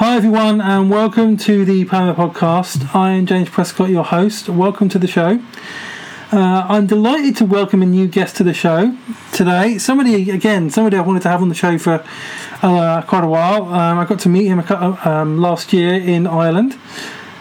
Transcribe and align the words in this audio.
Hi, 0.00 0.16
everyone, 0.16 0.62
and 0.62 0.88
welcome 0.88 1.36
to 1.36 1.66
the 1.66 1.84
Poema 1.84 2.14
Podcast. 2.14 2.94
I 2.94 3.10
am 3.10 3.26
James 3.26 3.50
Prescott, 3.50 3.90
your 3.90 4.02
host. 4.02 4.48
Welcome 4.48 4.88
to 4.88 4.98
the 4.98 5.06
show. 5.06 5.42
Uh, 6.32 6.64
I'm 6.66 6.86
delighted 6.86 7.36
to 7.36 7.44
welcome 7.44 7.82
a 7.82 7.84
new 7.84 8.08
guest 8.08 8.36
to 8.36 8.42
the 8.42 8.54
show 8.54 8.96
today. 9.30 9.76
Somebody, 9.76 10.30
again, 10.30 10.70
somebody 10.70 10.96
I 10.96 11.02
wanted 11.02 11.20
to 11.24 11.28
have 11.28 11.42
on 11.42 11.50
the 11.50 11.54
show 11.54 11.76
for 11.76 12.02
uh, 12.62 13.02
quite 13.02 13.24
a 13.24 13.26
while. 13.26 13.64
Um, 13.66 13.98
I 13.98 14.06
got 14.06 14.20
to 14.20 14.30
meet 14.30 14.46
him 14.46 14.60
um, 14.70 15.36
last 15.36 15.70
year 15.74 15.92
in 15.92 16.26
Ireland, 16.26 16.78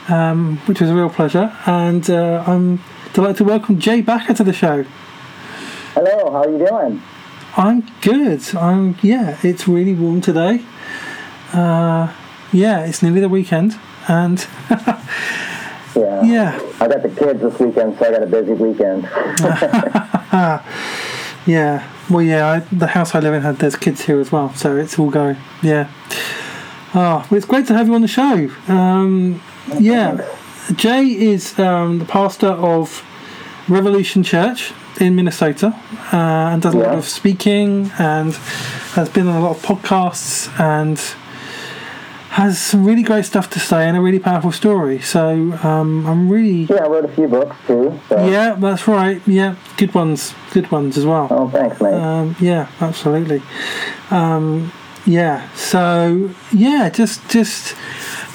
um, 0.10 0.58
which 0.66 0.82
was 0.82 0.90
a 0.90 0.94
real 0.94 1.10
pleasure. 1.10 1.56
And 1.66 2.10
uh, 2.10 2.44
I'm 2.46 2.84
delighted 3.14 3.38
to 3.38 3.44
welcome 3.46 3.80
Jay 3.80 4.02
Bakker 4.02 4.36
to 4.36 4.44
the 4.44 4.52
show. 4.52 4.84
Hello, 5.94 6.30
how 6.30 6.44
are 6.44 6.52
you 6.52 6.58
doing? 6.58 7.02
I'm 7.56 7.90
good. 8.02 8.54
I'm 8.54 8.98
yeah. 9.02 9.38
It's 9.44 9.66
really 9.66 9.94
warm 9.94 10.20
today. 10.20 10.62
Uh, 11.54 12.14
yeah, 12.52 12.86
it's 12.86 13.04
nearly 13.04 13.22
the 13.22 13.30
weekend, 13.30 13.78
and 14.08 14.48
yeah, 15.96 16.24
yeah. 16.24 16.60
I 16.80 16.88
got 16.88 17.04
the 17.04 17.10
kids 17.10 17.42
this 17.42 17.60
weekend, 17.60 17.98
so 17.98 18.08
I 18.08 18.12
got 18.12 18.24
a 18.24 18.28
busy 18.28 18.54
weekend. 18.54 19.04
yeah. 21.46 21.92
Well, 22.10 22.24
yeah. 22.24 22.48
I, 22.48 22.60
the 22.76 22.88
house 22.88 23.14
I 23.14 23.20
live 23.20 23.34
in 23.34 23.42
had 23.42 23.58
there's 23.58 23.76
kids 23.76 24.02
here 24.02 24.20
as 24.20 24.32
well, 24.32 24.54
so 24.56 24.78
it's 24.78 24.98
all 24.98 25.10
going. 25.10 25.38
Yeah. 25.62 25.92
Oh, 26.96 27.28
well, 27.30 27.34
it's 27.34 27.46
great 27.46 27.68
to 27.68 27.76
have 27.76 27.88
you 27.88 27.94
on 27.94 28.02
the 28.02 28.08
show. 28.08 28.50
Um, 28.68 29.42
yeah, 29.80 30.28
Jay 30.76 31.06
is 31.06 31.58
um, 31.60 32.00
the 32.00 32.06
pastor 32.06 32.48
of 32.48 33.06
Revolution 33.68 34.24
Church 34.24 34.74
in 35.00 35.16
Minnesota 35.16 35.68
uh, 36.12 36.50
and 36.52 36.62
does 36.62 36.74
a 36.74 36.78
lot 36.78 36.96
of 36.96 37.06
speaking 37.06 37.92
and 38.00 38.34
has 38.94 39.10
been 39.10 39.28
on 39.28 39.36
a 39.36 39.40
lot 39.40 39.56
of 39.56 39.64
podcasts 39.64 40.50
and 40.60 41.00
has 42.30 42.60
some 42.60 42.86
really 42.86 43.02
great 43.02 43.26
stuff 43.26 43.50
to 43.50 43.60
say 43.60 43.88
and 43.88 43.98
a 43.98 44.02
really 44.02 44.20
powerful 44.20 44.52
story. 44.52 45.00
So 45.00 45.54
um, 45.64 46.06
I'm 46.06 46.30
really 46.30 46.64
yeah. 46.64 46.84
I 46.84 46.88
wrote 46.88 47.06
a 47.06 47.08
few 47.08 47.28
books 47.28 47.56
too. 47.66 48.00
So. 48.08 48.28
Yeah, 48.28 48.54
that's 48.54 48.88
right. 48.88 49.22
Yeah, 49.28 49.56
good 49.78 49.94
ones, 49.96 50.36
good 50.52 50.72
ones 50.72 50.98
as 50.98 51.06
well. 51.06 51.28
Oh, 51.32 51.50
thanks, 51.50 51.82
mate. 51.82 51.94
Um, 51.94 52.36
yeah, 52.40 52.70
absolutely. 52.82 53.42
Um, 54.12 54.72
yeah. 55.06 55.52
So 55.54 56.30
yeah, 56.52 56.90
just 56.90 57.28
just 57.30 57.76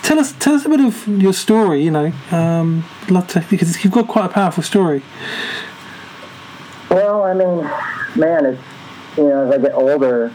tell 0.03 0.19
us 0.19 0.33
tell 0.41 0.55
us 0.55 0.65
a 0.65 0.69
bit 0.69 0.81
of 0.81 1.07
your 1.07 1.33
story. 1.33 1.83
You 1.85 1.93
know, 1.93 2.13
um, 2.33 2.85
love 3.09 3.29
to 3.29 3.45
because 3.49 3.85
you've 3.85 3.93
got 3.93 4.09
quite 4.09 4.27
a 4.27 4.29
powerful 4.29 4.65
story. 4.65 5.03
Well, 6.91 7.23
I 7.23 7.33
mean, 7.33 7.59
man, 8.17 8.47
it's 8.47 8.63
you 9.17 9.29
know 9.29 9.47
as 9.47 9.55
I 9.55 9.59
get 9.59 9.75
older, 9.75 10.33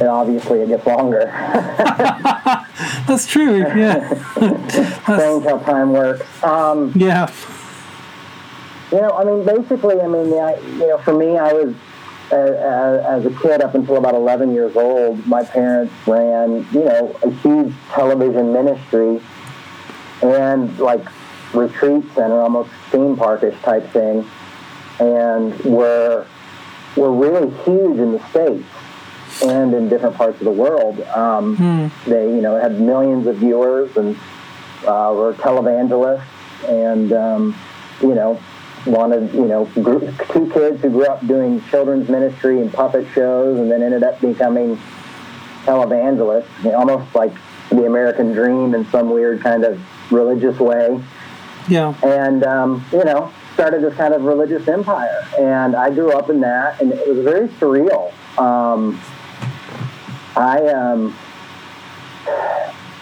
and 0.00 0.08
obviously 0.08 0.60
it 0.60 0.68
gets 0.68 0.84
longer. 0.86 1.30
That's 3.08 3.26
true. 3.26 3.58
Yeah. 3.58 4.08
Strange 5.02 5.44
how 5.44 5.58
time 5.58 5.92
works. 5.92 6.26
Um, 6.42 6.90
yeah. 6.96 7.30
You 8.90 9.02
know, 9.02 9.10
I 9.10 9.24
mean, 9.24 9.44
basically, 9.44 10.00
I 10.00 10.06
mean, 10.06 10.32
I, 10.32 10.58
you 10.58 10.88
know, 10.88 10.98
for 10.98 11.12
me, 11.12 11.36
I 11.36 11.52
was 11.52 11.74
uh, 12.32 12.36
as 13.06 13.26
a 13.26 13.30
kid 13.40 13.60
up 13.60 13.74
until 13.74 13.96
about 13.96 14.14
11 14.14 14.54
years 14.54 14.74
old. 14.74 15.26
My 15.26 15.44
parents 15.44 15.92
ran, 16.06 16.66
you 16.72 16.84
know, 16.84 17.14
a 17.22 17.30
huge 17.30 17.74
television 17.90 18.52
ministry 18.54 19.20
and 20.22 20.78
like 20.78 21.06
retreat 21.52 22.04
center, 22.14 22.40
almost 22.40 22.70
theme 22.90 23.16
parkish 23.16 23.60
type 23.62 23.86
thing, 23.90 24.28
and 24.98 25.58
were 25.64 26.26
were 26.96 27.12
really 27.12 27.50
huge 27.64 27.98
in 27.98 28.12
the 28.12 28.28
states 28.30 28.64
and 29.42 29.74
in 29.74 29.88
different 29.88 30.16
parts 30.16 30.38
of 30.38 30.44
the 30.44 30.50
world. 30.50 31.00
Um, 31.02 31.56
hmm. 31.56 32.10
They, 32.10 32.26
you 32.26 32.40
know, 32.40 32.60
had 32.60 32.80
millions 32.80 33.26
of 33.26 33.36
viewers 33.36 33.96
and 33.96 34.16
uh, 34.86 35.12
were 35.14 35.34
televangelists, 35.34 36.24
and 36.68 37.12
um, 37.12 37.56
you 38.00 38.14
know, 38.14 38.40
wanted, 38.86 39.32
you 39.34 39.46
know, 39.46 39.66
two 39.74 40.50
kids 40.52 40.82
who 40.82 40.90
grew 40.90 41.06
up 41.06 41.26
doing 41.26 41.62
children's 41.70 42.08
ministry 42.08 42.60
and 42.60 42.72
puppet 42.72 43.06
shows, 43.14 43.58
and 43.58 43.70
then 43.70 43.82
ended 43.82 44.02
up 44.02 44.20
becoming 44.20 44.78
televangelists, 45.64 46.46
you 46.62 46.70
know, 46.70 46.78
almost 46.78 47.14
like 47.14 47.32
the 47.70 47.86
American 47.86 48.32
dream 48.32 48.74
in 48.74 48.84
some 48.90 49.10
weird 49.10 49.40
kind 49.40 49.64
of 49.64 49.80
religious 50.12 50.58
way. 50.58 51.02
Yeah. 51.68 51.94
And 52.02 52.44
um, 52.44 52.84
you 52.92 53.04
know, 53.04 53.32
started 53.54 53.82
this 53.82 53.94
kind 53.94 54.12
of 54.12 54.22
religious 54.24 54.68
empire, 54.68 55.26
and 55.38 55.74
I 55.74 55.90
grew 55.90 56.12
up 56.12 56.28
in 56.28 56.40
that, 56.40 56.80
and 56.80 56.92
it 56.92 57.08
was 57.08 57.24
very 57.24 57.48
surreal. 57.48 58.12
Um, 58.38 59.00
I, 60.36 60.66
um, 60.68 61.16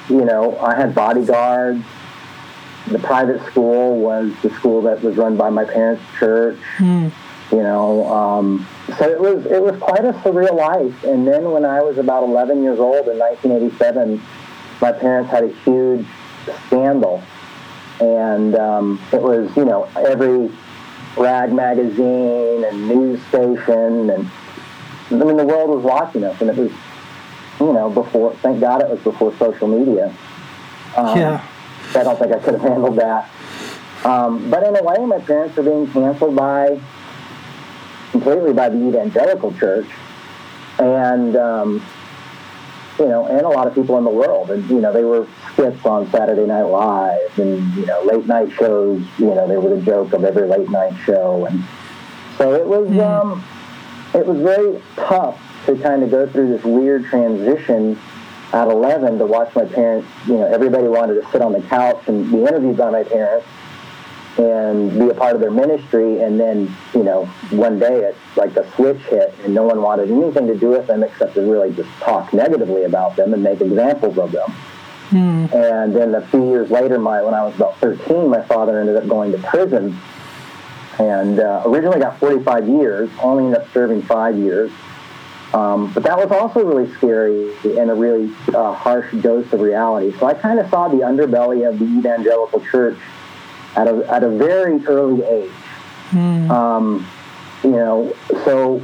you 0.09 0.25
know, 0.25 0.59
I 0.59 0.75
had 0.75 0.94
bodyguards. 0.94 1.84
The 2.88 2.98
private 2.98 3.44
school 3.47 4.00
was 4.00 4.32
the 4.43 4.50
school 4.50 4.82
that 4.82 5.03
was 5.03 5.16
run 5.16 5.37
by 5.37 5.50
my 5.50 5.65
parents' 5.65 6.03
church. 6.19 6.59
Mm. 6.78 7.12
You 7.50 7.62
know, 7.62 8.06
um, 8.12 8.66
so 8.98 9.09
it 9.09 9.21
was 9.21 9.47
it 9.47 9.62
was 9.62 9.78
quite 9.78 10.04
a 10.04 10.12
surreal 10.15 10.56
life. 10.56 11.04
And 11.04 11.26
then 11.26 11.50
when 11.50 11.65
I 11.65 11.82
was 11.82 11.98
about 11.98 12.25
11 12.25 12.62
years 12.62 12.78
old 12.78 13.09
in 13.09 13.19
1987, 13.19 14.21
my 14.81 14.92
parents 14.92 15.31
had 15.31 15.44
a 15.44 15.53
huge 15.65 16.06
scandal, 16.66 17.22
and 18.00 18.56
um, 18.56 19.00
it 19.12 19.21
was 19.21 19.54
you 19.56 19.65
know 19.65 19.84
every 19.97 20.50
rag 21.16 21.53
magazine 21.53 22.65
and 22.65 22.88
news 22.88 23.22
station 23.26 24.09
and 24.09 24.31
I 25.10 25.25
mean 25.25 25.37
the 25.37 25.44
world 25.44 25.69
was 25.69 25.84
watching 25.84 26.25
us, 26.25 26.41
and 26.41 26.48
it 26.48 26.56
was 26.56 26.72
you 27.62 27.72
know, 27.72 27.88
before, 27.88 28.34
thank 28.36 28.60
God 28.60 28.82
it 28.82 28.88
was 28.88 28.98
before 29.00 29.32
social 29.36 29.68
media. 29.68 30.12
Um, 30.96 31.16
yeah. 31.16 31.46
I 31.94 32.02
don't 32.02 32.18
think 32.18 32.32
I 32.32 32.38
could 32.40 32.54
have 32.54 32.62
handled 32.62 32.96
that. 32.96 33.30
Um, 34.04 34.50
but 34.50 34.64
in 34.64 34.74
a 34.76 34.82
way, 34.82 34.96
my 35.06 35.20
parents 35.20 35.56
were 35.56 35.62
being 35.62 35.86
canceled 35.92 36.34
by, 36.34 36.80
completely 38.10 38.52
by 38.52 38.68
the 38.68 38.88
evangelical 38.88 39.54
church. 39.54 39.86
And, 40.78 41.36
um, 41.36 41.86
you 42.98 43.06
know, 43.06 43.26
and 43.26 43.46
a 43.46 43.48
lot 43.48 43.68
of 43.68 43.74
people 43.74 43.96
in 43.98 44.04
the 44.04 44.10
world. 44.10 44.50
And, 44.50 44.68
you 44.68 44.80
know, 44.80 44.92
they 44.92 45.04
were 45.04 45.28
skits 45.52 45.86
on 45.86 46.10
Saturday 46.10 46.46
Night 46.46 46.64
Live 46.64 47.38
and, 47.38 47.74
you 47.76 47.86
know, 47.86 48.02
late 48.02 48.26
night 48.26 48.50
shows, 48.52 49.04
you 49.18 49.26
know, 49.26 49.46
they 49.46 49.56
were 49.56 49.76
the 49.76 49.82
joke 49.82 50.12
of 50.14 50.24
every 50.24 50.48
late 50.48 50.68
night 50.68 50.94
show. 51.04 51.46
And 51.46 51.62
so 52.38 52.54
it 52.54 52.66
was, 52.66 52.88
mm. 52.88 53.00
um, 53.00 53.44
it 54.14 54.26
was 54.26 54.40
very 54.40 54.82
tough 54.96 55.38
to 55.66 55.76
kind 55.76 56.02
of 56.02 56.10
go 56.10 56.26
through 56.26 56.48
this 56.48 56.64
weird 56.64 57.04
transition 57.04 57.98
at 58.52 58.68
11 58.68 59.18
to 59.18 59.26
watch 59.26 59.54
my 59.54 59.64
parents, 59.64 60.08
you 60.26 60.34
know, 60.34 60.46
everybody 60.46 60.86
wanted 60.86 61.14
to 61.14 61.30
sit 61.30 61.40
on 61.40 61.52
the 61.52 61.62
couch 61.62 62.02
and 62.06 62.30
be 62.30 62.38
interviewed 62.38 62.76
by 62.76 62.90
my 62.90 63.02
parents 63.02 63.46
and 64.38 64.98
be 64.98 65.08
a 65.08 65.14
part 65.14 65.34
of 65.34 65.40
their 65.40 65.50
ministry. 65.50 66.20
And 66.22 66.38
then, 66.38 66.74
you 66.94 67.02
know, 67.02 67.26
one 67.50 67.78
day 67.78 68.00
it's 68.00 68.36
like 68.36 68.54
the 68.54 68.70
switch 68.74 69.00
hit 69.02 69.34
and 69.44 69.54
no 69.54 69.62
one 69.62 69.82
wanted 69.82 70.10
anything 70.10 70.46
to 70.48 70.56
do 70.56 70.68
with 70.68 70.86
them 70.86 71.02
except 71.02 71.34
to 71.34 71.40
really 71.42 71.72
just 71.74 71.90
talk 72.00 72.32
negatively 72.32 72.84
about 72.84 73.16
them 73.16 73.32
and 73.32 73.42
make 73.42 73.60
examples 73.60 74.18
of 74.18 74.32
them. 74.32 74.50
Mm. 75.10 75.54
And 75.54 75.94
then 75.94 76.14
a 76.14 76.26
few 76.28 76.48
years 76.48 76.70
later, 76.70 76.98
my 76.98 77.22
when 77.22 77.34
I 77.34 77.44
was 77.44 77.54
about 77.54 77.76
13, 77.78 78.28
my 78.28 78.42
father 78.42 78.80
ended 78.80 78.96
up 78.96 79.06
going 79.08 79.32
to 79.32 79.38
prison 79.38 79.98
and 80.98 81.40
uh, 81.40 81.62
originally 81.66 82.00
got 82.00 82.18
45 82.18 82.68
years, 82.68 83.10
only 83.20 83.44
ended 83.44 83.60
up 83.60 83.72
serving 83.72 84.02
five 84.02 84.36
years. 84.36 84.70
Um, 85.54 85.92
but 85.92 86.02
that 86.04 86.16
was 86.16 86.30
also 86.30 86.64
really 86.64 86.90
scary 86.94 87.52
and 87.78 87.90
a 87.90 87.94
really 87.94 88.32
uh, 88.54 88.72
harsh 88.72 89.12
dose 89.20 89.52
of 89.52 89.60
reality. 89.60 90.16
So 90.18 90.26
I 90.26 90.34
kind 90.34 90.58
of 90.58 90.68
saw 90.70 90.88
the 90.88 90.98
underbelly 90.98 91.68
of 91.68 91.78
the 91.78 91.84
evangelical 91.84 92.60
church 92.60 92.98
at 93.76 93.86
a, 93.86 94.10
at 94.10 94.24
a 94.24 94.30
very 94.30 94.84
early 94.86 95.22
age. 95.24 95.50
Mm. 96.10 96.50
Um, 96.50 97.06
you 97.62 97.70
know, 97.70 98.16
so 98.44 98.82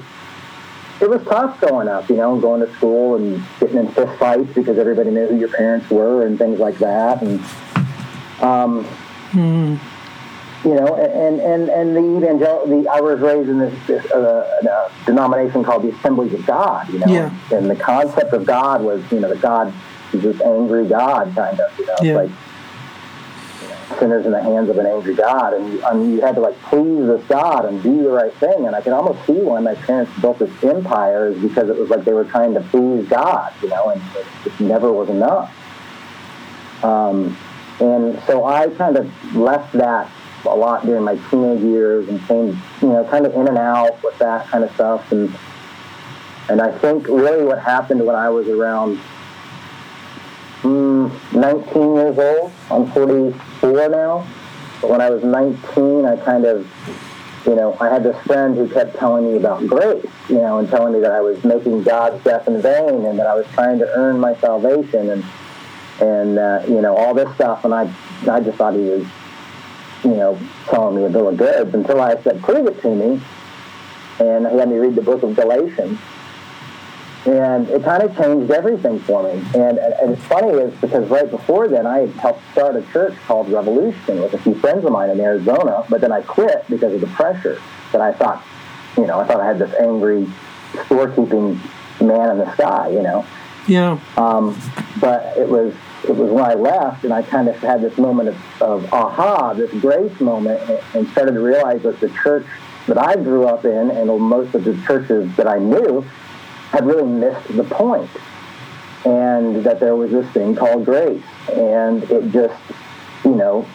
it 1.00 1.08
was 1.08 1.22
tough 1.24 1.58
growing 1.60 1.88
up, 1.88 2.08
you 2.10 2.16
know, 2.16 2.38
going 2.38 2.60
to 2.60 2.72
school 2.74 3.16
and 3.16 3.42
getting 3.60 3.78
in 3.78 3.88
fist 3.88 4.18
fights 4.18 4.52
because 4.54 4.78
everybody 4.78 5.10
knew 5.10 5.26
who 5.26 5.38
your 5.38 5.48
parents 5.48 5.88
were 5.90 6.26
and 6.26 6.38
things 6.38 6.58
like 6.58 6.76
that. 6.78 7.22
And, 7.22 7.40
um, 8.40 8.84
mm 9.30 9.80
you 10.64 10.74
know, 10.74 10.96
and 10.96 11.40
and 11.40 11.68
and 11.68 11.96
the 11.96 12.16
evangel 12.16 12.66
the 12.66 12.88
I 12.88 13.00
was 13.00 13.20
raised 13.20 13.48
in 13.48 13.58
this, 13.58 13.86
this 13.86 14.10
uh, 14.10 14.92
denomination 15.06 15.62
called 15.62 15.84
the 15.84 15.90
Assemblies 15.90 16.32
of 16.34 16.44
God, 16.46 16.88
you 16.92 16.98
know, 16.98 17.06
yeah. 17.06 17.38
and 17.52 17.70
the 17.70 17.76
concept 17.76 18.32
of 18.32 18.44
God 18.44 18.82
was, 18.82 19.00
you 19.12 19.20
know, 19.20 19.28
the 19.28 19.36
God 19.36 19.72
is 20.12 20.22
this 20.22 20.40
angry 20.40 20.86
God, 20.88 21.32
kind 21.34 21.60
of, 21.60 21.78
you 21.78 21.86
know, 21.86 21.96
yeah. 22.02 22.14
like 22.14 22.30
you 23.62 23.68
know, 23.68 23.98
sinners 24.00 24.26
in 24.26 24.32
the 24.32 24.42
hands 24.42 24.68
of 24.68 24.78
an 24.78 24.86
angry 24.86 25.14
God, 25.14 25.54
and 25.54 25.72
you, 25.72 25.86
and 25.86 26.12
you 26.12 26.20
had 26.22 26.34
to 26.34 26.40
like 26.40 26.60
please 26.62 27.06
this 27.06 27.24
God 27.28 27.64
and 27.64 27.80
do 27.80 28.02
the 28.02 28.10
right 28.10 28.34
thing, 28.34 28.66
and 28.66 28.74
I 28.74 28.80
can 28.80 28.92
almost 28.92 29.24
see 29.26 29.40
why 29.40 29.60
my 29.60 29.76
parents 29.76 30.10
built 30.20 30.40
this 30.40 30.64
empire 30.64 31.28
is 31.28 31.40
because 31.40 31.68
it 31.70 31.76
was 31.76 31.88
like 31.88 32.04
they 32.04 32.12
were 32.12 32.24
trying 32.24 32.54
to 32.54 32.60
please 32.62 33.06
God, 33.08 33.54
you 33.62 33.68
know, 33.68 33.90
and 33.90 34.02
it 34.16 34.26
just 34.42 34.60
never 34.60 34.92
was 34.92 35.08
enough. 35.08 35.54
Um, 36.82 37.36
and 37.80 38.20
so 38.26 38.44
I 38.44 38.68
kind 38.70 38.96
of 38.96 39.36
left 39.36 39.72
that 39.74 40.10
a 40.44 40.48
lot 40.48 40.84
during 40.84 41.04
my 41.04 41.16
teenage 41.30 41.62
years 41.62 42.08
and 42.08 42.20
came, 42.26 42.60
you 42.80 42.88
know, 42.88 43.04
kind 43.10 43.26
of 43.26 43.34
in 43.34 43.48
and 43.48 43.58
out 43.58 44.02
with 44.02 44.18
that 44.18 44.46
kind 44.46 44.64
of 44.64 44.72
stuff. 44.74 45.10
And 45.12 45.34
and 46.48 46.62
I 46.62 46.76
think 46.78 47.06
really 47.08 47.44
what 47.44 47.58
happened 47.58 48.04
when 48.04 48.16
I 48.16 48.30
was 48.30 48.48
around, 48.48 48.98
mm, 50.62 51.34
19 51.34 51.94
years 51.94 52.18
old. 52.18 52.52
I'm 52.70 52.90
44 52.92 53.88
now. 53.90 54.26
But 54.80 54.90
when 54.90 55.00
I 55.00 55.10
was 55.10 55.22
19, 55.22 56.06
I 56.06 56.16
kind 56.16 56.46
of, 56.46 56.66
you 57.46 57.54
know, 57.54 57.76
I 57.80 57.90
had 57.90 58.02
this 58.02 58.16
friend 58.24 58.56
who 58.56 58.68
kept 58.68 58.96
telling 58.96 59.30
me 59.30 59.36
about 59.36 59.66
grace, 59.66 60.06
you 60.28 60.36
know, 60.36 60.58
and 60.58 60.68
telling 60.70 60.94
me 60.94 61.00
that 61.00 61.12
I 61.12 61.20
was 61.20 61.42
making 61.44 61.82
God's 61.82 62.22
death 62.24 62.48
in 62.48 62.62
vain 62.62 63.04
and 63.04 63.18
that 63.18 63.26
I 63.26 63.34
was 63.34 63.46
trying 63.48 63.78
to 63.80 63.88
earn 63.94 64.18
my 64.18 64.34
salvation 64.36 65.10
and, 65.10 65.24
and 66.00 66.38
uh, 66.38 66.62
you 66.66 66.80
know, 66.80 66.96
all 66.96 67.12
this 67.12 67.32
stuff. 67.34 67.64
And 67.64 67.74
I, 67.74 67.92
I 68.30 68.40
just 68.40 68.56
thought 68.56 68.74
he 68.74 68.80
was, 68.80 69.06
you 70.04 70.16
know, 70.16 70.38
telling 70.66 70.96
me 70.96 71.04
a 71.04 71.10
bill 71.10 71.28
of 71.28 71.36
goods 71.36 71.74
until 71.74 72.00
I 72.00 72.20
said, 72.22 72.42
prove 72.42 72.66
it 72.66 72.80
to 72.82 72.94
me. 72.94 73.20
And 74.20 74.46
he 74.46 74.56
had 74.56 74.68
me 74.68 74.76
read 74.76 74.94
the 74.94 75.02
book 75.02 75.22
of 75.22 75.36
Galatians 75.36 75.98
and 77.26 77.68
it 77.68 77.82
kind 77.82 78.02
of 78.02 78.16
changed 78.16 78.50
everything 78.50 78.98
for 79.00 79.22
me. 79.22 79.42
And, 79.54 79.78
and 79.78 80.12
it's 80.12 80.24
funny 80.24 80.48
is 80.48 80.74
because 80.80 81.08
right 81.10 81.30
before 81.30 81.68
then 81.68 81.86
I 81.86 82.00
had 82.00 82.10
helped 82.10 82.42
start 82.52 82.76
a 82.76 82.82
church 82.92 83.14
called 83.26 83.50
Revolution 83.50 84.22
with 84.22 84.34
a 84.34 84.38
few 84.38 84.54
friends 84.54 84.84
of 84.84 84.92
mine 84.92 85.10
in 85.10 85.20
Arizona, 85.20 85.84
but 85.90 86.00
then 86.00 86.12
I 86.12 86.22
quit 86.22 86.64
because 86.68 86.94
of 86.94 87.00
the 87.00 87.06
pressure 87.08 87.60
that 87.92 88.00
I 88.00 88.12
thought, 88.12 88.44
you 88.96 89.06
know, 89.06 89.18
I 89.18 89.26
thought 89.26 89.40
I 89.40 89.46
had 89.46 89.58
this 89.58 89.74
angry 89.74 90.26
storekeeping 90.86 91.60
man 92.00 92.30
in 92.30 92.38
the 92.38 92.52
sky, 92.54 92.88
you 92.88 93.02
know. 93.02 93.26
Yeah. 93.66 93.98
Um, 94.16 94.58
but 95.00 95.36
it 95.36 95.48
was 95.48 95.74
it 96.04 96.14
was 96.14 96.30
when 96.30 96.44
I 96.44 96.54
left, 96.54 97.04
and 97.04 97.12
I 97.12 97.22
kind 97.22 97.48
of 97.48 97.56
had 97.56 97.82
this 97.82 97.96
moment 97.98 98.28
of, 98.28 98.62
of 98.62 98.92
aha, 98.92 99.54
this 99.54 99.70
grace 99.80 100.20
moment, 100.20 100.60
and 100.94 101.08
started 101.08 101.32
to 101.32 101.40
realize 101.40 101.82
that 101.82 102.00
the 102.00 102.08
church 102.22 102.46
that 102.86 102.98
I 102.98 103.16
grew 103.16 103.46
up 103.46 103.64
in, 103.64 103.90
and 103.90 104.08
most 104.20 104.54
of 104.54 104.64
the 104.64 104.80
churches 104.86 105.34
that 105.36 105.46
I 105.46 105.58
knew, 105.58 106.02
had 106.70 106.86
really 106.86 107.06
missed 107.06 107.56
the 107.56 107.64
point. 107.64 108.10
And 109.04 109.64
that 109.64 109.80
there 109.80 109.96
was 109.96 110.10
this 110.10 110.26
thing 110.32 110.56
called 110.56 110.84
grace. 110.84 111.22
And 111.52 112.02
it 112.10 112.32
just 112.32 112.60
you 113.24 113.34
know 113.34 113.66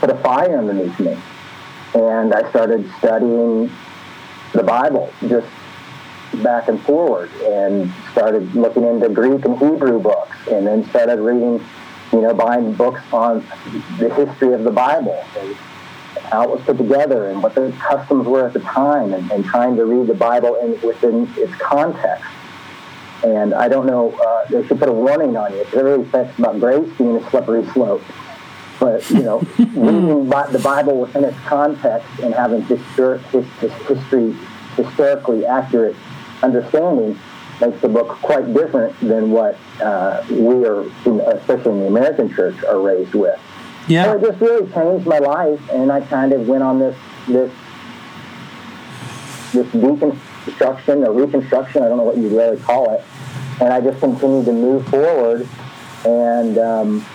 put 0.00 0.10
a 0.10 0.16
fire 0.18 0.58
underneath 0.58 0.98
me. 0.98 1.16
And 1.94 2.32
i 2.32 2.48
started 2.50 2.88
studying 2.98 3.70
the 4.52 4.62
bible 4.62 5.12
just 5.28 5.46
back 6.42 6.68
and 6.68 6.80
forward 6.82 7.30
and 7.42 7.92
started 8.12 8.54
looking 8.54 8.84
into 8.84 9.08
greek 9.08 9.44
and 9.44 9.58
hebrew 9.58 9.98
books 9.98 10.36
and 10.50 10.66
then 10.66 10.84
started 10.90 11.18
reading 11.20 11.64
you 12.12 12.20
know 12.20 12.32
buying 12.32 12.72
books 12.72 13.02
on 13.12 13.44
the 13.98 14.12
history 14.14 14.54
of 14.54 14.64
the 14.64 14.70
bible 14.70 15.24
and 15.38 15.56
how 16.30 16.44
it 16.44 16.50
was 16.50 16.60
put 16.62 16.78
together 16.78 17.28
and 17.30 17.42
what 17.42 17.54
the 17.54 17.72
customs 17.80 18.26
were 18.26 18.46
at 18.46 18.52
the 18.52 18.60
time 18.60 19.12
and, 19.12 19.30
and 19.32 19.44
trying 19.44 19.76
to 19.76 19.84
read 19.84 20.06
the 20.06 20.14
Bible 20.14 20.54
in, 20.56 20.80
within 20.80 21.28
its 21.36 21.52
context. 21.56 22.24
And 23.24 23.52
I 23.52 23.68
don't 23.68 23.86
know, 23.86 24.12
uh, 24.12 24.46
they 24.48 24.66
should 24.66 24.78
put 24.78 24.88
a 24.88 24.92
warning 24.92 25.36
on 25.36 25.52
you 25.52 25.58
because 25.58 25.78
everybody 25.78 26.10
thinks 26.10 26.38
about 26.38 26.58
grace 26.60 26.88
being 26.96 27.16
a 27.16 27.30
slippery 27.30 27.66
slope. 27.72 28.02
But, 28.78 29.08
you 29.10 29.22
know, 29.22 29.40
reading 29.58 30.28
the 30.28 30.60
Bible 30.62 31.00
within 31.00 31.24
its 31.24 31.38
context 31.40 32.08
and 32.22 32.32
having 32.32 32.62
histor- 32.62 33.20
his, 33.30 33.44
his 33.58 33.72
history, 33.86 34.34
historically 34.76 35.44
accurate 35.44 35.96
understanding 36.42 37.18
makes 37.60 37.80
the 37.80 37.88
book 37.88 38.08
quite 38.22 38.52
different 38.54 38.98
than 39.00 39.30
what 39.30 39.56
uh, 39.82 40.24
we 40.30 40.64
are, 40.64 40.82
especially 41.34 41.72
in 41.72 41.80
the 41.80 41.86
American 41.86 42.32
church, 42.34 42.62
are 42.64 42.80
raised 42.80 43.14
with. 43.14 43.38
Yeah. 43.88 44.04
So 44.04 44.16
it 44.16 44.22
just 44.22 44.40
really 44.40 44.72
changed 44.72 45.06
my 45.06 45.18
life, 45.18 45.60
and 45.70 45.90
I 45.92 46.00
kind 46.00 46.32
of 46.32 46.48
went 46.48 46.62
on 46.62 46.78
this 46.78 46.96
this 47.26 47.52
this 49.52 49.66
deconstruction 49.68 51.06
or 51.06 51.12
reconstruction. 51.12 51.82
I 51.82 51.88
don't 51.88 51.98
know 51.98 52.04
what 52.04 52.16
you 52.16 52.28
really 52.28 52.58
call 52.58 52.94
it, 52.94 53.04
and 53.60 53.72
I 53.72 53.80
just 53.80 54.00
continued 54.00 54.46
to 54.46 54.52
move 54.52 54.86
forward, 54.88 55.48
and 56.06 56.58
um, 56.58 57.06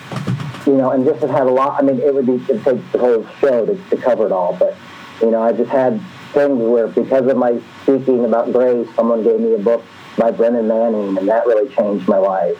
you 0.66 0.76
know, 0.76 0.90
and 0.90 1.04
just 1.04 1.20
have 1.20 1.30
had 1.30 1.46
a 1.46 1.50
lot. 1.50 1.82
I 1.82 1.86
mean, 1.86 1.98
it 1.98 2.14
would 2.14 2.26
be 2.26 2.34
it'd 2.34 2.62
take 2.64 2.92
the 2.92 2.98
whole 2.98 3.26
show 3.40 3.66
to, 3.66 3.74
to 3.90 3.96
cover 3.96 4.26
it 4.26 4.32
all, 4.32 4.54
but 4.54 4.76
you 5.20 5.30
know, 5.30 5.42
I 5.42 5.52
just 5.52 5.70
had 5.70 6.00
things 6.32 6.58
where 6.58 6.88
because 6.88 7.26
of 7.26 7.36
my 7.36 7.58
speaking 7.86 8.24
about 8.24 8.52
grace, 8.52 8.88
someone 8.96 9.22
gave 9.22 9.38
me 9.38 9.54
a 9.54 9.58
book 9.58 9.84
by 10.18 10.32
Brennan 10.32 10.66
Manning, 10.66 11.16
and 11.16 11.28
that 11.28 11.46
really 11.46 11.72
changed 11.74 12.08
my 12.08 12.18
life. 12.18 12.58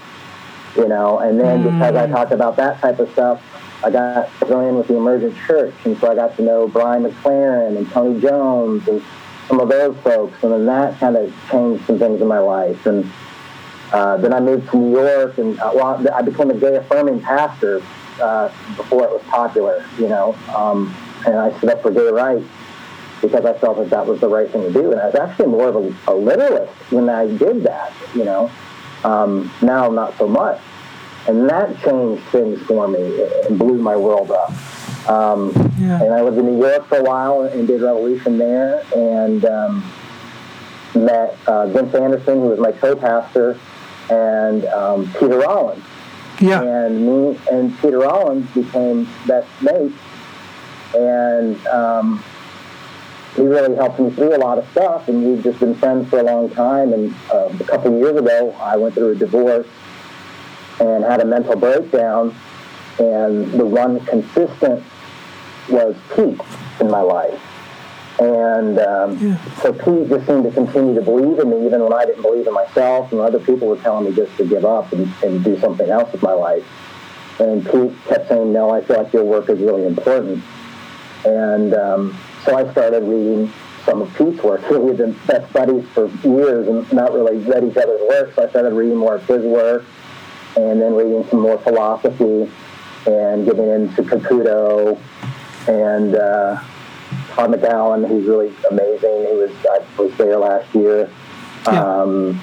You 0.77 0.89
know, 0.89 1.19
and 1.19 1.41
then 1.41 1.63
mm. 1.63 1.73
because 1.73 1.97
I 1.97 2.07
talked 2.07 2.33
about 2.33 2.57
that 2.57 2.81
type 2.81 3.01
of 3.01 3.11
stuff, 3.13 3.43
I 3.83 3.91
got 3.91 4.31
thrown 4.41 4.69
in 4.69 4.77
with 4.77 4.89
the 4.89 4.97
emergent 4.97 5.35
church, 5.47 5.75
and 5.85 5.99
so 5.99 6.11
I 6.11 6.15
got 6.15 6.37
to 6.37 6.43
know 6.43 6.69
Brian 6.69 7.05
McLaren 7.05 7.77
and 7.77 7.91
Tony 7.91 8.21
Jones 8.21 8.87
and 8.87 9.03
some 9.49 9.59
of 9.59 9.69
those 9.69 9.97
folks, 9.99 10.43
and 10.43 10.53
then 10.53 10.67
that 10.67 10.99
kind 11.01 11.17
of 11.17 11.33
changed 11.51 11.87
some 11.87 11.99
things 11.99 12.21
in 12.21 12.29
my 12.29 12.39
life. 12.39 12.85
And 12.85 13.11
uh, 13.93 14.19
then 14.19 14.33
I 14.35 14.41
moved 14.41 14.71
to 14.71 14.77
New 14.77 15.01
York, 15.01 15.39
and 15.39 15.59
uh, 15.61 15.73
well, 15.75 16.07
I 16.15 16.23
became 16.23 16.51
a 16.51 16.55
gay 16.55 16.77
affirming 16.77 17.21
pastor 17.21 17.83
uh, 18.21 18.49
before 18.77 19.05
it 19.05 19.11
was 19.11 19.23
popular, 19.29 19.85
you 19.99 20.09
know, 20.09 20.37
um, 20.55 20.95
and 21.27 21.37
I 21.37 21.57
stood 21.57 21.71
up 21.71 21.83
for 21.83 21.91
gay 21.91 22.11
rights 22.11 22.45
because 23.21 23.45
I 23.45 23.55
felt 23.55 23.79
that 23.79 23.91
that 23.91 24.07
was 24.07 24.21
the 24.21 24.29
right 24.29 24.51
thing 24.51 24.63
to 24.63 24.73
do. 24.73 24.93
And 24.93 25.01
I 25.01 25.07
was 25.07 25.15
actually 25.15 25.49
more 25.49 25.69
of 25.69 25.77
a, 25.77 26.13
a 26.13 26.15
literalist 26.15 26.73
when 26.91 27.09
I 27.09 27.27
did 27.27 27.63
that, 27.65 27.93
you 28.15 28.25
know. 28.25 28.51
Um, 29.05 29.53
now, 29.63 29.89
not 29.89 30.17
so 30.19 30.27
much 30.27 30.61
and 31.29 31.49
that 31.49 31.77
changed 31.83 32.23
things 32.29 32.61
for 32.63 32.89
me 32.89 33.23
and 33.45 33.59
blew 33.59 33.79
my 33.79 33.97
world 33.97 34.31
up. 34.31 34.51
Um, 35.09 35.53
yeah. 35.79 36.03
And 36.03 36.13
I 36.13 36.23
lived 36.23 36.39
in 36.39 36.47
New 36.47 36.61
York 36.61 36.89
for 36.89 36.99
a 36.99 37.03
while 37.03 37.43
and 37.43 37.67
did 37.67 37.83
Revolution 37.83 38.39
there, 38.39 38.85
and 38.95 39.45
um, 39.45 39.93
met 40.95 41.37
uh, 41.47 41.67
Vince 41.69 41.95
Anderson, 41.95 42.41
who 42.41 42.49
was 42.49 42.59
my 42.59 42.73
co-pastor, 42.73 43.59
and 44.11 44.65
um, 44.67 45.13
Peter 45.15 45.39
Rollins. 45.39 45.85
Yeah. 46.41 46.63
And 46.63 47.07
me 47.07 47.39
and 47.51 47.77
Peter 47.79 47.99
Rollins 47.99 48.49
became 48.53 49.09
best 49.27 49.49
mates, 49.63 49.99
and 50.95 51.65
um, 51.69 52.23
he 53.37 53.43
really 53.43 53.77
helped 53.77 54.01
me 54.01 54.11
through 54.11 54.35
a 54.35 54.39
lot 54.39 54.59
of 54.59 54.69
stuff. 54.71 55.09
And 55.09 55.25
we've 55.25 55.45
just 55.45 55.61
been 55.61 55.75
friends 55.75 56.09
for 56.09 56.19
a 56.19 56.23
long 56.23 56.49
time. 56.51 56.93
And 56.93 57.15
uh, 57.31 57.51
a 57.61 57.65
couple 57.65 57.95
of 57.95 58.01
years 58.01 58.17
ago, 58.17 58.57
I 58.59 58.77
went 58.77 58.95
through 58.95 59.11
a 59.11 59.15
divorce 59.15 59.67
and 60.81 61.05
had 61.05 61.21
a 61.21 61.25
mental 61.25 61.55
breakdown. 61.55 62.35
And 62.99 63.53
the 63.53 63.67
one 63.67 64.01
consistent 64.07 64.83
was 65.69 65.95
Pete 66.15 66.41
in 66.81 66.91
my 66.91 67.03
life. 67.03 67.41
And 68.19 68.79
um, 68.79 69.19
yeah. 69.19 69.55
so 69.57 69.75
Pete 69.75 70.09
just 70.09 70.27
seemed 70.27 70.45
to 70.45 70.51
continue 70.51 70.95
to 70.95 71.03
believe 71.03 71.39
in 71.39 71.51
me, 71.51 71.67
even 71.67 71.83
when 71.83 71.93
I 71.93 72.07
didn't 72.07 72.23
believe 72.23 72.47
in 72.47 72.55
myself, 72.55 73.13
and 73.13 73.21
other 73.21 73.39
people 73.39 73.69
were 73.69 73.77
telling 73.77 74.07
me 74.07 74.17
just 74.17 74.35
to 74.39 74.47
give 74.47 74.65
up 74.65 74.91
and, 74.93 75.13
and 75.23 75.45
do 75.45 75.61
something 75.61 75.91
else 75.91 76.11
with 76.13 76.23
my 76.23 76.33
life. 76.33 76.65
And 77.39 77.63
Pete 77.63 77.93
kept 78.07 78.31
saying, 78.31 78.51
"No, 78.51 78.71
I 78.71 78.81
feel 78.81 79.03
like 79.03 79.13
your 79.13 79.25
work 79.25 79.51
is 79.51 79.61
really 79.61 79.85
important." 79.85 80.43
And 81.27 81.75
um, 81.75 82.19
so 82.45 82.57
I 82.57 82.71
started 82.73 83.03
reading 83.05 83.53
some 83.85 84.03
of 84.03 84.15
Pete's 84.17 84.43
work. 84.43 84.69
we've 84.71 84.97
been 84.97 85.17
best 85.27 85.53
buddies 85.53 85.87
for 85.95 86.09
years 86.27 86.69
and 86.69 86.91
not 86.93 87.13
really 87.13 87.39
read 87.39 87.65
each 87.65 87.77
other's 87.77 88.01
work, 88.09 88.35
so 88.35 88.45
I 88.45 88.51
started 88.51 88.75
reading 88.75 88.97
more 88.97 89.17
of 89.17 89.27
his 89.27 89.45
work 89.45 89.85
and 90.57 90.81
then 90.81 90.95
reading 90.95 91.27
some 91.29 91.41
more 91.41 91.59
philosophy 91.59 92.51
and 93.07 93.45
getting 93.45 93.69
into 93.69 94.03
Caputo 94.03 94.99
and 95.69 96.15
uh, 96.15 96.61
Todd 97.31 97.51
McGowan, 97.51 98.07
who's 98.09 98.27
really 98.27 98.53
amazing. 98.71 99.27
He 99.27 99.37
was 99.37 99.51
I 99.71 100.03
was 100.03 100.17
there 100.17 100.39
last 100.39 100.75
year. 100.75 101.11
Yeah. 101.67 102.03
Um, 102.03 102.41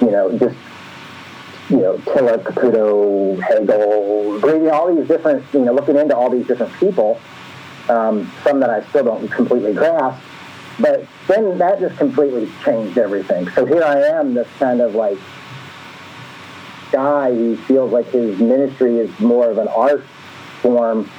you 0.00 0.10
know, 0.10 0.36
just 0.38 0.56
you 1.68 1.78
know, 1.78 1.96
Tillich, 1.98 2.42
Caputo, 2.44 3.40
Hegel, 3.40 4.38
reading 4.40 4.70
all 4.70 4.94
these 4.94 5.08
different, 5.08 5.44
you 5.52 5.60
know, 5.60 5.72
looking 5.72 5.96
into 5.96 6.16
all 6.16 6.30
these 6.30 6.46
different 6.46 6.72
people. 6.74 7.20
Um, 7.92 8.32
some 8.42 8.58
that 8.60 8.70
I 8.70 8.82
still 8.88 9.04
don't 9.04 9.28
completely 9.28 9.74
grasp, 9.74 10.18
but 10.80 11.06
then 11.28 11.58
that 11.58 11.78
just 11.78 11.98
completely 11.98 12.50
changed 12.64 12.96
everything. 12.96 13.50
So 13.50 13.66
here 13.66 13.84
I 13.84 13.98
am, 14.16 14.32
this 14.32 14.48
kind 14.58 14.80
of 14.80 14.94
like 14.94 15.18
guy 16.90 17.34
who 17.34 17.56
feels 17.68 17.92
like 17.92 18.06
his 18.06 18.38
ministry 18.38 18.98
is 18.98 19.10
more 19.20 19.50
of 19.50 19.58
an 19.58 19.68
art 19.68 20.04
form 20.62 21.10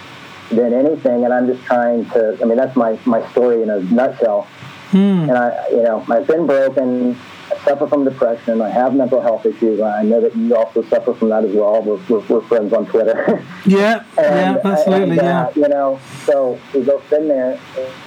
than 0.50 0.74
anything. 0.74 1.26
And 1.26 1.34
I'm 1.34 1.46
just 1.46 1.64
trying 1.64 2.10
to, 2.12 2.38
I 2.42 2.46
mean, 2.46 2.58
that's 2.58 2.76
my, 2.76 2.98
my 3.06 3.22
story 3.32 3.62
in 3.62 3.70
a 3.70 3.80
nutshell. 3.82 4.48
Hmm. 4.90 5.30
And 5.30 5.32
I, 5.32 5.68
you 5.70 5.84
know, 5.84 6.04
I've 6.10 6.26
been 6.26 6.48
broken. 6.48 7.18
I 7.54 7.66
suffer 7.66 7.88
from 7.88 8.04
depression. 8.04 8.62
I 8.62 8.70
have 8.70 8.96
mental 8.96 9.22
health 9.22 9.46
issues. 9.46 9.80
I 9.80 10.04
know 10.04 10.22
that 10.22 10.36
you 10.36 10.56
also 10.56 10.84
suffer 10.84 11.14
from 11.14 11.30
that 11.30 11.44
as 11.44 11.54
well. 11.54 11.82
We're, 11.82 11.98
we're, 12.10 12.20
we're 12.28 12.42
friends 12.42 12.74
on 12.74 12.86
Twitter. 12.88 13.46
yeah, 13.66 14.04
and, 14.18 14.56
yeah, 14.56 14.62
absolutely, 14.64 15.18
and, 15.18 15.28
uh, 15.28 15.52
yeah. 15.56 15.62
You 15.62 15.70
know, 15.70 16.00
so 16.26 16.60
we 16.74 16.82
both 16.82 17.08
been 17.10 17.28
there, 17.28 17.60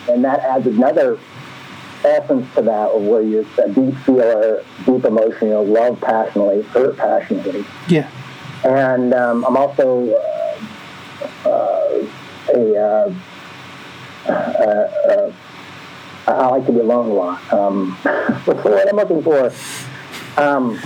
and 0.08 0.24
that 0.24 0.40
adds 0.40 0.66
another 0.66 1.18
essence 2.04 2.52
to 2.54 2.62
that 2.62 2.90
of 2.90 3.02
where 3.02 3.22
you're 3.22 3.44
a 3.62 3.68
deep 3.68 3.96
feeler, 3.98 4.64
deep 4.84 5.04
emotion, 5.04 5.48
you 5.48 5.54
know, 5.54 5.62
love 5.62 6.00
passionately, 6.00 6.62
hurt 6.62 6.96
passionately. 6.96 7.64
Yeah. 7.88 8.10
And 8.64 9.14
um, 9.14 9.44
I'm 9.44 9.56
also 9.56 10.12
uh, 11.44 11.48
uh, 11.48 12.06
a, 12.54 12.76
uh, 12.84 13.14
uh, 16.26 16.32
I 16.32 16.46
like 16.48 16.66
to 16.66 16.72
be 16.72 16.80
alone 16.80 17.10
a 17.10 17.14
lot. 17.14 17.52
Um, 17.52 17.92
what's 18.44 18.62
the 18.62 18.70
word 18.70 18.88
I'm 18.88 18.96
looking 18.96 19.22
for? 19.22 19.52
Um, 20.36 20.78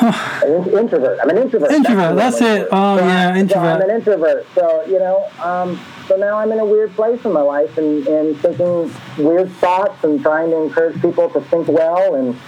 an 0.00 0.78
introvert. 0.78 1.18
I'm 1.22 1.30
an 1.30 1.38
introvert. 1.38 1.72
Introvert. 1.72 2.16
That's, 2.16 2.38
that's 2.38 2.60
it. 2.62 2.68
Oh 2.70 2.98
so 2.98 3.04
yeah, 3.04 3.28
I, 3.28 3.38
introvert. 3.38 3.50
So 3.50 3.60
I'm 3.60 3.82
an 3.82 3.90
introvert. 3.90 4.46
So 4.54 4.84
you 4.86 4.98
know, 4.98 5.28
um, 5.42 5.80
so 6.06 6.16
now 6.16 6.38
I'm 6.38 6.52
in 6.52 6.58
a 6.58 6.64
weird 6.64 6.94
place 6.94 7.24
in 7.24 7.32
my 7.32 7.40
life 7.40 7.76
and, 7.78 8.06
and 8.06 8.36
thinking 8.38 8.92
weird 9.18 9.50
thoughts 9.52 10.04
and 10.04 10.20
trying 10.20 10.50
to 10.50 10.62
encourage 10.62 11.00
people 11.02 11.28
to 11.30 11.40
think 11.42 11.68
well 11.68 12.14
and 12.14 12.38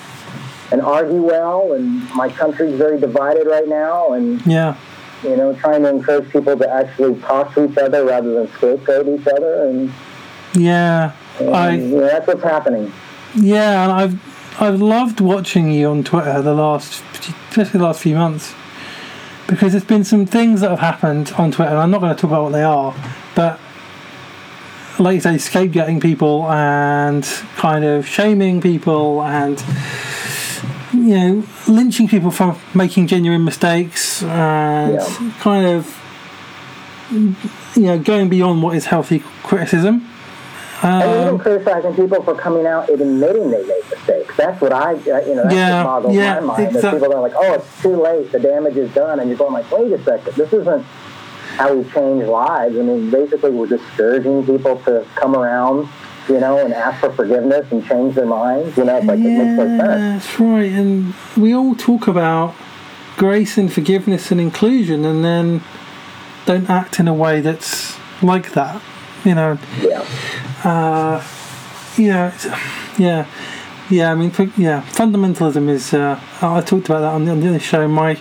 and 0.73 0.80
argue 0.80 1.23
well. 1.23 1.73
And 1.73 2.09
my 2.14 2.28
country's 2.28 2.76
very 2.76 3.00
divided 3.00 3.47
right 3.47 3.68
now. 3.68 4.12
And 4.12 4.44
yeah, 4.47 4.76
you 5.23 5.37
know, 5.37 5.54
trying 5.54 5.82
to 5.82 5.88
encourage 5.88 6.30
people 6.30 6.56
to 6.56 6.70
actually 6.70 7.20
talk 7.20 7.54
to 7.54 7.70
each 7.70 7.78
other 7.78 8.04
rather 8.04 8.32
than 8.35 8.49
scapegoat 8.52 9.09
each 9.09 9.26
other. 9.26 9.66
And 9.66 9.92
yeah, 10.54 11.16
I 11.40 11.76
that's 11.78 12.26
what's 12.26 12.42
happening. 12.42 12.92
Yeah, 13.35 13.85
and 13.85 13.92
I've 13.92 14.61
I've 14.61 14.80
loved 14.80 15.20
watching 15.20 15.73
you 15.73 15.88
on 15.88 16.04
Twitter 16.04 16.42
the 16.42 16.54
last, 16.54 17.02
especially 17.50 17.78
the 17.78 17.85
last 17.85 18.02
few 18.02 18.16
months, 18.16 18.54
because 19.47 19.73
there's 19.73 19.85
been 19.85 20.04
some 20.04 20.26
things 20.26 20.61
that 20.61 20.70
have 20.70 20.80
happened 20.80 21.32
on 21.38 21.52
Twitter. 21.52 21.70
And 21.70 21.78
I'm 21.78 21.90
not 21.90 22.00
going 22.00 22.14
to 22.14 22.20
talk 22.20 22.30
about 22.30 22.44
what 22.44 22.52
they 22.52 22.62
are, 22.62 22.94
but 23.35 23.59
like 24.99 25.14
you 25.14 25.20
say, 25.20 25.37
scapegoating 25.37 26.02
people 26.02 26.50
and 26.50 27.25
kind 27.56 27.85
of 27.85 28.06
shaming 28.06 28.61
people 28.61 29.23
and 29.23 29.62
you 30.92 31.16
know 31.16 31.47
lynching 31.68 32.09
people 32.09 32.30
for 32.30 32.56
making 32.75 33.06
genuine 33.06 33.44
mistakes 33.44 34.23
and 34.25 34.94
yeah. 34.94 35.32
kind 35.38 35.66
of 35.66 35.97
you 37.76 37.82
know 37.82 37.99
going 37.99 38.28
beyond 38.28 38.62
what 38.62 38.76
is 38.76 38.87
healthy 38.87 39.20
criticism 39.42 40.10
um, 40.83 41.03
and 41.03 41.23
even 41.23 41.39
criticizing 41.39 41.95
people 41.95 42.23
for 42.23 42.35
coming 42.35 42.67
out 42.67 42.89
and 42.89 43.01
admitting 43.01 43.51
they 43.51 43.67
made 43.67 43.83
mistakes. 43.91 44.35
That's 44.37 44.61
what 44.63 44.73
I, 44.73 44.95
uh, 44.95 44.97
you 45.27 45.35
know, 45.35 45.43
that's 45.43 45.55
yeah, 45.55 45.85
what 45.85 45.91
boggles 45.91 46.15
yeah, 46.15 46.41
my 46.41 46.57
mind. 46.57 46.77
Exactly. 46.77 47.01
people 47.01 47.15
are 47.15 47.21
like, 47.21 47.35
oh, 47.37 47.55
it's 47.55 47.83
too 47.83 48.01
late, 48.01 48.33
the 48.33 48.39
damage 48.39 48.77
is 48.77 48.93
done. 48.95 49.21
And 49.21 49.29
you're 49.29 49.37
going 49.37 49.53
like, 49.53 49.71
wait 49.71 49.93
a 49.93 50.03
second, 50.03 50.35
this 50.37 50.53
isn't 50.55 50.83
how 51.57 51.75
we 51.75 51.85
change 51.91 52.25
lives. 52.25 52.79
I 52.79 52.83
mean, 52.83 53.11
basically 53.11 53.51
we're 53.51 53.67
discouraging 53.67 54.47
people 54.47 54.77
to 54.85 55.07
come 55.17 55.37
around, 55.37 55.87
you 56.31 56.41
know, 56.41 56.65
and 56.65 56.73
ask 56.73 57.01
for 57.01 57.13
forgiveness 57.13 57.71
and 57.71 57.85
change 57.85 58.15
their 58.15 58.25
minds. 58.25 58.75
You 58.79 58.85
know, 58.85 58.97
it's 58.97 59.07
like, 59.07 59.19
yeah, 59.19 59.27
it 59.27 59.39
makes 59.39 59.59
no 59.59 59.79
sense. 59.79 60.25
That's 60.25 60.41
right. 60.41 60.73
And 60.73 61.13
we 61.37 61.55
all 61.55 61.75
talk 61.75 62.09
about 62.09 62.55
grace 63.19 63.59
and 63.59 63.71
forgiveness 63.71 64.31
and 64.31 64.41
inclusion 64.41 65.05
and 65.05 65.23
then 65.23 65.63
don't 66.47 66.71
act 66.71 66.99
in 66.99 67.07
a 67.07 67.13
way 67.13 67.43
that's 67.43 67.99
like 68.23 68.53
that, 68.53 68.81
you 69.27 69.35
know. 69.35 69.59
Yeah 69.83 70.07
uh, 70.64 71.25
yeah, 71.97 72.33
yeah, 72.99 73.26
yeah. 73.88 74.12
I 74.12 74.14
mean, 74.14 74.31
yeah, 74.57 74.83
fundamentalism 74.83 75.69
is. 75.69 75.95
Uh, 75.95 76.21
I 76.43 76.61
talked 76.61 76.87
about 76.87 77.00
that 77.00 77.12
on 77.12 77.25
the, 77.25 77.33
on 77.33 77.40
the 77.40 77.49
other 77.49 77.61
show. 77.61 77.87
My 77.88 78.14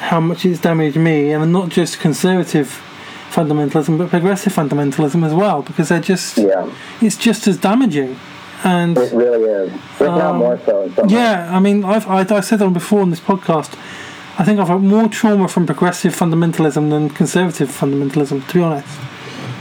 how 0.00 0.20
much 0.20 0.44
it's 0.44 0.60
damaged 0.60 0.96
me, 0.96 1.32
and 1.32 1.52
not 1.52 1.68
just 1.70 2.00
conservative 2.00 2.82
fundamentalism, 3.30 3.98
but 3.98 4.10
progressive 4.10 4.52
fundamentalism 4.52 5.24
as 5.26 5.34
well, 5.34 5.62
because 5.62 5.88
they're 5.88 6.00
just. 6.00 6.38
Yeah. 6.38 6.70
It's 7.00 7.16
just 7.16 7.46
as 7.46 7.58
damaging. 7.58 8.18
And 8.62 8.96
it 8.96 9.12
really 9.12 9.42
is. 9.44 10.00
Um, 10.00 10.38
more 10.38 10.58
so. 10.64 10.90
yeah, 11.06 11.54
I 11.54 11.60
mean, 11.60 11.84
I've 11.84 12.06
I, 12.08 12.20
I 12.36 12.40
said 12.40 12.62
on 12.62 12.72
before 12.72 13.02
on 13.02 13.10
this 13.10 13.20
podcast. 13.20 13.78
I 14.36 14.44
think 14.44 14.58
I've 14.58 14.68
had 14.68 14.80
more 14.80 15.08
trauma 15.08 15.46
from 15.46 15.64
progressive 15.64 16.14
fundamentalism 16.16 16.90
than 16.90 17.08
conservative 17.10 17.68
fundamentalism, 17.68 18.48
to 18.48 18.54
be 18.54 18.60
honest. 18.60 18.98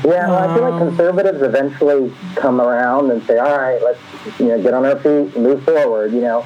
Yeah, 0.04 0.28
well, 0.28 0.50
I 0.50 0.54
feel 0.54 0.64
like 0.70 0.82
um, 0.82 0.90
conservatives 0.90 1.42
eventually 1.42 2.12
come 2.36 2.60
around 2.60 3.10
and 3.12 3.24
say, 3.26 3.38
"All 3.38 3.58
right, 3.58 3.82
let's 3.82 4.00
you 4.38 4.48
know 4.48 4.62
get 4.62 4.74
on 4.74 4.86
our 4.86 4.98
feet, 4.98 5.34
and 5.34 5.44
move 5.44 5.64
forward," 5.64 6.12
you 6.12 6.20
know. 6.20 6.46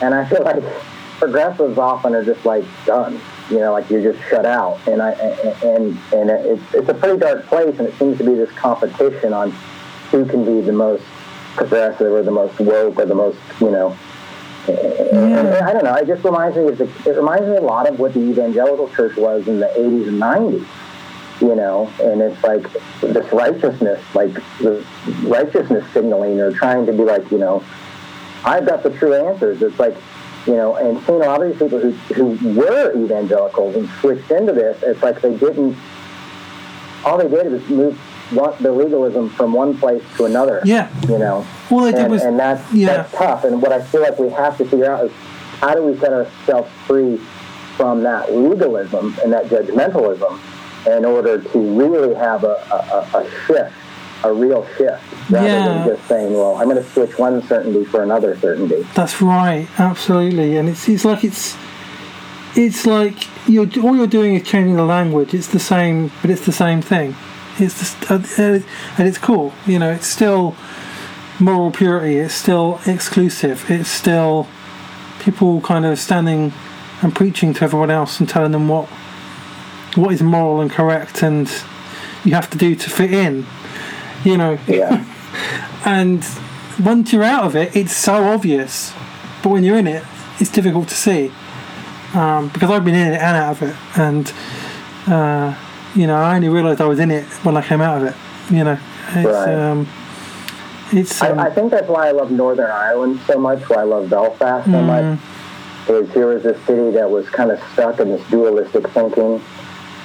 And 0.00 0.12
I 0.12 0.24
feel 0.28 0.42
like 0.44 0.62
progressives 1.18 1.78
often 1.78 2.14
are 2.14 2.24
just 2.24 2.44
like 2.44 2.64
done, 2.84 3.20
you 3.48 3.58
know, 3.58 3.72
like 3.72 3.88
you're 3.90 4.12
just 4.12 4.22
shut 4.28 4.44
out. 4.44 4.80
And 4.88 5.00
I 5.00 5.12
and 5.12 5.96
and 6.12 6.30
it's 6.30 6.74
it's 6.74 6.88
a 6.88 6.94
pretty 6.94 7.18
dark 7.18 7.46
place, 7.46 7.78
and 7.78 7.86
it 7.86 7.96
seems 7.96 8.18
to 8.18 8.24
be 8.24 8.34
this 8.34 8.50
competition 8.52 9.32
on 9.32 9.52
who 10.10 10.26
can 10.26 10.44
be 10.44 10.60
the 10.60 10.72
most 10.72 11.04
progressive 11.54 12.12
or 12.12 12.22
the 12.22 12.32
most 12.32 12.58
woke 12.58 12.98
or 12.98 13.06
the 13.06 13.14
most, 13.14 13.38
you 13.60 13.70
know. 13.70 13.96
Yeah. 14.68 15.64
I 15.64 15.72
don't 15.72 15.84
know. 15.84 15.94
It 15.94 16.08
just 16.08 16.24
reminds 16.24 16.56
me. 16.56 16.66
Of 16.66 16.78
the, 16.78 16.90
it 17.08 17.16
reminds 17.16 17.46
me 17.46 17.56
a 17.56 17.60
lot 17.60 17.88
of 17.88 18.00
what 18.00 18.14
the 18.14 18.20
evangelical 18.20 18.88
church 18.88 19.16
was 19.16 19.46
in 19.46 19.60
the 19.60 19.68
'80s 19.68 20.08
and 20.08 20.20
'90s 20.20 20.66
you 21.40 21.54
know, 21.54 21.92
and 22.02 22.22
it's 22.22 22.42
like 22.42 22.66
this 23.00 23.30
righteousness, 23.32 24.02
like 24.14 24.32
the 24.58 24.84
righteousness 25.22 25.84
signaling 25.92 26.40
or 26.40 26.52
trying 26.52 26.86
to 26.86 26.92
be 26.92 27.04
like, 27.04 27.30
you 27.30 27.38
know, 27.38 27.62
I've 28.44 28.66
got 28.66 28.82
the 28.82 28.90
true 28.90 29.12
answers. 29.14 29.60
It's 29.60 29.78
like, 29.78 29.96
you 30.46 30.54
know, 30.54 30.76
and 30.76 31.04
seeing 31.04 31.20
a 31.20 31.26
lot 31.26 31.42
of 31.42 31.48
these 31.48 31.58
people 31.58 31.78
who, 31.78 31.90
who 32.14 32.54
were 32.54 32.96
evangelicals 32.96 33.76
and 33.76 33.88
switched 34.00 34.30
into 34.30 34.52
this, 34.52 34.82
it's 34.82 35.02
like 35.02 35.20
they 35.20 35.36
didn't, 35.36 35.76
all 37.04 37.18
they 37.18 37.28
did 37.28 37.52
was 37.52 37.68
move 37.68 38.00
the 38.60 38.72
legalism 38.72 39.28
from 39.30 39.52
one 39.52 39.76
place 39.76 40.02
to 40.16 40.24
another. 40.24 40.62
Yeah. 40.64 40.90
You 41.02 41.18
know, 41.18 41.46
they 41.68 41.92
did 41.92 42.00
and, 42.00 42.10
was, 42.10 42.22
and 42.22 42.38
that's, 42.38 42.72
yeah. 42.72 42.86
that's 42.88 43.12
tough. 43.12 43.44
And 43.44 43.60
what 43.60 43.72
I 43.72 43.82
feel 43.82 44.00
like 44.00 44.18
we 44.18 44.30
have 44.30 44.56
to 44.58 44.64
figure 44.64 44.90
out 44.90 45.04
is 45.04 45.12
how 45.60 45.74
do 45.74 45.82
we 45.82 45.98
set 45.98 46.12
ourselves 46.12 46.70
free 46.86 47.18
from 47.76 48.02
that 48.04 48.34
legalism 48.34 49.14
and 49.22 49.32
that 49.32 49.46
judgmentalism 49.46 50.40
in 50.86 51.04
order 51.04 51.42
to 51.42 51.78
really 51.78 52.14
have 52.14 52.44
a, 52.44 52.56
a, 53.12 53.18
a 53.18 53.30
shift, 53.46 53.74
a 54.24 54.32
real 54.32 54.66
shift, 54.76 55.02
rather 55.30 55.46
yeah. 55.46 55.68
than 55.68 55.88
just 55.88 56.08
saying, 56.08 56.32
well, 56.32 56.56
I'm 56.56 56.68
going 56.68 56.82
to 56.82 56.90
switch 56.90 57.18
one 57.18 57.42
certainty 57.46 57.84
for 57.84 58.02
another 58.02 58.36
certainty. 58.38 58.86
That's 58.94 59.20
right, 59.20 59.68
absolutely. 59.78 60.56
And 60.56 60.68
it's, 60.68 60.88
it's 60.88 61.04
like 61.04 61.24
it's 61.24 61.56
it's 62.56 62.86
like 62.86 63.28
you're 63.46 63.68
all 63.82 63.94
you're 63.94 64.06
doing 64.06 64.34
is 64.34 64.48
changing 64.48 64.76
the 64.76 64.84
language. 64.84 65.34
It's 65.34 65.48
the 65.48 65.60
same, 65.60 66.10
but 66.22 66.30
it's 66.30 66.46
the 66.46 66.52
same 66.52 66.80
thing. 66.80 67.14
It's 67.58 67.78
just, 67.78 68.10
uh, 68.10 68.14
uh, 68.14 68.60
and 68.98 69.08
it's 69.08 69.18
cool. 69.18 69.52
You 69.66 69.78
know, 69.78 69.90
it's 69.90 70.06
still 70.06 70.56
moral 71.38 71.70
purity. 71.70 72.16
It's 72.16 72.34
still 72.34 72.80
exclusive. 72.86 73.70
It's 73.70 73.88
still 73.88 74.46
people 75.20 75.60
kind 75.60 75.84
of 75.84 75.98
standing 75.98 76.52
and 77.02 77.14
preaching 77.14 77.52
to 77.54 77.64
everyone 77.64 77.90
else 77.90 78.20
and 78.20 78.28
telling 78.28 78.52
them 78.52 78.68
what 78.68 78.88
what 79.96 80.12
is 80.12 80.22
moral 80.22 80.60
and 80.60 80.70
correct 80.70 81.22
and 81.22 81.48
you 82.24 82.34
have 82.34 82.50
to 82.50 82.58
do 82.58 82.74
to 82.74 82.90
fit 82.90 83.12
in 83.12 83.46
you 84.24 84.36
know? 84.36 84.58
Yeah. 84.66 85.04
And 85.84 86.26
once 86.82 87.12
you're 87.12 87.22
out 87.22 87.44
of 87.44 87.54
it 87.54 87.76
it's 87.76 87.96
so 87.96 88.24
obvious 88.24 88.92
but 89.42 89.50
when 89.50 89.62
you're 89.62 89.78
in 89.78 89.86
it 89.86 90.04
it's 90.38 90.50
difficult 90.50 90.88
to 90.88 90.94
see. 90.94 91.32
Um, 92.14 92.48
because 92.48 92.70
I've 92.70 92.84
been 92.84 92.94
in 92.94 93.12
it 93.12 93.20
and 93.20 93.36
out 93.36 93.62
of 93.62 93.62
it 93.62 93.76
and 93.98 94.32
uh, 95.06 95.56
you 95.94 96.06
know 96.06 96.16
I 96.16 96.36
only 96.36 96.48
realised 96.48 96.80
I 96.80 96.86
was 96.86 96.98
in 96.98 97.10
it 97.10 97.24
when 97.44 97.56
I 97.56 97.62
came 97.62 97.80
out 97.80 98.02
of 98.02 98.08
it 98.08 98.16
you 98.52 98.64
know? 98.64 98.78
It's 99.08 99.26
right. 99.26 99.54
um, 99.54 99.88
it's 100.92 101.22
um, 101.22 101.38
I, 101.38 101.46
I, 101.46 101.50
think 101.50 101.70
that's 101.70 101.88
why 101.88 102.08
I 102.08 102.12
love 102.12 102.30
Northern 102.30 102.70
Ireland 102.70 103.20
so 103.26 103.38
much 103.38 103.68
why 103.68 103.76
I 103.76 103.84
love 103.84 104.10
Belfast 104.10 104.66
so 104.66 104.72
mm. 104.72 104.86
much 104.86 105.20
is 105.88 106.12
here 106.12 106.26
was 106.26 106.42
this 106.42 106.60
city 106.66 106.90
that 106.92 107.08
was 107.08 107.28
kind 107.30 107.50
of 107.50 107.60
stuck 107.72 108.00
in 108.00 108.08
this 108.08 108.28
dualistic 108.30 108.88
thinking 108.90 109.42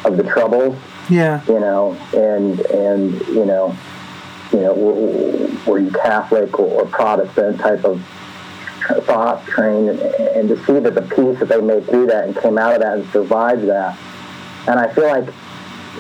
of 0.06 0.18
the 0.18 0.24
troubles. 0.24 0.78
Yeah. 1.10 1.44
You 1.48 1.60
know, 1.60 1.94
and 2.14 2.60
and 2.60 3.28
you 3.28 3.46
know, 3.46 3.76
you 4.52 4.60
know, 4.62 4.74
were 5.66 5.80
you 5.80 5.92
Catholic 5.92 6.60
or 6.60 6.86
Protestant 6.86 7.60
type 7.60 7.84
of 7.86 8.02
thought 9.06 9.46
train, 9.46 9.90
and, 9.90 10.00
and 10.00 10.50
to 10.50 10.66
see 10.66 10.80
that 10.80 10.96
the 10.96 11.02
peace 11.02 11.40
that 11.40 11.50
they 11.50 11.62
made 11.62 11.86
through 11.86 12.08
that 12.08 12.26
and 12.26 12.38
came 12.38 12.58
out 12.58 12.74
of 12.74 12.82
that 12.82 12.98
and 12.98 13.12
survived 13.12 13.68
that, 13.68 13.98
and 14.68 14.80
I 14.80 14.94
feel 14.94 15.08
like 15.08 15.30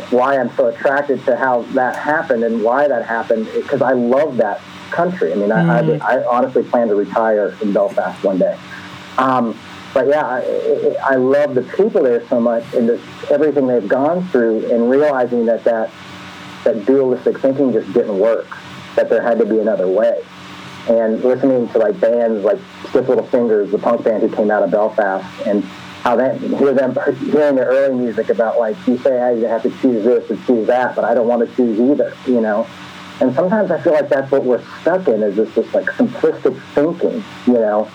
why 0.09 0.37
I'm 0.37 0.49
so 0.55 0.67
attracted 0.67 1.23
to 1.25 1.35
how 1.35 1.63
that 1.73 1.95
happened 1.95 2.43
and 2.43 2.63
why 2.63 2.87
that 2.87 3.05
happened 3.05 3.47
because 3.53 3.81
I 3.81 3.91
love 3.91 4.37
that 4.37 4.61
country. 4.89 5.31
I 5.31 5.35
mean, 5.35 5.49
mm. 5.49 5.99
I, 6.01 6.15
I, 6.15 6.19
I 6.19 6.25
honestly 6.25 6.63
plan 6.63 6.87
to 6.87 6.95
retire 6.95 7.57
in 7.61 7.73
Belfast 7.73 8.23
one 8.23 8.37
day. 8.37 8.57
Um, 9.17 9.57
but 9.93 10.07
yeah, 10.07 10.25
I, 10.25 10.95
I 11.03 11.15
love 11.15 11.53
the 11.53 11.63
people 11.63 12.03
there 12.03 12.25
so 12.27 12.39
much 12.39 12.63
and 12.73 12.87
just 12.87 13.31
everything 13.31 13.67
they've 13.67 13.87
gone 13.87 14.25
through 14.29 14.71
and 14.71 14.89
realizing 14.89 15.45
that 15.47 15.63
that, 15.65 15.91
that 16.63 16.85
dualistic 16.85 17.39
thinking 17.39 17.73
just 17.73 17.91
didn't 17.93 18.17
work, 18.17 18.57
that 18.95 19.09
there 19.09 19.21
had 19.21 19.37
to 19.39 19.45
be 19.45 19.59
another 19.59 19.87
way. 19.87 20.23
And 20.87 21.21
listening 21.23 21.67
to 21.69 21.77
like 21.77 21.99
bands 21.99 22.43
like 22.43 22.57
Stiff 22.89 23.07
Little 23.07 23.25
Fingers, 23.25 23.71
the 23.71 23.77
punk 23.77 24.03
band 24.03 24.23
who 24.23 24.33
came 24.33 24.49
out 24.49 24.63
of 24.63 24.71
Belfast, 24.71 25.25
and 25.45 25.63
how 25.63 26.15
that 26.15 26.39
hear 26.39 26.73
them 26.73 26.95
hearing 27.17 27.55
their 27.55 27.67
early 27.67 27.93
music 27.93 28.29
about 28.29 28.59
like 28.59 28.75
you 28.87 28.97
say 28.97 29.19
ah, 29.21 29.27
I 29.27 29.49
have 29.49 29.61
to 29.61 29.69
choose 29.81 30.03
this 30.03 30.29
and 30.31 30.43
choose 30.47 30.65
that, 30.67 30.95
but 30.95 31.05
I 31.05 31.13
don't 31.13 31.27
want 31.27 31.47
to 31.47 31.55
choose 31.55 31.79
either, 31.79 32.15
you 32.25 32.41
know. 32.41 32.67
And 33.19 33.35
sometimes 33.35 33.69
I 33.69 33.79
feel 33.79 33.93
like 33.93 34.09
that's 34.09 34.31
what 34.31 34.43
we're 34.43 34.63
stuck 34.81 35.07
in 35.07 35.21
is 35.21 35.35
this 35.35 35.53
just 35.53 35.71
like 35.75 35.85
simplistic 35.85 36.59
thinking, 36.73 37.23
you 37.45 37.59
know 37.59 37.91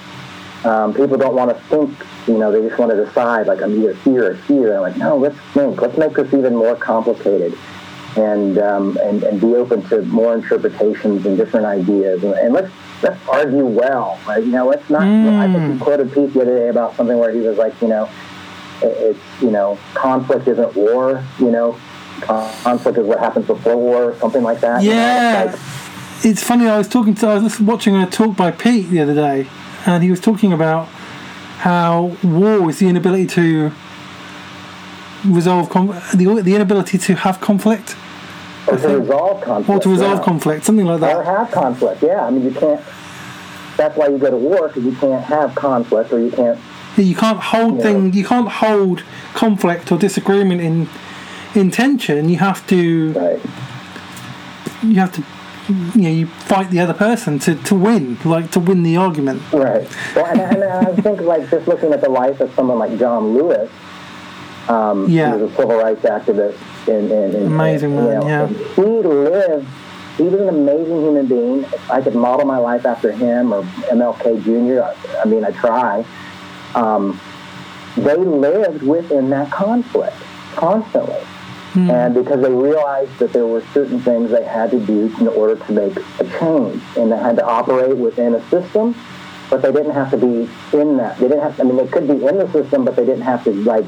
um, 0.66 0.92
people 0.94 1.16
don't 1.16 1.34
want 1.34 1.56
to 1.56 1.62
think, 1.64 1.90
you 2.26 2.38
know, 2.38 2.50
they 2.50 2.66
just 2.66 2.78
want 2.78 2.90
to 2.90 3.04
decide, 3.04 3.46
like, 3.46 3.62
I'm 3.62 3.72
either 3.80 3.94
here 3.94 4.32
or 4.32 4.34
here. 4.34 4.72
And 4.72 4.82
like, 4.82 4.96
no, 4.96 5.16
let's 5.16 5.38
think. 5.54 5.80
Let's 5.80 5.96
make 5.96 6.14
this 6.14 6.32
even 6.34 6.54
more 6.56 6.74
complicated 6.76 7.56
and, 8.16 8.58
um, 8.58 8.98
and, 9.02 9.22
and 9.22 9.40
be 9.40 9.54
open 9.54 9.82
to 9.90 10.02
more 10.02 10.34
interpretations 10.34 11.24
and 11.26 11.36
different 11.36 11.66
ideas. 11.66 12.24
And, 12.24 12.34
and 12.34 12.52
let's 12.52 12.72
let's 13.02 13.28
argue 13.28 13.64
well. 13.66 14.18
Like, 14.26 14.44
you 14.44 14.50
know, 14.50 14.66
let's 14.66 14.88
not. 14.90 15.02
I 15.02 15.52
think 15.52 15.74
you 15.74 15.84
quoted 15.84 16.12
Pete 16.12 16.32
the 16.32 16.42
other 16.42 16.58
day 16.58 16.68
about 16.68 16.96
something 16.96 17.18
where 17.18 17.30
he 17.30 17.40
was 17.40 17.58
like, 17.58 17.80
you 17.82 17.88
know, 17.88 18.08
it, 18.82 18.86
it's 18.86 19.42
you 19.42 19.50
know, 19.50 19.78
conflict 19.94 20.48
isn't 20.48 20.74
war. 20.74 21.22
You 21.38 21.50
know, 21.50 21.78
conflict 22.22 22.98
is 22.98 23.06
what 23.06 23.18
happens 23.20 23.46
before 23.46 23.76
war, 23.76 24.16
something 24.18 24.42
like 24.42 24.60
that. 24.60 24.82
you 24.82 24.90
know? 24.90 24.96
Yeah. 24.96 25.44
It's 25.44 25.52
like, 25.52 26.24
It's 26.24 26.42
funny. 26.42 26.66
I 26.66 26.78
was 26.78 26.88
talking 26.88 27.14
to. 27.16 27.26
I 27.28 27.38
was 27.38 27.60
watching 27.60 27.94
a 27.96 28.06
talk 28.08 28.36
by 28.36 28.50
Pete 28.50 28.88
the 28.88 29.00
other 29.02 29.14
day, 29.14 29.46
and 29.86 30.02
he 30.02 30.10
was 30.10 30.20
talking 30.20 30.52
about 30.52 30.86
how 31.58 32.16
war 32.22 32.68
is 32.68 32.78
the 32.78 32.88
inability 32.88 33.26
to 33.26 33.72
resolve 35.24 35.70
con- 35.70 35.88
the 36.14 36.42
the 36.42 36.54
inability 36.54 36.98
to 36.98 37.14
have 37.14 37.40
conflict 37.40 37.96
or 38.68 38.76
to 38.76 38.98
resolve 38.98 39.40
conflict. 39.42 39.70
or 39.70 39.80
to 39.80 39.88
resolve 39.88 40.18
yeah. 40.18 40.24
conflict, 40.24 40.64
something 40.64 40.86
like 40.86 40.96
Or 40.96 41.22
that. 41.22 41.24
have 41.26 41.50
conflict. 41.52 42.02
Yeah, 42.02 42.26
I 42.26 42.30
mean, 42.30 42.44
you 42.44 42.50
can't. 42.50 42.80
That's 43.76 43.96
why 43.96 44.08
you 44.08 44.18
go 44.18 44.30
to 44.30 44.36
war 44.36 44.68
because 44.68 44.84
you 44.84 44.92
can't 44.96 45.22
have 45.24 45.54
conflict, 45.54 46.12
or 46.12 46.18
you 46.18 46.30
can't. 46.30 46.58
You 46.96 47.14
can't 47.14 47.38
hold 47.38 47.76
Yeah. 47.76 47.82
thing. 47.82 48.12
You 48.12 48.24
can't 48.24 48.48
hold 48.48 49.02
conflict 49.34 49.92
or 49.92 49.98
disagreement 49.98 50.60
in 50.60 50.88
in 51.54 51.70
tension. 51.70 52.28
You 52.28 52.38
have 52.38 52.66
to. 52.68 53.12
Right. 53.12 53.40
You 54.82 54.94
have 55.00 55.12
to. 55.12 55.22
You 55.68 56.02
know, 56.02 56.08
you 56.10 56.26
fight 56.26 56.70
the 56.70 56.80
other 56.80 56.94
person 56.94 57.38
to, 57.40 57.54
to 57.54 57.74
win, 57.74 58.18
like 58.24 58.50
to 58.52 58.60
win 58.60 58.82
the 58.82 58.96
argument. 58.96 59.42
Right. 59.52 59.88
Well, 60.14 60.26
and, 60.26 60.40
and 60.40 60.64
I 60.64 60.94
think 60.94 61.20
like 61.20 61.50
just 61.50 61.66
looking 61.66 61.92
at 61.92 62.00
the 62.00 62.08
life 62.08 62.40
of 62.40 62.54
someone 62.54 62.78
like 62.78 62.98
John 62.98 63.34
Lewis. 63.34 63.70
Um, 64.68 65.08
Yeah. 65.08 65.36
He 65.36 65.42
was 65.42 65.52
a 65.52 65.56
civil 65.56 65.76
rights 65.76 66.02
activist. 66.02 66.58
In, 66.88 67.10
in, 67.10 67.34
in, 67.34 67.46
Amazing 67.46 67.96
in, 67.96 67.96
man, 67.96 68.22
yeah. 68.22 68.46
He 68.46 68.82
lived. 68.82 69.66
He 70.16 70.22
was 70.22 70.40
an 70.40 70.48
amazing 70.48 71.00
human 71.02 71.26
being. 71.26 71.66
I 71.90 72.00
could 72.00 72.14
model 72.14 72.46
my 72.46 72.58
life 72.58 72.86
after 72.86 73.12
him 73.12 73.52
or 73.52 73.62
MLK 73.90 74.42
Jr., 74.44 74.82
I, 74.82 75.22
I 75.22 75.24
mean, 75.26 75.44
I 75.44 75.50
try. 75.50 76.04
Um, 76.74 77.20
they 77.96 78.16
lived 78.16 78.82
within 78.82 79.30
that 79.30 79.50
conflict 79.50 80.16
constantly. 80.54 81.20
And 81.76 82.14
because 82.14 82.40
they 82.40 82.52
realized 82.52 83.18
that 83.18 83.32
there 83.32 83.46
were 83.46 83.62
certain 83.74 84.00
things 84.00 84.30
they 84.30 84.44
had 84.44 84.70
to 84.70 84.80
do 84.80 85.14
in 85.20 85.28
order 85.28 85.56
to 85.56 85.72
make 85.72 85.96
a 85.96 86.24
change, 86.38 86.82
and 86.96 87.12
they 87.12 87.16
had 87.18 87.36
to 87.36 87.44
operate 87.44 87.96
within 87.96 88.34
a 88.34 88.48
system, 88.48 88.94
but 89.50 89.62
they 89.62 89.72
didn't 89.72 89.92
have 89.92 90.10
to 90.10 90.16
be 90.16 90.48
in 90.72 90.96
that. 90.96 91.18
They 91.18 91.28
didn't 91.28 91.42
have. 91.42 91.60
I 91.60 91.64
mean, 91.64 91.76
they 91.76 91.86
could 91.86 92.06
be 92.08 92.24
in 92.24 92.38
the 92.38 92.50
system, 92.52 92.84
but 92.84 92.96
they 92.96 93.04
didn't 93.04 93.22
have 93.22 93.44
to 93.44 93.52
like 93.52 93.84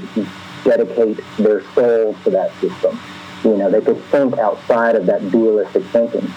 dedicate 0.65 1.21
their 1.39 1.63
soul 1.73 2.15
to 2.25 2.31
that 2.31 2.53
system. 2.61 2.99
You 3.45 3.57
know, 3.57 3.71
they 3.71 3.81
could 3.81 4.03
think 4.07 4.37
outside 4.39 4.95
of 4.97 5.07
that 5.07 5.31
dualistic 5.31 5.85
thinking, 5.85 6.31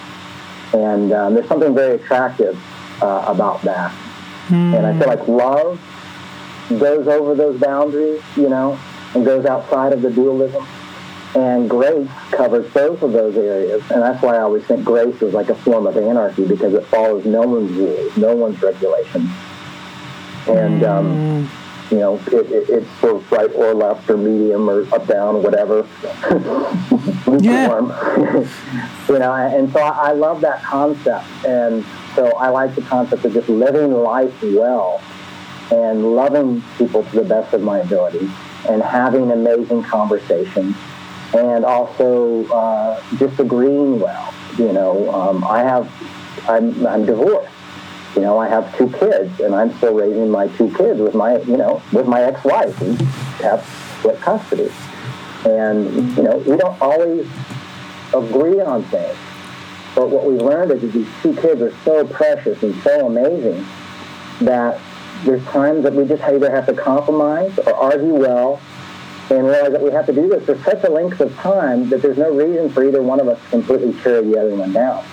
and 0.72 1.12
um, 1.12 1.34
there's 1.34 1.48
something 1.48 1.74
very 1.74 1.96
attractive 1.96 2.56
uh, 3.02 3.24
about 3.26 3.60
that. 3.62 3.92
And 4.74 4.86
I 4.86 4.98
feel 4.98 5.08
like 5.08 5.28
love 5.28 5.80
goes 6.70 7.06
over 7.08 7.34
those 7.34 7.60
boundaries, 7.60 8.22
you 8.36 8.48
know, 8.48 8.78
and 9.14 9.24
goes 9.24 9.44
outside 9.44 9.92
of 9.92 10.02
the 10.02 10.10
dualism. 10.10 10.66
And 11.34 11.68
grace 11.68 12.10
covers 12.30 12.70
both 12.72 13.02
of 13.02 13.12
those 13.12 13.36
areas. 13.36 13.82
And 13.90 14.02
that's 14.02 14.22
why 14.22 14.36
I 14.36 14.40
always 14.40 14.64
think 14.64 14.84
grace 14.84 15.20
is 15.22 15.32
like 15.32 15.48
a 15.48 15.54
form 15.54 15.86
of 15.86 15.96
anarchy 15.96 16.46
because 16.46 16.74
it 16.74 16.84
follows 16.86 17.24
no 17.24 17.42
one's 17.42 17.72
rules, 17.72 18.16
no 18.18 18.36
one's 18.36 18.60
regulations. 18.60 19.30
And, 20.46 20.84
um, 20.84 21.50
you 21.90 21.98
know, 21.98 22.16
it, 22.26 22.50
it, 22.50 22.68
it's 22.68 22.90
for 22.98 23.14
right 23.30 23.50
or 23.54 23.72
left 23.74 24.10
or 24.10 24.18
medium 24.18 24.68
or 24.68 24.82
up, 24.94 25.06
down, 25.06 25.42
whatever. 25.42 25.88
Yeah. 27.40 28.46
You 29.08 29.18
know, 29.18 29.34
and 29.34 29.70
so 29.72 29.80
I, 29.80 30.10
I 30.10 30.12
love 30.12 30.40
that 30.42 30.62
concept. 30.62 31.26
And 31.44 31.84
so 32.14 32.30
I 32.36 32.48
like 32.48 32.74
the 32.74 32.82
concept 32.82 33.24
of 33.24 33.32
just 33.32 33.48
living 33.48 33.92
life 33.92 34.32
well 34.42 35.02
and 35.70 36.14
loving 36.14 36.62
people 36.78 37.02
to 37.04 37.16
the 37.16 37.24
best 37.24 37.52
of 37.52 37.62
my 37.62 37.80
ability 37.80 38.30
and 38.68 38.82
having 38.82 39.30
amazing 39.32 39.82
conversations 39.82 40.76
and 41.34 41.64
also 41.64 42.46
uh, 42.46 43.02
just 43.16 43.38
agreeing 43.40 44.00
well. 44.00 44.34
You 44.58 44.72
know, 44.72 45.12
um, 45.12 45.44
I 45.44 45.60
have, 45.60 45.90
I'm, 46.48 46.86
I'm 46.86 47.06
divorced. 47.06 47.52
You 48.14 48.20
know, 48.20 48.38
I 48.38 48.48
have 48.48 48.76
two 48.76 48.90
kids, 48.90 49.40
and 49.40 49.54
I'm 49.54 49.74
still 49.78 49.94
raising 49.94 50.30
my 50.30 50.48
two 50.48 50.70
kids 50.74 51.00
with 51.00 51.14
my, 51.14 51.38
you 51.40 51.56
know, 51.56 51.82
with 51.92 52.06
my 52.06 52.22
ex-wife, 52.22 52.78
and 52.82 53.00
have 53.40 53.64
split 53.98 54.20
custody. 54.20 54.70
And 55.46 56.16
you 56.16 56.22
know, 56.22 56.36
we 56.36 56.56
don't 56.56 56.80
always 56.82 57.26
agree 58.14 58.60
on 58.60 58.82
things, 58.84 59.16
but 59.94 60.10
what 60.10 60.26
we've 60.26 60.42
learned 60.42 60.72
is 60.72 60.82
that 60.82 60.92
these 60.92 61.08
two 61.22 61.34
kids 61.34 61.62
are 61.62 61.74
so 61.84 62.06
precious 62.06 62.62
and 62.62 62.74
so 62.82 63.06
amazing 63.06 63.66
that 64.42 64.78
there's 65.24 65.42
times 65.46 65.84
that 65.84 65.94
we 65.94 66.04
just 66.04 66.22
either 66.24 66.50
have 66.50 66.66
to 66.66 66.74
compromise 66.74 67.56
or 67.60 67.74
argue 67.74 68.14
well 68.14 68.60
and 69.30 69.46
realize 69.46 69.72
that 69.72 69.82
we 69.82 69.90
have 69.90 70.06
to 70.06 70.12
do 70.12 70.28
this 70.28 70.44
for 70.44 70.58
such 70.62 70.82
a 70.84 70.90
length 70.90 71.20
of 71.20 71.34
time 71.36 71.88
that 71.90 72.02
there's 72.02 72.18
no 72.18 72.34
reason 72.34 72.70
for 72.70 72.84
either 72.84 73.02
one 73.02 73.20
of 73.20 73.28
us 73.28 73.42
to 73.44 73.48
completely 73.50 73.92
tear 74.02 74.22
the 74.22 74.38
other 74.38 74.54
one 74.54 74.72
down. 74.72 75.04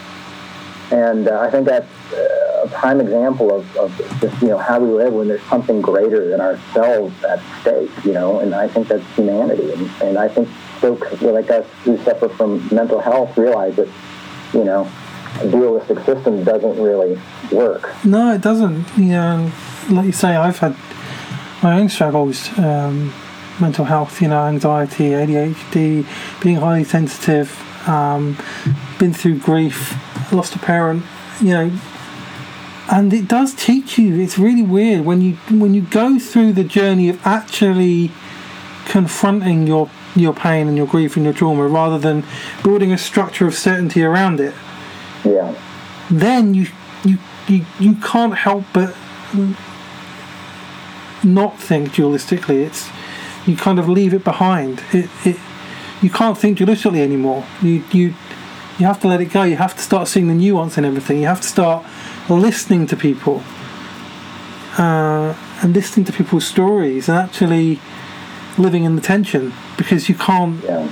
And 0.92 1.28
uh, 1.28 1.40
I 1.40 1.52
think 1.52 1.68
that's 1.68 2.14
uh, 2.14 2.64
a 2.66 2.70
prime 2.70 3.00
example 3.00 3.54
of, 3.54 3.78
of 3.78 3.96
just, 4.20 4.42
you 4.42 4.48
know, 4.48 4.58
how 4.58 4.80
we 4.80 4.90
live 4.90 5.14
when 5.14 5.28
there's 5.28 5.44
something 5.44 5.82
greater 5.82 6.28
than 6.30 6.42
ourselves 6.42 7.14
at 7.24 7.40
stake, 7.62 7.92
you 8.04 8.14
know, 8.14 8.40
and 8.40 8.56
I 8.56 8.68
think 8.68 8.88
that's 8.88 9.06
humanity. 9.16 9.72
And, 9.72 9.90
and 10.02 10.18
I 10.18 10.28
think 10.28 10.50
folks 10.82 11.22
like 11.22 11.52
us 11.52 11.68
who 11.84 11.98
suffer 12.04 12.28
from 12.30 12.68
mental 12.72 13.00
health 13.00 13.38
realize 13.38 13.76
that, 13.76 13.88
you 14.54 14.64
know, 14.64 14.90
a 15.42 15.48
dualistic 15.48 16.00
system 16.06 16.44
doesn't 16.44 16.82
really 16.82 17.22
work. 17.52 17.94
No, 18.04 18.34
it 18.34 18.42
doesn't. 18.42 18.86
You 18.98 19.10
know, 19.10 19.52
like 19.90 20.08
you 20.08 20.12
say, 20.12 20.36
I've 20.36 20.58
had 20.58 20.76
my 21.62 21.80
own 21.80 21.90
struggles, 21.90 22.50
um, 22.58 23.14
mental 23.62 23.86
health, 23.86 24.22
you 24.22 24.28
know, 24.28 24.46
anxiety, 24.46 25.10
ADHD, 25.10 26.06
being 26.42 26.58
highly 26.58 26.84
sensitive, 26.84 27.58
um, 27.88 28.38
been 29.00 29.14
through 29.14 29.40
grief, 29.40 29.96
lost 30.32 30.56
a 30.56 30.60
parent, 30.60 31.04
you 31.42 31.52
know, 31.52 31.72
and 32.92 33.14
it 33.14 33.28
does 33.28 33.54
teach 33.54 33.98
you. 33.98 34.20
It's 34.20 34.38
really 34.40 34.64
weird 34.64 35.06
when 35.06 35.22
you 35.22 35.34
when 35.50 35.74
you 35.74 35.82
go 35.82 36.18
through 36.20 36.54
the 36.54 36.64
journey 36.64 37.10
of 37.10 37.26
actually 37.26 38.12
confronting 38.86 39.68
your 39.68 39.90
your 40.16 40.34
pain 40.34 40.68
and 40.68 40.76
your 40.76 40.88
grief 40.88 41.16
and 41.16 41.24
your 41.24 41.34
trauma 41.34 41.68
rather 41.68 42.00
than 42.00 42.24
building 42.64 42.92
a 42.92 42.98
structure 42.98 43.46
of 43.46 43.54
certainty 43.54 44.02
around 44.04 44.40
it 44.40 44.56
Yeah. 45.24 45.54
then 46.10 46.56
you 46.56 46.66
you 47.04 47.20
you, 47.48 47.64
you 47.80 47.94
can't 47.96 48.34
help 48.36 48.64
but 48.74 48.96
not 51.24 51.60
think 51.60 51.90
dualistically. 51.90 52.66
It's 52.66 52.90
you 53.46 53.56
kind 53.56 53.80
of 53.80 53.88
leave 53.90 54.14
it 54.14 54.24
behind. 54.24 54.84
It, 54.94 55.10
it 55.26 55.38
you 56.02 56.10
can't 56.10 56.38
think 56.38 56.58
dualistically 56.60 57.00
anymore. 57.00 57.46
You 57.62 57.84
you 57.92 58.14
you 58.78 58.86
have 58.86 59.00
to 59.02 59.08
let 59.08 59.20
it 59.22 59.26
go. 59.26 59.44
You 59.44 59.58
have 59.58 59.76
to 59.76 59.82
start 59.82 60.08
seeing 60.08 60.28
the 60.28 60.34
nuance 60.34 60.78
in 60.78 60.86
everything. 60.86 61.20
You 61.20 61.28
have 61.28 61.42
to 61.42 61.48
start 61.48 61.86
listening 62.30 62.88
to 62.88 62.96
people 62.96 63.44
uh, 64.78 65.36
and 65.62 65.74
listening 65.74 66.06
to 66.06 66.14
people's 66.14 66.46
stories 66.48 67.10
and 67.10 67.18
actually 67.18 67.80
living 68.58 68.84
in 68.84 68.96
the 68.96 69.02
tension 69.02 69.52
because 69.78 70.08
you 70.10 70.16
can't 70.16 70.64
Yeah. 70.64 70.88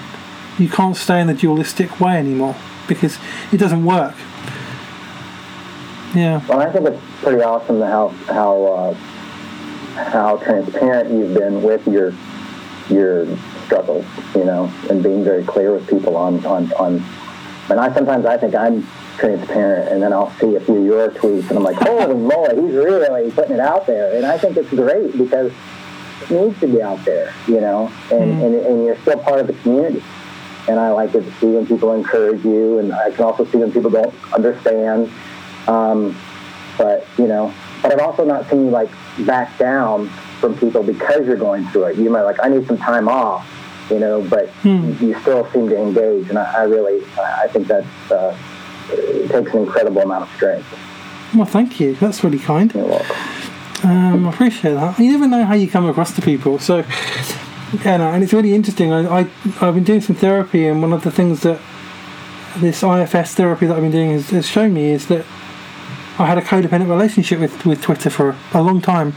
you 0.58 0.68
can't 0.70 0.96
stay 0.98 1.22
in 1.22 1.28
the 1.28 1.34
dualistic 1.34 2.00
way 2.00 2.18
anymore 2.18 2.56
because 2.88 3.18
it 3.52 3.58
doesn't 3.58 3.86
work. 3.86 4.16
Yeah. 6.16 6.42
Well, 6.48 6.62
I 6.62 6.72
think 6.72 6.88
it's 6.88 7.02
pretty 7.22 7.44
awesome 7.44 7.82
how 7.82 8.10
how 8.28 8.64
uh, 8.64 8.94
how 10.12 10.38
transparent 10.38 11.12
you've 11.12 11.34
been 11.34 11.62
with 11.62 11.86
your 11.88 12.14
your 12.90 13.28
struggles, 13.66 14.06
you 14.36 14.46
know, 14.46 14.72
and 14.90 15.04
being 15.04 15.24
very 15.24 15.44
clear 15.44 15.74
with 15.74 15.88
people 15.88 16.16
on 16.16 16.46
on 16.46 16.72
on. 16.74 17.04
And 17.70 17.80
I 17.80 17.94
sometimes 17.94 18.26
I 18.26 18.38
think 18.38 18.56
I'm 18.56 18.88
transparent, 19.18 19.92
and 19.92 20.02
then 20.02 20.14
I'll 20.14 20.32
see 20.40 20.56
a 20.56 20.60
few 20.60 20.78
of 20.78 20.86
your 20.86 21.10
tweets, 21.10 21.50
and 21.50 21.58
I'm 21.58 21.64
like, 21.64 21.76
holy 21.76 22.16
moly, 22.16 22.62
he's 22.62 22.76
really 22.76 23.32
putting 23.32 23.54
it 23.54 23.60
out 23.60 23.86
there. 23.86 24.16
And 24.16 24.26
I 24.26 24.38
think 24.38 24.56
it's 24.58 24.70
great 24.70 25.18
because 25.18 25.52
it 26.22 26.32
needs 26.32 26.60
to 26.62 26.68
be 26.68 26.82
out 26.82 27.04
there, 27.04 27.34
you 27.48 27.60
know, 27.60 27.92
and, 28.12 28.42
and, 28.42 28.56
and 28.56 28.86
you're 28.86 28.98
still 29.00 29.20
part 29.20 29.40
of 29.40 29.48
the 29.48 29.54
community. 29.54 30.04
And 30.70 30.80
I 30.80 30.92
like 30.92 31.12
to 31.14 31.24
see 31.40 31.48
when 31.48 31.66
people 31.66 31.94
encourage 31.94 32.44
you, 32.44 32.80
and 32.80 32.94
I 32.94 33.12
can 33.12 33.24
also 33.24 33.46
see 33.46 33.58
when 33.58 33.72
people 33.72 33.90
don't 33.90 34.14
understand. 34.34 35.12
Um, 35.68 36.18
but 36.78 37.06
you 37.18 37.28
know, 37.28 37.54
but 37.82 37.92
I've 37.94 38.00
also 38.00 38.24
not 38.24 38.50
seen 38.50 38.66
you 38.66 38.72
like 38.72 38.90
back 39.26 39.58
down 39.58 40.10
from 40.40 40.58
people 40.58 40.84
because 40.84 41.26
you're 41.26 41.36
going 41.36 41.68
through 41.68 41.86
it. 41.86 41.98
You 41.98 42.10
might 42.10 42.24
like, 42.24 42.38
I 42.44 42.50
need 42.50 42.68
some 42.68 42.78
time 42.78 43.08
off, 43.08 43.48
you 43.90 44.00
know, 44.00 44.22
but 44.22 44.50
you 44.64 45.20
still 45.22 45.50
seem 45.52 45.70
to 45.70 45.78
engage, 45.78 46.30
and 46.30 46.38
I, 46.38 46.62
I 46.62 46.64
really, 46.64 47.04
I 47.18 47.44
I 47.44 47.48
think 47.48 47.68
that 47.68 47.86
uh, 48.12 48.38
it 48.90 49.30
takes 49.30 49.54
an 49.54 49.60
incredible 49.60 50.02
amount 50.02 50.24
of 50.24 50.36
strength. 50.36 50.68
Well, 51.36 51.46
thank 51.46 51.80
you. 51.80 51.96
That's 51.96 52.24
really 52.24 52.40
kind. 52.40 52.74
You're 52.74 52.86
welcome. 52.86 53.16
Um, 53.84 54.26
I 54.26 54.30
appreciate 54.30 54.74
that. 54.74 54.98
You 54.98 55.12
never 55.12 55.28
know 55.28 55.46
how 55.46 55.54
you 55.54 55.70
come 55.70 55.88
across 55.88 56.16
to 56.16 56.22
people. 56.22 56.58
So, 56.58 56.78
yeah, 57.84 57.98
no, 57.98 58.12
and 58.12 58.24
it's 58.24 58.34
really 58.34 58.54
interesting. 58.54 58.92
I, 58.92 59.22
I, 59.22 59.30
I've 59.62 59.76
been 59.76 59.84
doing 59.84 60.02
some 60.02 60.16
therapy, 60.16 60.66
and 60.68 60.82
one 60.82 60.94
of 60.94 61.04
the 61.04 61.12
things 61.12 61.42
that 61.42 61.60
this 62.58 62.82
IFS 62.82 63.36
therapy 63.36 63.68
that 63.68 63.76
I've 63.76 63.84
been 63.84 63.92
doing 63.92 64.12
has, 64.12 64.30
has 64.32 64.48
shown 64.48 64.74
me 64.74 64.90
is 64.92 65.08
that 65.08 65.26
I 66.18 66.26
had 66.26 66.38
a 66.38 66.42
codependent 66.42 66.90
relationship 66.90 67.40
with, 67.40 67.66
with 67.66 67.82
Twitter 67.82 68.10
for 68.10 68.36
a 68.54 68.62
long 68.62 68.82
time. 68.82 69.14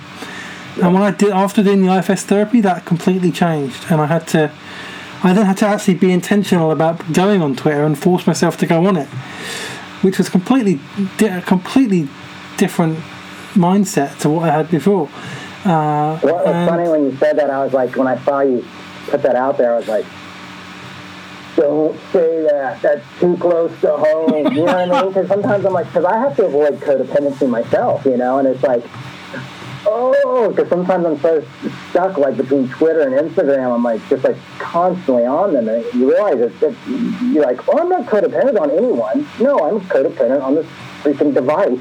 And 0.82 0.94
when 0.94 1.02
I 1.02 1.10
did 1.10 1.30
after 1.30 1.62
doing 1.62 1.82
the 1.84 1.92
IFS 1.98 2.24
therapy, 2.24 2.60
that 2.62 2.84
completely 2.86 3.30
changed, 3.32 3.84
and 3.90 4.00
I 4.00 4.06
had 4.06 4.26
to. 4.28 4.50
I 5.22 5.34
then 5.34 5.44
had 5.44 5.58
to 5.58 5.66
actually 5.66 5.94
be 5.94 6.12
intentional 6.12 6.70
about 6.70 7.12
going 7.12 7.42
on 7.42 7.54
Twitter 7.54 7.84
and 7.84 7.98
force 7.98 8.26
myself 8.26 8.56
to 8.58 8.66
go 8.66 8.86
on 8.86 8.96
it, 8.96 9.06
which 10.00 10.16
was 10.16 10.30
completely, 10.30 10.80
di- 11.18 11.42
completely 11.42 12.08
different 12.56 12.98
mindset 13.52 14.18
to 14.20 14.30
what 14.30 14.48
I 14.48 14.52
had 14.52 14.70
before. 14.70 15.08
Uh, 15.62 16.18
Well, 16.22 16.38
it 16.38 16.46
was 16.46 16.46
and- 16.46 16.68
funny 16.70 16.88
when 16.88 17.04
you 17.04 17.16
said 17.18 17.36
that. 17.38 17.50
I 17.50 17.62
was 17.62 17.74
like, 17.74 17.96
when 17.96 18.06
I 18.06 18.16
saw 18.24 18.40
you 18.40 18.64
put 19.08 19.20
that 19.22 19.36
out 19.36 19.58
there, 19.58 19.74
I 19.74 19.76
was 19.76 19.88
like, 19.88 20.06
don't 21.56 21.98
say 22.12 22.42
that. 22.50 22.80
That's 22.80 23.04
too 23.20 23.36
close 23.36 23.72
to 23.82 23.96
home. 23.98 24.52
You 24.54 24.64
know 24.64 24.64
what 24.64 24.90
I 24.90 25.02
mean? 25.02 25.08
Because 25.12 25.28
sometimes 25.28 25.66
I'm 25.66 25.74
like, 25.74 25.86
because 25.88 26.06
I 26.06 26.16
have 26.18 26.34
to 26.36 26.46
avoid 26.46 26.80
codependency 26.80 27.46
myself, 27.46 28.06
you 28.06 28.16
know, 28.16 28.38
and 28.38 28.48
it's 28.48 28.62
like, 28.62 28.84
oh, 29.92 30.48
because 30.50 30.68
sometimes 30.68 31.05
I'm 31.07 31.18
so 31.20 31.44
stuck 31.90 32.18
like 32.18 32.37
between 32.37 32.68
Twitter 32.68 33.00
and 33.00 33.12
Instagram. 33.14 33.74
I'm 33.74 33.83
like 33.83 34.07
just 34.09 34.24
like 34.24 34.37
constantly 34.59 35.26
on 35.26 35.53
them, 35.53 35.68
and 35.68 35.85
you 35.94 36.09
realize 36.11 36.38
that, 36.38 36.61
that 36.61 36.74
you're 37.33 37.44
like, 37.44 37.66
well, 37.66 37.81
I'm 37.81 37.88
not 37.88 38.07
codependent 38.07 38.61
on 38.61 38.70
anyone. 38.70 39.26
No, 39.40 39.59
I'm 39.59 39.81
codependent 39.88 40.42
on 40.42 40.55
this 40.57 40.66
freaking 41.03 41.35
device. 41.35 41.79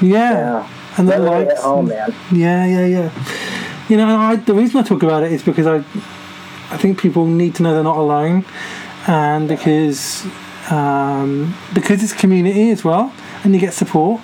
yeah, 0.00 0.32
Yeah. 0.32 0.68
and 0.96 1.08
the 1.08 1.18
likes. 1.18 1.62
home, 1.62 1.88
man. 1.88 2.14
Yeah, 2.32 2.64
yeah, 2.66 2.86
yeah. 2.86 3.10
You 3.88 3.96
know, 3.96 4.16
I, 4.16 4.36
the 4.36 4.54
reason 4.54 4.80
I 4.80 4.82
talk 4.82 5.02
about 5.02 5.22
it 5.24 5.32
is 5.32 5.42
because 5.42 5.66
I, 5.66 5.76
I 6.70 6.76
think 6.76 6.98
people 7.00 7.24
need 7.26 7.54
to 7.56 7.62
know 7.62 7.74
they're 7.74 7.82
not 7.82 7.96
alone, 7.96 8.44
and 9.06 9.48
because, 9.48 10.26
um, 10.70 11.54
because 11.74 12.02
it's 12.02 12.12
community 12.12 12.70
as 12.70 12.84
well, 12.84 13.12
and 13.44 13.54
you 13.54 13.60
get 13.60 13.72
support, 13.72 14.20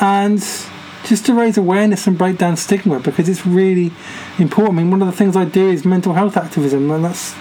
and 0.00 0.42
just 1.08 1.24
to 1.26 1.34
raise 1.34 1.56
awareness 1.56 2.06
and 2.06 2.18
break 2.18 2.38
down 2.38 2.56
stigma 2.56 3.00
because 3.00 3.28
it's 3.28 3.46
really 3.46 3.92
important. 4.38 4.78
I 4.78 4.82
mean, 4.82 4.90
one 4.90 5.02
of 5.02 5.08
the 5.08 5.16
things 5.16 5.36
I 5.36 5.46
do 5.46 5.68
is 5.68 5.84
mental 5.84 6.12
health 6.12 6.36
activism, 6.36 6.90
and 6.90 7.04
that's 7.04 7.34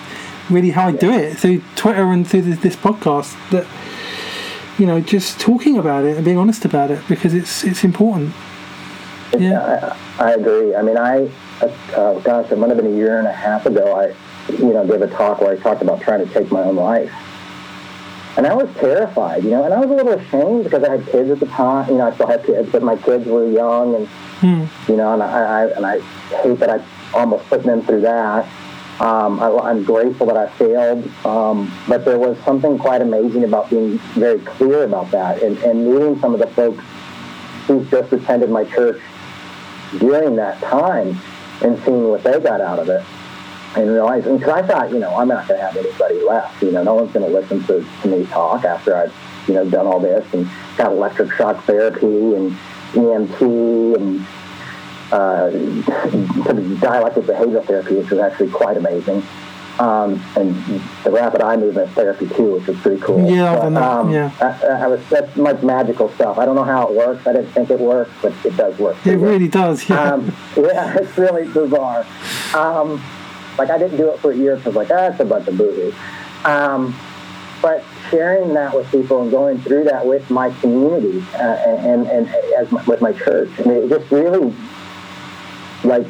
really 0.50 0.72
how 0.72 0.88
I 0.88 0.92
do 0.94 1.12
it 1.12 1.38
through 1.38 1.62
Twitter 1.76 2.12
and 2.12 2.28
through 2.28 2.44
this, 2.44 2.76
podcast. 2.76 3.36
That 3.52 3.68
you 4.80 4.86
know, 4.86 5.02
just 5.02 5.40
talking 5.40 5.78
about 5.78 6.06
it 6.06 6.16
and 6.16 6.24
being 6.24 6.38
honest 6.38 6.64
about 6.64 6.92
it 6.92 7.02
because 7.10 7.34
it's 7.34 7.64
it's 7.64 7.84
important. 7.84 8.34
Yeah. 9.38 9.96
I, 10.18 10.30
I 10.30 10.32
agree. 10.32 10.74
I 10.74 10.82
mean, 10.82 10.98
I, 10.98 11.30
uh, 11.62 12.20
gosh, 12.20 12.50
it 12.52 12.58
might 12.58 12.70
have 12.70 12.78
been 12.78 12.88
a 12.88 12.96
year 12.96 13.20
and 13.20 13.28
a 13.28 13.34
half 13.34 13.66
ago. 13.66 13.94
I, 13.94 14.16
you 14.54 14.74
know, 14.74 14.88
gave 14.88 15.02
a 15.02 15.08
talk 15.08 15.42
where 15.42 15.52
I 15.52 15.58
talked 15.58 15.82
about 15.82 16.02
trying 16.02 16.26
to 16.26 16.34
take 16.34 16.52
my 16.52 16.64
own 16.64 16.78
life, 16.78 17.12
and 18.38 18.46
I 18.46 18.54
was 18.54 18.74
terrified. 18.76 19.44
You 19.44 19.50
know, 19.50 19.64
and 19.66 19.74
I 19.74 19.80
was 19.80 19.90
a 19.90 19.94
little 19.94 20.14
ashamed 20.14 20.64
because 20.64 20.84
I 20.84 20.92
had 20.98 21.06
kids 21.08 21.30
at 21.32 21.40
the 21.40 21.48
time. 21.48 21.90
You 21.90 21.98
know, 21.98 22.08
I 22.08 22.14
still 22.14 22.28
have 22.28 22.46
kids, 22.46 22.72
but 22.72 22.84
my 22.84 22.96
kids 22.96 23.26
were 23.26 23.48
young, 23.48 23.96
and 23.96 24.08
you 24.88 24.96
know, 24.96 25.14
and 25.14 25.24
I, 25.24 25.64
I 25.64 25.66
and 25.76 25.86
I 25.86 26.00
hate 26.44 26.60
that 26.60 26.70
I 26.70 26.86
almost 27.14 27.46
put 27.50 27.64
them 27.64 27.82
through 27.82 28.02
that. 28.02 28.48
Um, 29.00 29.40
I, 29.40 29.50
I'm 29.50 29.84
grateful 29.84 30.28
that 30.28 30.38
I 30.38 30.48
failed, 30.48 31.08
um, 31.26 31.72
but 31.88 32.06
there 32.06 32.18
was 32.18 32.38
something 32.46 32.78
quite 32.78 33.02
amazing 33.02 33.44
about 33.44 33.70
being 33.70 33.98
very 34.16 34.40
clear 34.40 34.84
about 34.84 35.12
that 35.12 35.44
and, 35.44 35.58
and 35.60 35.86
meeting 35.86 36.20
some 36.20 36.34
of 36.34 36.40
the 36.40 36.48
folks 36.48 36.84
who 37.68 37.86
just 37.86 38.12
attended 38.12 38.50
my 38.50 38.64
church 38.64 39.00
during 40.00 40.36
that 40.38 40.60
time 40.62 41.20
and 41.62 41.78
seeing 41.84 42.10
what 42.10 42.24
they 42.24 42.40
got 42.40 42.60
out 42.60 42.80
of 42.80 42.90
it 42.90 43.04
and 43.76 43.90
realizing 43.92 44.38
because 44.38 44.54
I 44.54 44.66
thought 44.66 44.92
you 44.92 45.00
know 45.00 45.16
I'm 45.16 45.28
not 45.28 45.48
going 45.48 45.60
to 45.60 45.66
have 45.66 45.76
anybody 45.78 46.24
left 46.24 46.62
you 46.64 46.72
know 46.72 46.84
no 46.84 46.96
one's 46.96 47.12
going 47.12 47.26
to 47.26 47.32
listen 47.32 47.62
to, 47.66 47.86
to 48.02 48.08
me 48.08 48.26
talk 48.28 48.64
after 48.64 48.96
I've 48.96 49.14
you 49.48 49.54
know 49.54 49.70
done 49.70 49.86
all 49.88 50.00
this 50.00 50.26
and 50.34 50.50
got 50.78 50.92
electric 50.92 51.32
shock 51.34 51.64
therapy 51.66 52.06
and 52.36 52.52
EMT 52.94 53.96
and 53.98 54.26
uh, 55.12 55.50
dialectic 56.80 57.24
behavioral 57.26 57.66
therapy 57.66 57.96
which 57.96 58.10
was 58.10 58.20
actually 58.20 58.50
quite 58.50 58.78
amazing 58.78 59.24
um, 59.80 60.20
and 60.36 60.56
the 61.04 61.12
rapid 61.12 61.40
eye 61.42 61.56
movement 61.56 61.90
therapy 61.92 62.28
too 62.30 62.54
which 62.56 62.68
was 62.68 62.78
pretty 62.78 63.00
cool 63.02 63.30
Yeah, 63.30 63.56
But, 63.56 63.70
that, 63.70 63.84
um, 63.84 64.10
yeah. 64.12 64.32
I, 64.42 64.84
I 64.84 64.88
was 64.88 65.08
that's 65.10 65.38
like 65.38 65.64
magical 65.64 66.10
stuff 66.16 66.38
I 66.40 66.46
don't 66.46 66.56
know 66.56 66.64
how 66.64 66.88
it 66.88 66.94
works 66.96 67.28
I 67.28 67.34
didn't 67.34 67.52
think 67.52 67.70
it 67.70 67.80
worked 67.80 68.12
but 68.22 68.34
it 68.44 68.58
does 68.58 68.78
work 68.80 68.98
It 69.06 69.18
really 69.18 69.48
does. 69.48 69.88
Yeah. 69.88 70.14
um, 70.14 70.36
yeah, 70.58 70.98
it's 71.00 71.18
really 71.18 71.48
bizarre. 71.48 72.06
Um, 72.56 73.02
like 73.58 73.70
I 73.70 73.78
didn't 73.78 73.98
do 73.98 74.10
it 74.10 74.20
for 74.20 74.32
a 74.32 74.36
year 74.36 74.56
because 74.56 74.76
like 74.76 74.88
that's 74.90 75.20
a 75.20 75.26
bunch 75.26 75.48
of 75.48 75.58
boohoo. 75.58 75.94
Um, 76.46 76.96
but 77.62 77.84
sharing 78.10 78.54
that 78.54 78.76
with 78.76 78.90
people 78.92 79.22
and 79.24 79.32
going 79.32 79.60
through 79.60 79.86
that 79.86 80.06
with 80.06 80.30
my 80.30 80.52
community 80.60 81.24
uh, 81.34 81.38
and, 81.38 82.08
and 82.08 82.28
as 82.58 82.72
my, 82.72 82.84
with 82.84 83.02
my 83.02 83.14
church, 83.14 83.50
I 83.60 83.64
mean, 83.64 83.84
it 83.84 83.90
just 83.90 84.12
really 84.12 84.54
like 85.84 86.06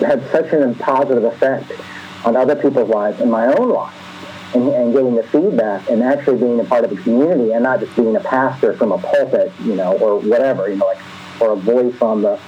had 0.00 0.28
such 0.30 0.52
a 0.52 0.74
positive 0.78 1.24
effect 1.24 1.72
on 2.24 2.36
other 2.36 2.56
people's 2.56 2.88
lives 2.88 3.20
and 3.20 3.30
my 3.30 3.46
own 3.46 3.70
life. 3.70 4.02
And, 4.54 4.68
and 4.68 4.92
getting 4.92 5.16
the 5.16 5.24
feedback 5.24 5.90
and 5.90 6.02
actually 6.02 6.38
being 6.38 6.60
a 6.60 6.64
part 6.64 6.84
of 6.84 6.92
a 6.92 6.96
community 6.96 7.52
and 7.52 7.64
not 7.64 7.80
just 7.80 7.94
being 7.96 8.16
a 8.16 8.20
pastor 8.20 8.74
from 8.74 8.92
a 8.92 8.96
pulpit, 8.96 9.52
you 9.64 9.74
know, 9.74 9.98
or 9.98 10.18
whatever, 10.20 10.68
you 10.68 10.76
know, 10.76 10.86
like 10.86 11.00
or 11.40 11.52
a 11.52 11.56
voice 11.56 12.00
on 12.00 12.22
the 12.22 12.38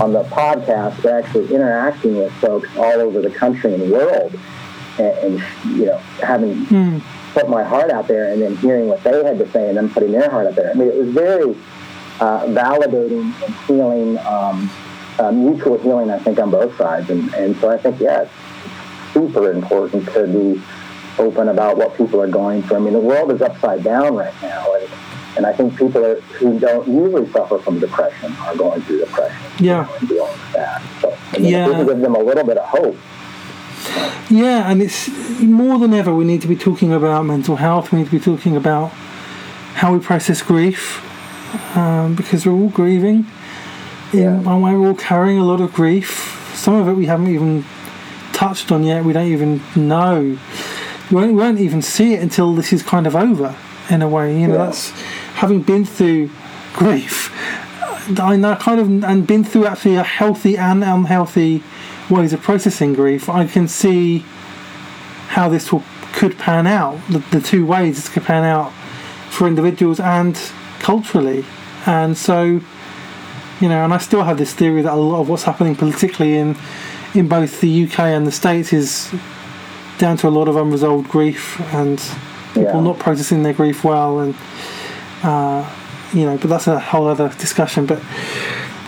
on 0.00 0.12
the 0.14 0.24
podcast, 0.24 1.02
but 1.02 1.12
actually 1.12 1.54
interacting 1.54 2.16
with 2.16 2.32
folks 2.34 2.68
all 2.76 3.00
over 3.00 3.20
the 3.20 3.30
country 3.30 3.74
and 3.74 3.92
world, 3.92 4.32
and, 4.98 5.38
and 5.38 5.76
you 5.76 5.86
know, 5.86 5.98
having 6.22 6.64
put 7.34 7.48
my 7.48 7.62
heart 7.62 7.90
out 7.90 8.08
there, 8.08 8.32
and 8.32 8.40
then 8.40 8.56
hearing 8.56 8.88
what 8.88 9.04
they 9.04 9.22
had 9.22 9.38
to 9.38 9.48
say, 9.52 9.68
and 9.68 9.76
then 9.76 9.90
putting 9.90 10.12
their 10.12 10.30
heart 10.30 10.46
out 10.46 10.54
there. 10.54 10.70
I 10.70 10.74
mean, 10.74 10.88
it 10.88 10.96
was 10.96 11.10
very 11.10 11.50
uh, 12.20 12.46
validating 12.46 13.32
and 13.44 13.54
healing, 13.66 14.18
um, 14.18 14.70
uh, 15.18 15.30
mutual 15.30 15.78
healing. 15.78 16.10
I 16.10 16.18
think 16.18 16.38
on 16.38 16.50
both 16.50 16.76
sides, 16.78 17.10
and 17.10 17.32
and 17.34 17.54
so 17.58 17.70
I 17.70 17.76
think 17.76 18.00
yeah, 18.00 18.22
it's 18.22 19.12
super 19.12 19.52
important 19.52 20.06
to 20.14 20.26
be 20.26 20.62
open 21.18 21.48
about 21.48 21.76
what 21.76 21.94
people 21.96 22.22
are 22.22 22.28
going 22.28 22.62
through. 22.62 22.76
I 22.78 22.80
mean, 22.80 22.94
the 22.94 23.00
world 23.00 23.30
is 23.32 23.42
upside 23.42 23.84
down 23.84 24.16
right 24.16 24.34
now, 24.40 24.74
and 24.74 24.88
and 25.36 25.46
I 25.46 25.52
think 25.52 25.76
people 25.78 26.04
are, 26.04 26.20
who 26.20 26.58
don't 26.58 26.86
usually 26.88 27.30
suffer 27.32 27.58
from 27.58 27.78
depression 27.78 28.32
are 28.40 28.56
going 28.56 28.80
through 28.82 29.00
depression. 29.00 29.36
Yeah. 29.58 29.88
and 29.98 30.08
dealing 30.08 30.30
with 30.32 30.52
that. 30.54 30.82
So 31.00 31.16
I 31.32 31.38
mean, 31.38 31.50
Yeah. 31.52 31.62
if 31.64 31.68
we 31.68 31.74
can 31.74 31.86
give 31.86 32.00
them 32.00 32.14
a 32.16 32.18
little 32.22 32.44
bit 32.44 32.58
of 32.58 32.68
hope. 32.68 32.96
Yeah, 34.28 34.70
and 34.70 34.80
it's 34.82 35.08
more 35.40 35.78
than 35.78 35.92
ever 35.94 36.14
we 36.14 36.24
need 36.24 36.42
to 36.42 36.48
be 36.48 36.56
talking 36.56 36.92
about 36.92 37.24
mental 37.24 37.56
health. 37.56 37.90
We 37.92 37.98
need 37.98 38.06
to 38.06 38.10
be 38.12 38.20
talking 38.20 38.56
about 38.56 38.90
how 39.74 39.92
we 39.92 39.98
process 40.00 40.42
grief 40.42 41.02
um, 41.76 42.14
because 42.14 42.46
we're 42.46 42.52
all 42.52 42.68
grieving. 42.68 43.26
In 44.12 44.18
Yeah. 44.18 44.38
one 44.40 44.60
way, 44.62 44.74
we're 44.74 44.88
all 44.88 44.94
carrying 44.94 45.38
a 45.38 45.44
lot 45.44 45.60
of 45.60 45.72
grief. 45.72 46.52
Some 46.54 46.74
of 46.74 46.88
it 46.88 46.92
we 46.94 47.06
haven't 47.06 47.28
even 47.28 47.64
touched 48.32 48.70
on 48.70 48.84
yet. 48.84 49.04
We 49.04 49.12
don't 49.12 49.26
even 49.26 49.62
know. 49.74 50.36
We 51.10 51.16
won't, 51.16 51.32
we 51.32 51.38
won't 51.38 51.58
even 51.60 51.82
see 51.82 52.14
it 52.14 52.20
until 52.22 52.54
this 52.54 52.72
is 52.72 52.82
kind 52.82 53.06
of 53.06 53.16
over. 53.16 53.54
In 53.88 54.02
a 54.02 54.08
way, 54.08 54.38
you 54.40 54.46
know, 54.46 54.54
Yeah. 54.54 54.64
that's 54.66 54.92
having 55.40 55.62
been 55.62 55.86
through 55.86 56.28
grief. 56.74 57.32
I 58.20 58.36
know 58.36 58.54
kind 58.56 58.78
of 58.80 59.04
and 59.04 59.26
been 59.26 59.42
through 59.42 59.66
actually 59.66 59.96
a 59.96 60.02
healthy 60.02 60.58
and 60.58 60.84
unhealthy 60.84 61.62
ways 62.10 62.32
of 62.34 62.42
processing 62.42 62.92
grief. 62.92 63.28
I 63.28 63.46
can 63.46 63.66
see 63.66 64.18
how 65.28 65.48
this 65.48 65.72
will, 65.72 65.82
could 66.12 66.36
pan 66.38 66.66
out. 66.66 66.98
The, 67.08 67.18
the 67.30 67.40
two 67.40 67.64
ways 67.64 67.96
this 67.96 68.08
could 68.12 68.24
pan 68.24 68.44
out 68.44 68.70
for 69.30 69.46
individuals 69.48 69.98
and 69.98 70.36
culturally, 70.80 71.44
and 71.86 72.18
so 72.18 72.60
you 73.60 73.68
know, 73.68 73.84
and 73.84 73.92
I 73.94 73.98
still 73.98 74.24
have 74.24 74.36
this 74.38 74.52
theory 74.54 74.82
that 74.82 74.92
a 74.92 74.96
lot 74.96 75.20
of 75.20 75.28
what's 75.28 75.44
happening 75.44 75.74
politically 75.74 76.36
in 76.36 76.56
in 77.14 77.28
both 77.28 77.60
the 77.60 77.84
UK 77.84 78.00
and 78.00 78.26
the 78.26 78.32
States 78.32 78.72
is 78.72 79.10
down 79.98 80.16
to 80.18 80.28
a 80.28 80.30
lot 80.38 80.48
of 80.48 80.56
unresolved 80.56 81.08
grief 81.08 81.58
and 81.74 81.98
people 82.54 82.62
Yeah. 82.62 82.80
not 82.80 82.98
processing 82.98 83.42
their 83.42 83.52
grief 83.54 83.84
well, 83.84 84.20
and 84.20 84.34
uh, 85.22 85.68
you 86.12 86.26
know, 86.26 86.36
but 86.38 86.48
that's 86.48 86.66
a 86.66 86.78
whole 86.78 87.08
other 87.08 87.28
discussion. 87.28 87.86
But 87.86 88.02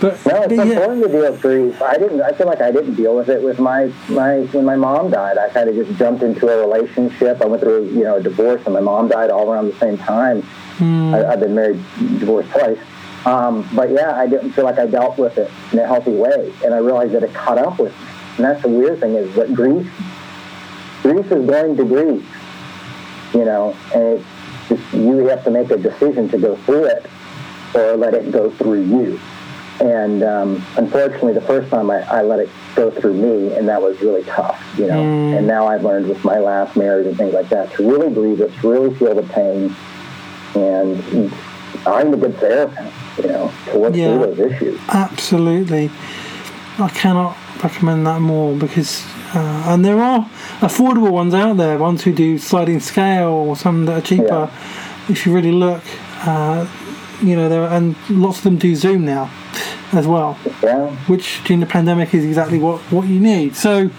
but, 0.03 0.27
No, 0.27 0.43
it's 0.43 0.57
but 0.57 0.67
yeah, 0.67 0.73
important 0.73 1.05
to 1.05 1.09
deal 1.13 1.31
with 1.31 1.41
grief. 1.41 1.81
I 1.81 1.97
didn't. 1.97 2.21
I 2.23 2.33
feel 2.33 2.49
like 2.49 2.61
I 2.61 2.73
didn't 2.73 2.95
deal 2.97 3.15
with 3.15 3.29
it 3.29 3.41
with 3.41 3.61
my 3.61 3.93
my 4.09 4.41
when 4.51 4.65
my 4.65 4.75
mom 4.75 5.11
died. 5.11 5.39
I 5.39 5.49
kind 5.51 5.69
of 5.69 5.77
just 5.77 5.97
jumped 5.97 6.25
into 6.25 6.49
a 6.49 6.59
relationship. 6.59 7.41
I 7.41 7.47
went 7.47 7.63
through 7.63 7.87
you 7.91 8.03
know 8.03 8.17
a 8.17 8.23
divorce, 8.23 8.63
and 8.65 8.75
my 8.75 8.81
mom 8.81 9.09
died 9.09 9.31
all 9.31 9.53
around 9.53 9.69
the 9.69 9.79
same 9.79 9.97
time. 9.99 10.43
I, 11.15 11.25
I've 11.25 11.41
been 11.41 11.55
married, 11.55 11.81
divorced 12.19 12.51
twice. 12.51 12.79
Um, 13.25 13.69
but 13.77 13.91
yeah, 13.91 14.17
I 14.17 14.27
didn't 14.27 14.51
feel 14.53 14.65
like 14.65 14.81
I 14.81 14.87
dealt 14.87 15.17
with 15.17 15.39
it 15.39 15.49
in 15.73 15.79
a 15.79 15.87
healthy 15.87 16.15
way, 16.15 16.53
and 16.65 16.75
I 16.75 16.79
realized 16.79 17.13
that 17.13 17.23
it 17.23 17.33
caught 17.33 17.59
up 17.59 17.79
with 17.79 17.93
me. 17.93 18.07
And 18.37 18.45
that's 18.45 18.63
the 18.63 18.69
weird 18.69 18.99
thing 18.99 19.15
is 19.15 19.33
that 19.37 19.55
grief, 19.55 19.87
grief 21.03 21.31
is 21.31 21.47
going 21.47 21.77
to 21.77 21.85
grieve, 21.85 22.27
you 23.35 23.45
know, 23.45 23.77
and 23.95 24.19
it's 24.19 24.27
you 24.93 25.27
have 25.29 25.45
to 25.45 25.51
make 25.51 25.71
a 25.71 25.77
decision 25.77 26.29
to 26.31 26.39
go 26.39 26.57
through 26.57 26.85
it 26.85 27.07
or 27.75 27.97
let 27.97 28.15
it 28.15 28.31
go 28.31 28.51
through 28.51 28.83
you. 28.83 29.21
And 29.81 30.23
um, 30.23 30.65
unfortunately, 30.77 31.33
the 31.33 31.41
first 31.41 31.71
time 31.71 31.91
I, 31.91 32.03
I 32.09 32.23
let 32.23 32.39
it 32.39 32.49
go 32.77 32.91
through 32.91 33.15
me, 33.15 33.55
and 33.55 33.69
that 33.69 33.83
was 33.83 34.01
really 34.01 34.23
tough, 34.25 34.63
you 34.79 34.87
know. 34.87 35.03
And 35.03 35.47
now 35.47 35.67
I've 35.67 35.83
learned 35.83 36.09
with 36.09 36.23
my 36.25 36.39
last 36.39 36.77
marriage 36.77 37.07
and 37.07 37.17
things 37.17 37.33
like 37.35 37.49
that 37.49 37.73
to 37.75 37.89
really 37.91 38.13
breathe 38.13 38.41
it, 38.41 38.53
to 38.61 38.69
really 38.71 38.95
feel 38.95 39.15
the 39.15 39.23
pain. 39.25 39.75
And 40.55 41.33
I'm 41.87 42.13
a 42.15 42.17
good 42.17 42.37
therapist. 42.39 42.93
you 43.19 43.29
know, 43.29 43.53
to 43.71 43.79
work 43.79 43.95
Yeah. 43.95 44.17
through 44.19 44.35
those 44.35 44.53
issues. 44.53 44.81
Absolutely. 44.89 45.91
I 46.79 46.89
cannot 46.89 47.37
recommend 47.63 48.07
that 48.07 48.21
more 48.21 48.55
because, 48.57 49.05
uh, 49.35 49.65
and 49.69 49.85
there 49.85 49.99
are 49.99 50.29
affordable 50.61 51.13
ones 51.13 51.35
out 51.35 51.57
there, 51.57 51.79
ones 51.79 52.03
who 52.03 52.13
do 52.13 52.39
sliding 52.39 52.81
scale 52.81 53.29
or 53.29 53.57
some 53.57 53.87
that 53.87 53.99
are 53.99 54.01
cheaper. 54.01 54.51
If 55.09 55.27
you 55.27 55.35
really 55.35 55.53
look, 55.53 55.83
uh, 56.27 56.67
you 57.23 57.37
know, 57.37 57.49
there 57.49 57.65
and 57.65 57.97
lots 58.11 58.39
of 58.39 58.45
them 58.45 58.57
do 58.59 58.75
Zoom 58.77 59.05
now 59.05 59.31
as 59.93 60.07
well, 60.07 60.39
Yeah, 60.63 60.91
which 61.07 61.43
during 61.45 61.61
the 61.61 61.67
pandemic 61.67 62.15
is 62.15 62.25
exactly 62.25 62.59
what, 62.59 62.81
what 62.93 63.09
you 63.09 63.21
need. 63.21 63.57
So, 63.57 63.91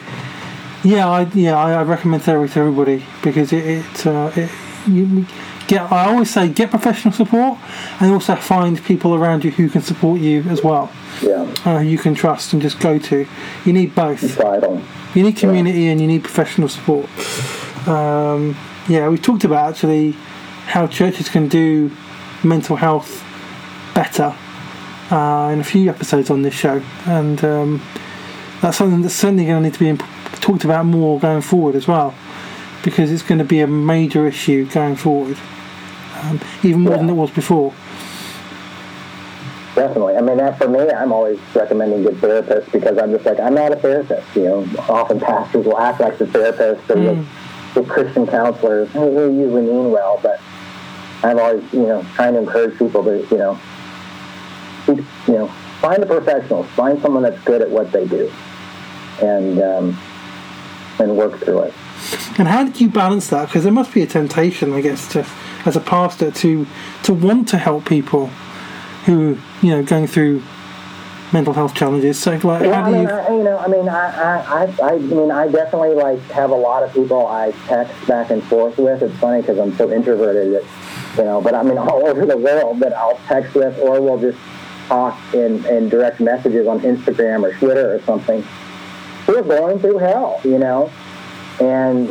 yeah, 0.84 1.08
I 1.10 1.22
yeah 1.34 1.58
I, 1.58 1.74
I 1.74 1.84
recommend 1.84 2.24
therapy 2.24 2.54
to 2.54 2.60
everybody 2.60 3.06
because 3.22 3.54
it, 3.54 3.66
it, 3.66 4.08
uh, 4.08 4.32
it 4.36 4.52
you 4.88 5.26
get. 5.68 5.92
I 5.92 6.06
always 6.06 6.30
say 6.30 6.50
get 6.50 6.70
professional 6.70 7.14
support 7.14 7.58
and 8.00 8.12
also 8.12 8.36
find 8.36 8.84
people 8.84 9.16
around 9.16 9.44
you 9.44 9.52
who 9.52 9.70
can 9.70 9.82
support 9.82 10.20
you 10.20 10.42
as 10.44 10.64
well 10.64 10.92
yeah, 11.22 11.54
uh, 11.66 11.80
you 11.80 11.98
can 11.98 12.16
trust 12.16 12.54
and 12.54 12.62
just 12.62 12.80
go 12.80 12.98
to. 12.98 13.28
You 13.66 13.74
need 13.74 13.94
both. 13.96 14.22
vital. 14.22 14.82
You 15.16 15.24
need 15.24 15.38
community 15.38 15.88
and 15.90 16.02
you 16.02 16.08
need 16.08 16.24
professional 16.24 16.68
support. 16.68 17.08
Um, 17.88 18.58
yeah, 18.88 19.10
we 19.10 19.18
talked 19.18 19.44
about 19.44 19.70
actually 19.70 20.12
how 20.66 20.88
churches 20.88 21.30
can 21.30 21.48
do 21.48 21.92
mental 22.44 22.76
health 22.76 23.24
better 23.94 24.36
uh, 25.12 25.52
in 25.54 25.60
a 25.60 25.64
few 25.64 25.90
episodes 25.90 26.30
on 26.30 26.42
this 26.42 26.54
show, 26.54 26.82
and 27.06 27.44
um, 27.44 27.82
that's 28.62 28.78
something 28.78 29.02
that's 29.02 29.14
certainly 29.14 29.46
going 29.46 29.62
to 29.62 29.70
need 29.70 29.74
to 29.74 29.80
be 29.80 29.90
imp- 29.90 30.04
talked 30.42 30.64
about 30.64 30.86
more 30.86 31.20
going 31.20 31.42
forward 31.42 31.76
as 31.76 31.88
well, 31.88 32.16
because 32.84 33.12
it's 33.12 33.22
going 33.22 33.38
to 33.38 33.46
be 33.46 33.60
a 33.60 33.68
major 33.68 34.26
issue 34.26 34.66
going 34.72 34.96
forward, 34.96 35.38
um, 36.22 36.40
even 36.64 36.82
more 36.82 36.98
than 36.98 37.10
it 37.10 37.14
was 37.14 37.30
before. 37.30 37.74
Definitely. 39.76 40.18
I 40.18 40.22
mean, 40.22 40.38
that 40.38 40.60
for 40.60 40.68
me, 40.68 40.88
I'm 40.90 41.12
always 41.12 41.40
recommending 41.56 42.04
good 42.04 42.16
therapists 42.16 42.72
because 42.72 42.98
I'm 43.00 43.12
just 43.12 43.26
like, 43.26 43.40
I'm 43.40 43.56
not 43.56 43.72
a 43.72 43.76
therapist. 43.76 44.36
You 44.36 44.44
know, 44.44 44.68
often 44.88 45.20
pastors 45.20 45.66
will 45.66 45.80
act 45.80 46.00
like 46.00 46.20
the 46.20 46.28
therapist 46.28 46.90
or 46.92 46.96
the 46.96 47.26
with 47.76 47.90
Christian 47.90 48.28
counselors. 48.28 48.92
They 48.94 49.00
they 49.10 49.32
usually 49.32 49.64
mean 49.64 49.92
well, 49.92 50.20
but 50.22 50.40
I'm 51.24 51.40
always, 51.40 51.74
you 51.74 51.88
know, 51.88 52.06
trying 52.14 52.34
to 52.34 52.40
encourage 52.40 52.78
people 52.78 53.04
to, 53.04 53.26
you 53.32 53.38
know, 53.38 53.60
you 54.88 55.06
know, 55.34 55.48
find 55.80 56.04
a 56.04 56.06
professional, 56.06 56.64
find 56.64 57.02
someone 57.02 57.24
that's 57.24 57.42
good 57.44 57.62
at 57.62 57.70
what 57.70 57.92
they 57.92 58.06
do, 58.08 58.32
and 59.22 59.62
um, 59.62 59.98
and 61.00 61.18
work 61.18 61.40
through 61.40 61.60
it. 61.64 61.74
And 62.38 62.48
how 62.48 62.64
did 62.64 62.80
you 62.80 62.90
balance 62.90 63.30
that? 63.30 63.48
Because 63.48 63.64
there 63.64 63.74
must 63.74 63.94
be 63.94 64.02
a 64.02 64.08
temptation, 64.08 64.74
I 64.74 64.82
guess, 64.82 65.08
to 65.14 65.26
as 65.66 65.76
a 65.76 65.82
pastor 65.82 66.32
to 66.32 66.68
to 67.04 67.14
want 67.14 67.48
to 67.50 67.58
help 67.58 67.86
people 67.86 68.30
who 69.06 69.38
you 69.62 69.70
know 69.72 69.84
going 69.84 70.08
through 70.08 70.44
mental 71.34 71.54
health 71.54 71.74
challenges. 71.74 72.20
So, 72.20 72.32
like, 72.32 72.44
Yeah, 72.44 72.76
how 72.76 72.84
I 72.84 72.90
do 72.90 72.96
mean, 72.96 73.08
you? 73.08 73.10
I, 73.10 73.36
you 73.36 73.44
know, 73.44 73.58
I 73.58 73.68
mean, 73.68 73.90
I, 73.90 74.06
I, 74.06 74.66
I, 74.84 74.94
I 74.94 74.98
mean, 75.00 75.32
I 75.32 75.48
definitely 75.48 75.96
like 75.96 76.20
have 76.30 76.52
a 76.52 76.56
lot 76.56 76.84
of 76.84 76.94
people 76.94 77.26
I 77.26 77.52
text 77.68 78.08
back 78.08 78.30
and 78.30 78.44
forth 78.44 78.78
with. 78.78 79.02
It's 79.02 79.18
funny 79.18 79.42
because 79.42 79.58
I'm 79.58 79.76
so 79.76 79.92
introverted 79.92 80.54
that, 80.54 81.18
you 81.18 81.24
know, 81.24 81.42
but 81.42 81.56
I 81.56 81.64
mean, 81.64 81.78
all 81.80 82.08
over 82.08 82.26
the 82.28 82.38
world 82.38 82.80
that 82.82 82.94
I'll 82.94 83.18
text 83.28 83.56
with, 83.56 83.78
or 83.80 84.00
we'll 84.00 84.20
just 84.20 84.38
talk 84.88 85.18
in, 85.34 85.66
in 85.66 85.90
direct 85.90 86.20
messages 86.20 86.68
on 86.68 86.82
Instagram 86.82 87.44
or 87.44 87.58
Twitter 87.58 87.96
or 87.96 88.02
something. 88.04 88.46
We're 89.28 89.42
going 89.42 89.80
through 89.80 89.98
hell, 90.00 90.40
you 90.44 90.60
know, 90.60 90.92
and 91.60 92.10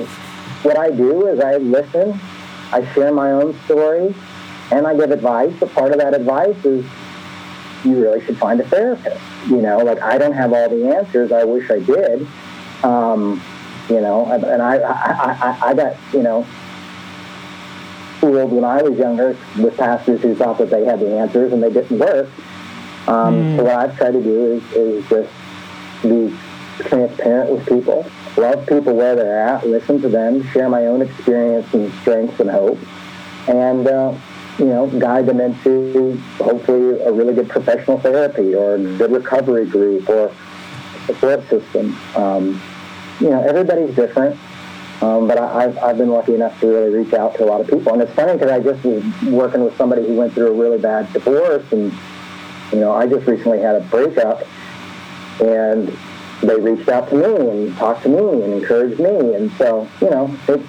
what 0.65 0.79
I 0.79 0.91
do 0.91 1.29
is 1.29 1.39
I 1.39 1.57
listen, 1.59 2.19
I 2.73 2.93
share 2.95 3.13
my 3.13 3.31
own 3.31 3.57
story, 3.67 4.15
and 4.73 4.87
I 4.87 4.97
give 4.97 5.13
advice. 5.13 5.53
But 5.61 5.73
part 5.73 5.93
of 5.93 5.99
that 5.99 6.15
advice 6.15 6.57
is 6.65 6.85
you 7.85 8.01
really 8.01 8.25
should 8.25 8.39
find 8.39 8.61
a 8.61 8.65
therapist. 8.65 9.21
You 9.49 9.61
know, 9.63 9.79
like 9.79 10.01
I 10.03 10.19
don't 10.19 10.33
have 10.33 10.53
all 10.53 10.69
the 10.69 10.89
answers. 10.97 11.31
I 11.31 11.45
wish 11.45 11.71
I 11.71 11.79
did. 11.79 12.27
Um, 12.83 13.41
you 13.89 14.01
know, 14.01 14.27
and 14.27 14.63
I, 14.63 14.77
I, 14.79 15.13
I, 15.33 15.59
I 15.71 15.75
got, 15.75 15.97
you 16.13 16.23
know, 16.23 16.45
fooled 18.21 18.53
when 18.53 18.65
I 18.65 18.81
was 18.83 18.97
younger 18.97 19.37
with 19.59 19.77
pastors 19.77 20.23
who 20.23 20.35
thought 20.35 20.59
that 20.59 20.71
they 20.71 20.85
had 20.85 21.01
the 21.01 21.19
answers 21.19 21.53
and 21.53 21.63
they 21.63 21.71
didn't 21.71 21.99
work. 21.99 22.29
Um, 23.09 23.57
So 23.57 23.65
what 23.65 23.75
I've 23.75 23.97
tried 23.97 24.13
to 24.13 24.23
do 24.23 24.53
is, 24.55 24.63
is 24.73 25.09
just 25.09 25.31
be 26.03 26.33
transparent 26.79 27.51
with 27.51 27.69
people, 27.69 28.07
love 28.37 28.67
people 28.67 28.95
where 28.95 29.17
they're 29.17 29.49
at, 29.49 29.67
listen 29.67 30.01
to 30.03 30.09
them, 30.09 30.45
share 30.51 30.69
my 30.69 30.87
own 30.87 31.03
experience 31.03 31.73
and 31.75 31.93
strengths 32.01 32.39
and 32.41 32.51
hope, 32.51 32.79
and 33.49 33.87
uh, 33.87 34.15
you 34.59 34.67
know, 34.67 34.87
guide 34.99 35.27
them 35.27 35.41
into 35.41 36.17
hopefully 36.37 37.01
a 37.01 37.13
really 37.13 37.35
good 37.35 37.49
professional 37.49 37.99
therapy 37.99 38.55
or 38.55 38.75
a 38.75 38.79
good 38.79 39.11
recovery 39.11 39.67
group 39.67 40.09
or 40.09 40.33
support 41.07 41.49
system. 41.49 41.97
Um, 42.15 42.61
you 43.21 43.31
know, 43.31 43.43
everybody's 43.43 43.95
different. 43.95 44.39
Um, 45.01 45.27
but 45.27 45.37
I, 45.37 45.65
I've, 45.65 45.79
I've 45.79 45.99
been 45.99 46.11
lucky 46.11 46.35
enough 46.35 46.59
to 46.61 46.69
really 46.69 46.91
reach 46.91 47.13
out 47.13 47.35
to 47.37 47.45
a 47.45 47.47
lot 47.47 47.61
of 47.61 47.69
people. 47.69 47.93
And 47.93 48.03
it's 48.03 48.13
funny 48.13 48.35
because 48.35 48.51
I 48.51 48.61
just 48.61 48.85
was 48.85 49.03
working 49.25 49.65
with 49.65 49.77
somebody 49.77 50.07
who 50.07 50.15
went 50.15 50.33
through 50.33 50.49
a 50.49 50.53
really 50.53 50.79
bad 50.79 51.13
divorce. 51.13 51.65
And, 51.73 51.93
you 52.73 52.79
know, 52.79 52.93
I 52.93 53.07
just 53.07 53.27
recently 53.27 53.59
had 53.59 53.75
a 53.75 53.81
breakup. 53.81 54.47
And 55.41 55.89
they 56.43 56.61
reached 56.61 56.89
out 56.89 57.09
to 57.09 57.17
me 57.17 57.49
and 57.49 57.77
talked 57.77 58.05
to 58.05 58.09
me 58.09 58.45
and 58.45 58.53
encouraged 58.53 59.01
me. 59.01 59.35
And 59.35 59.51
so, 59.53 59.89
you 60.01 60.11
know, 60.11 60.37
it's, 60.47 60.69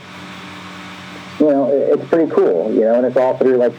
you 1.44 1.50
know, 1.50 1.70
it, 1.70 2.00
it's 2.00 2.10
pretty 2.10 2.32
cool, 2.32 2.72
you 2.74 2.82
know, 2.82 2.96
and 2.96 3.06
it's 3.06 3.18
all 3.18 3.38
through 3.38 3.58
like 3.58 3.74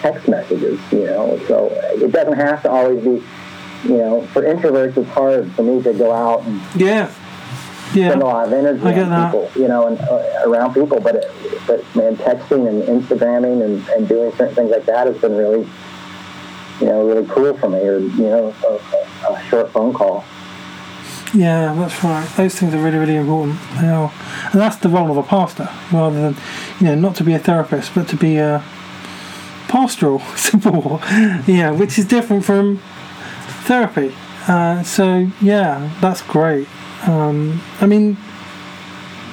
text 0.00 0.26
messages, 0.26 0.80
you 0.90 1.04
know. 1.04 1.38
So 1.46 1.68
it 1.70 2.12
doesn't 2.12 2.36
have 2.36 2.62
to 2.62 2.70
always 2.70 3.04
be, 3.04 3.22
you 3.84 3.98
know, 3.98 4.26
for 4.28 4.42
introverts, 4.42 4.96
it's 4.96 5.10
hard 5.10 5.52
for 5.52 5.62
me 5.62 5.82
to 5.82 5.92
go 5.92 6.12
out 6.12 6.42
and 6.44 6.60
Yeah, 6.80 7.12
yeah, 7.92 8.08
spend 8.08 8.22
a 8.22 8.26
lot 8.26 8.46
of 8.46 8.52
energy 8.54 8.82
on 8.82 9.30
people, 9.30 9.62
you 9.62 9.68
know, 9.68 9.86
and 9.86 10.00
uh, 10.00 10.42
around 10.46 10.72
people. 10.72 10.98
But 10.98 11.16
it, 11.16 11.32
but 11.66 11.84
man, 11.94 12.16
texting 12.16 12.68
and 12.68 12.82
Instagramming 12.82 13.62
and, 13.62 13.86
and 13.88 14.08
doing 14.08 14.32
certain 14.32 14.54
things 14.54 14.70
like 14.70 14.86
that 14.86 15.06
has 15.06 15.18
been 15.18 15.36
really, 15.36 15.68
you 16.80 16.86
know, 16.86 17.06
really 17.06 17.26
cool 17.28 17.54
for 17.58 17.68
me. 17.68 17.80
Or 17.80 17.98
you 17.98 18.30
know, 18.30 18.54
a, 18.66 19.30
a 19.30 19.44
short 19.50 19.70
phone 19.72 19.92
call. 19.92 20.24
Yeah. 21.34 21.74
That's 21.74 22.02
right. 22.04 22.28
Those 22.36 22.54
things 22.58 22.74
are 22.74 22.82
really, 22.82 22.98
really 22.98 23.16
important. 23.16 23.58
They 23.80 23.88
are, 23.88 24.12
and 24.52 24.60
that's 24.60 24.76
the 24.76 24.88
role 24.88 25.10
of 25.10 25.16
a 25.16 25.22
pastor, 25.22 25.68
rather 25.92 26.30
than 26.30 26.42
you 26.80 26.86
know 26.86 26.94
not 26.94 27.16
to 27.16 27.24
be 27.24 27.34
a 27.34 27.38
therapist, 27.38 27.94
but 27.94 28.08
to 28.08 28.16
be 28.16 28.36
a 28.36 28.64
pastoral 29.68 30.20
support. 30.36 31.02
yeah, 31.46 31.70
which 31.70 31.98
is 31.98 32.06
different 32.06 32.44
from 32.44 32.80
therapy. 33.64 34.14
Uh, 34.46 34.82
so 34.82 35.30
yeah, 35.40 35.90
that's 36.00 36.22
great. 36.22 36.68
Um, 37.06 37.62
I 37.80 37.86
mean, 37.86 38.16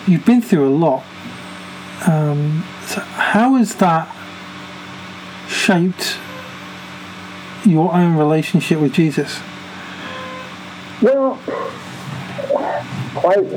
you've 0.08 0.26
been 0.26 0.42
through 0.42 0.68
a 0.68 0.74
lot. 0.76 1.04
Um, 2.08 2.64
so 2.86 3.02
how 3.02 3.56
has 3.56 3.76
that 3.76 4.14
shaped 5.48 6.18
your 7.66 7.94
own 7.94 8.16
relationship 8.16 8.80
with 8.80 8.94
Jesus? 8.94 9.40
Well, 11.02 11.40
quite. 13.16 13.48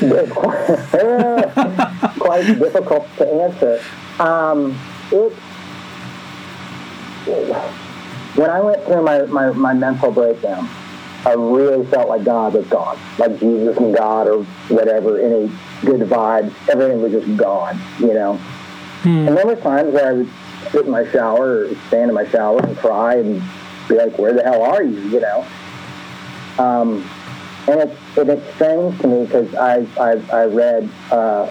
quite 2.18 2.58
difficult 2.58 3.06
to 3.18 3.28
answer. 3.28 3.82
Um, 4.18 4.74
it 5.12 5.32
when 8.34 8.50
I 8.50 8.60
went 8.60 8.84
through 8.84 9.02
my, 9.02 9.22
my, 9.22 9.50
my 9.50 9.74
mental 9.74 10.10
breakdown, 10.10 10.68
I 11.26 11.34
really 11.34 11.84
felt 11.86 12.08
like 12.08 12.24
God 12.24 12.54
was 12.54 12.66
gone, 12.68 12.98
like 13.18 13.38
Jesus 13.38 13.76
and 13.76 13.94
God 13.94 14.28
or 14.28 14.44
whatever, 14.68 15.20
any 15.20 15.50
good 15.84 16.00
vibes, 16.08 16.52
everything 16.68 17.02
was 17.02 17.12
just 17.12 17.36
gone, 17.36 17.78
you 17.98 18.14
know. 18.14 18.40
And 19.28 19.36
there 19.36 19.46
were 19.46 19.56
times 19.56 19.92
where 19.92 20.08
I 20.08 20.12
would 20.12 20.30
sit 20.70 20.86
in 20.86 20.90
my 20.90 21.10
shower 21.10 21.66
or 21.66 21.74
stand 21.88 22.10
in 22.10 22.14
my 22.14 22.26
shower 22.28 22.60
and 22.60 22.76
cry 22.78 23.16
and 23.16 23.42
be 23.88 23.96
like, 23.96 24.16
"Where 24.18 24.32
the 24.32 24.42
hell 24.42 24.62
are 24.62 24.82
you?" 24.82 24.98
You 25.08 25.20
know. 25.20 25.46
Um, 26.58 27.08
and 27.68 27.80
it's 27.80 28.18
and 28.18 28.28
it's 28.30 28.54
strange 28.54 29.00
to 29.00 29.06
me 29.06 29.24
because 29.24 29.54
I 29.54 29.86
I 29.98 30.12
I 30.32 30.44
read 30.46 30.88
uh, 31.10 31.50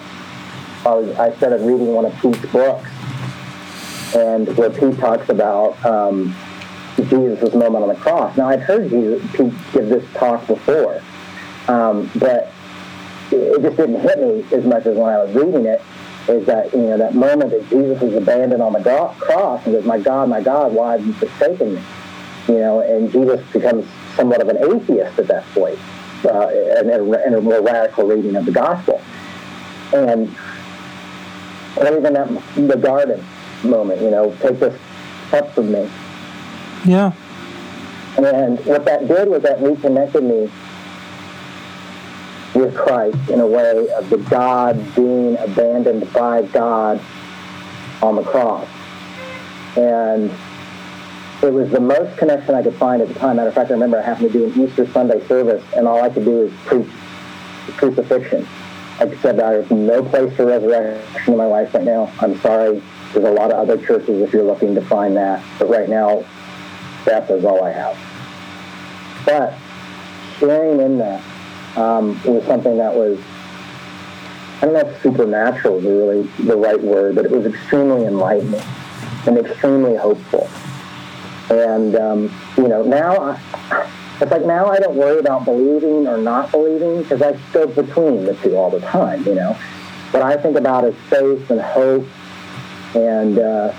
I 0.85 0.89
was 0.89 1.17
I 1.17 1.35
started 1.37 1.61
reading 1.61 1.93
one 1.93 2.05
of 2.05 2.13
Pete's 2.19 2.45
books, 2.51 2.89
and 4.15 4.47
where 4.57 4.69
Pete 4.69 4.97
talks 4.97 5.29
about 5.29 5.83
um, 5.85 6.35
Jesus' 6.97 7.53
moment 7.53 7.83
on 7.83 7.89
the 7.89 7.95
cross. 7.95 8.35
Now 8.37 8.49
I'd 8.49 8.59
heard 8.59 8.89
Jesus, 8.89 9.23
Pete 9.33 9.53
give 9.71 9.89
this 9.89 10.05
talk 10.13 10.45
before, 10.47 11.01
um, 11.67 12.09
but 12.15 12.51
it 13.31 13.61
just 13.61 13.77
didn't 13.77 14.01
hit 14.01 14.19
me 14.19 14.45
as 14.51 14.65
much 14.65 14.85
as 14.85 14.97
when 14.97 15.09
I 15.09 15.23
was 15.23 15.33
reading 15.33 15.65
it. 15.65 15.81
Is 16.27 16.45
that 16.45 16.73
you 16.73 16.81
know 16.81 16.97
that 16.97 17.15
moment 17.15 17.51
that 17.51 17.67
Jesus 17.69 18.01
is 18.03 18.15
abandoned 18.15 18.61
on 18.61 18.73
the 18.73 18.81
cross 19.19 19.65
and 19.65 19.73
goes, 19.73 19.85
"My 19.85 19.99
God, 19.99 20.29
my 20.29 20.41
God, 20.41 20.73
why 20.73 20.91
have 20.93 21.05
you 21.05 21.13
forsaken 21.13 21.75
me?" 21.75 21.81
You 22.49 22.57
know, 22.57 22.79
and 22.79 23.11
Jesus 23.11 23.39
becomes 23.53 23.85
somewhat 24.15 24.41
of 24.41 24.49
an 24.49 24.57
atheist 24.57 25.19
at 25.19 25.27
that 25.27 25.45
point, 25.53 25.77
uh, 26.25 26.49
in, 26.81 26.89
a, 26.89 27.37
a 27.37 27.41
more 27.41 27.61
radical 27.61 28.07
reading 28.07 28.35
of 28.35 28.45
the 28.45 28.51
gospel. 28.51 28.99
And 29.93 30.35
or 31.77 31.97
even 31.97 32.13
that 32.13 32.27
the 32.55 32.75
garden 32.75 33.23
moment, 33.63 34.01
you 34.01 34.09
know, 34.09 34.35
take 34.41 34.59
this 34.59 34.79
up 35.31 35.53
from 35.53 35.71
me. 35.71 35.89
Yeah. 36.85 37.13
And 38.17 38.59
what 38.65 38.83
that 38.85 39.07
did 39.07 39.29
was 39.29 39.43
that 39.43 39.61
reconnected 39.61 40.23
me 40.23 40.49
with 42.55 42.75
Christ 42.75 43.29
in 43.29 43.39
a 43.39 43.47
way 43.47 43.87
of 43.91 44.09
the 44.09 44.17
God 44.17 44.95
being 44.95 45.37
abandoned 45.37 46.11
by 46.11 46.41
God 46.41 46.99
on 48.01 48.15
the 48.15 48.23
cross. 48.23 48.67
And 49.77 50.31
it 51.47 51.53
was 51.53 51.69
the 51.69 51.79
most 51.79 52.17
connection 52.17 52.53
I 52.53 52.63
could 52.63 52.75
find 52.75 53.01
at 53.01 53.07
the 53.07 53.13
time. 53.13 53.37
Matter 53.37 53.49
of 53.49 53.55
fact, 53.55 53.69
I 53.69 53.73
remember 53.73 53.99
I 53.99 54.01
happened 54.01 54.31
to 54.31 54.39
do 54.39 54.45
an 54.45 54.67
Easter 54.67 54.85
Sunday 54.91 55.25
service, 55.27 55.63
and 55.75 55.87
all 55.87 56.01
I 56.01 56.09
could 56.09 56.25
do 56.25 56.31
was 56.31 56.51
preach 56.65 56.87
the 57.65 57.71
crucifixion. 57.73 58.47
I 58.99 59.15
said, 59.21 59.39
there's 59.39 59.71
no 59.71 60.03
place 60.03 60.35
for 60.35 60.45
resurrection 60.45 61.33
in 61.33 61.37
my 61.37 61.45
life 61.45 61.73
right 61.73 61.85
now. 61.85 62.11
I'm 62.19 62.37
sorry. 62.41 62.81
There's 63.13 63.25
a 63.25 63.31
lot 63.31 63.51
of 63.51 63.57
other 63.57 63.83
churches 63.85 64.21
if 64.21 64.33
you're 64.33 64.43
looking 64.43 64.75
to 64.75 64.81
find 64.81 65.15
that. 65.15 65.41
But 65.57 65.69
right 65.69 65.87
now, 65.87 66.25
death 67.05 67.31
is 67.31 67.45
all 67.45 67.63
I 67.63 67.71
have. 67.71 67.97
But 69.25 69.57
sharing 70.37 70.81
in 70.81 70.97
that 70.97 71.23
um, 71.77 72.21
was 72.25 72.43
something 72.45 72.77
that 72.77 72.93
was, 72.93 73.17
I 74.61 74.65
don't 74.65 74.73
know 74.73 74.81
if 74.81 75.01
supernatural 75.01 75.77
is 75.77 75.85
really 75.85 76.23
the 76.45 76.57
right 76.57 76.81
word, 76.81 77.15
but 77.15 77.23
it 77.23 77.31
was 77.31 77.45
extremely 77.45 78.05
enlightening 78.05 78.61
and 79.25 79.37
extremely 79.37 79.95
hopeful. 79.95 80.49
And, 81.49 81.95
um, 81.95 82.35
you 82.57 82.67
know, 82.67 82.83
now, 82.83 83.15
I, 83.17 83.89
it's 84.21 84.31
like 84.31 84.45
now 84.45 84.67
I 84.67 84.79
don't 84.79 84.95
worry 84.95 85.19
about 85.19 85.45
believing 85.45 86.07
or 86.07 86.17
not 86.17 86.51
believing 86.51 87.01
because 87.01 87.21
I 87.21 87.37
go 87.53 87.67
between 87.67 88.25
the 88.25 88.35
two 88.35 88.55
all 88.55 88.69
the 88.69 88.81
time, 88.81 89.25
you 89.25 89.35
know. 89.35 89.53
What 90.11 90.23
I 90.23 90.37
think 90.37 90.57
about 90.57 90.85
is 90.85 90.95
faith 91.09 91.49
and 91.49 91.61
hope 91.61 92.05
and, 92.95 93.39
uh, 93.39 93.73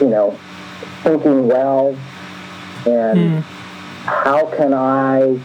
you 0.00 0.08
know, 0.08 0.38
thinking 1.02 1.48
well 1.48 1.96
and 2.86 3.18
mm. 3.18 3.42
how 4.04 4.46
can 4.56 4.72
I 4.74 5.38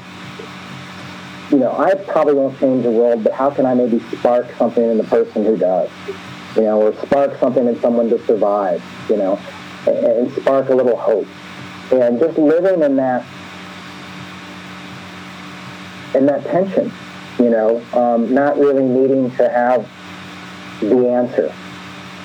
you 1.52 1.58
know, 1.58 1.76
I 1.76 1.95
probably 1.95 2.36
won't 2.36 2.60
change 2.60 2.84
the 2.84 2.91
world, 2.91 3.24
but 3.24 3.34
how 3.34 3.50
can 3.50 3.65
I 3.65 3.74
maybe 3.74 4.00
spark 4.17 4.52
something 4.58 4.84
in 4.84 4.98
the 4.98 5.04
person 5.04 5.43
who 5.43 5.58
does? 5.58 5.89
You 6.56 6.63
know, 6.63 6.82
or 6.82 6.93
spark 7.06 7.39
something 7.39 7.67
in 7.67 7.80
someone 7.80 8.10
to 8.10 8.24
survive, 8.26 8.84
you 9.10 9.17
know, 9.17 9.39
and, 9.88 9.98
and 9.98 10.32
spark 10.34 10.69
a 10.69 10.76
little 10.76 10.95
hope. 10.95 11.28
And 11.91 12.19
just 12.19 12.38
living 12.38 12.84
in 12.84 12.95
that 12.97 13.25
in 16.15 16.25
that 16.25 16.43
tension, 16.45 16.91
you 17.38 17.49
know, 17.49 17.82
um, 17.93 18.34
not 18.34 18.58
really 18.58 18.84
needing 18.84 19.32
to 19.32 19.49
have 19.49 19.89
the 20.82 21.08
answer. 21.10 21.54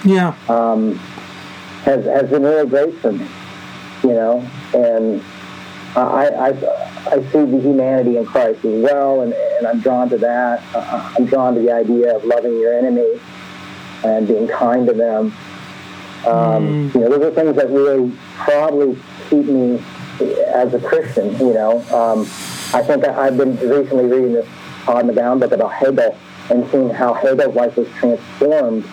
Yeah. 0.04 0.34
Um, 0.48 0.96
has 1.84 2.04
has 2.04 2.30
been 2.30 2.42
really 2.42 2.68
great 2.68 2.94
for 2.98 3.12
me, 3.12 3.26
you 4.02 4.12
know, 4.12 4.48
and 4.74 5.22
I, 5.96 6.28
I, 6.28 6.48
I 7.12 7.22
see 7.30 7.44
the 7.44 7.60
humanity 7.60 8.16
in 8.16 8.26
Christ 8.26 8.64
as 8.64 8.82
well, 8.82 9.20
and, 9.20 9.32
and 9.32 9.66
I'm 9.66 9.80
drawn 9.80 10.08
to 10.10 10.18
that. 10.18 10.62
Uh, 10.74 11.14
I'm 11.16 11.26
drawn 11.26 11.54
to 11.54 11.60
the 11.60 11.70
idea 11.70 12.16
of 12.16 12.24
loving 12.24 12.58
your 12.58 12.76
enemy 12.76 13.20
and 14.04 14.26
being 14.26 14.48
kind 14.48 14.86
to 14.88 14.92
them. 14.92 15.26
Um, 16.26 16.90
mm. 16.90 16.94
You 16.94 17.00
know, 17.00 17.10
those 17.10 17.22
are 17.22 17.30
things 17.30 17.54
that 17.56 17.70
really 17.70 18.12
probably 18.34 18.98
keep 19.28 19.46
me 19.46 19.82
as 20.46 20.72
a 20.74 20.80
Christian. 20.80 21.38
You 21.38 21.54
know, 21.54 21.80
um, 21.94 22.20
I 22.72 22.82
think 22.82 23.04
I, 23.04 23.26
have 23.26 23.36
been 23.36 23.56
recently 23.56 24.06
reading 24.06 24.32
this 24.32 24.46
Todd 24.84 25.04
McGowan 25.06 25.40
book 25.40 25.52
about 25.52 25.72
Hegel 25.72 26.16
and 26.50 26.70
seeing 26.70 26.90
how 26.90 27.14
Hegel's 27.14 27.54
life 27.54 27.76
was 27.76 27.88
transformed 27.98 28.84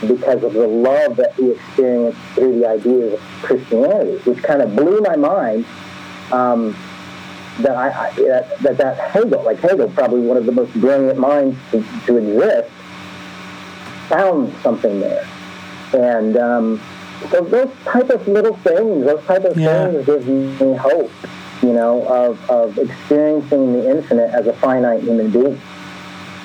because 0.00 0.42
of 0.42 0.52
the 0.52 0.66
love 0.66 1.16
that 1.16 1.34
he 1.34 1.52
experienced 1.52 2.18
through 2.34 2.58
the 2.58 2.68
ideas 2.68 3.14
of 3.14 3.20
Christianity, 3.42 4.18
which 4.28 4.42
kind 4.42 4.60
of 4.60 4.76
blew 4.76 5.00
my 5.00 5.16
mind 5.16 5.64
um, 6.32 6.76
that 7.60 7.76
I, 7.76 7.88
I 7.88 8.10
that, 8.14 8.58
that, 8.60 8.76
that 8.78 9.10
Hegel, 9.10 9.42
like 9.44 9.58
Hegel, 9.60 9.88
probably 9.90 10.20
one 10.20 10.36
of 10.36 10.46
the 10.46 10.52
most 10.52 10.72
brilliant 10.74 11.18
minds 11.18 11.56
to, 11.70 11.84
to 12.06 12.16
exist, 12.16 12.70
found 14.08 14.52
something 14.62 15.00
there, 15.00 15.26
and 15.94 16.36
um, 16.36 16.80
so 17.30 17.40
those 17.42 17.70
type 17.84 18.10
of 18.10 18.26
little 18.28 18.56
things, 18.58 19.04
those 19.04 19.24
type 19.24 19.44
of 19.44 19.56
yeah. 19.56 19.90
things, 19.90 20.06
give 20.06 20.26
me 20.26 20.74
hope, 20.74 21.10
you 21.62 21.72
know, 21.72 22.06
of 22.06 22.50
of 22.50 22.78
experiencing 22.78 23.72
the 23.74 23.90
infinite 23.90 24.30
as 24.30 24.46
a 24.46 24.52
finite 24.54 25.02
human 25.02 25.30
being. 25.30 25.60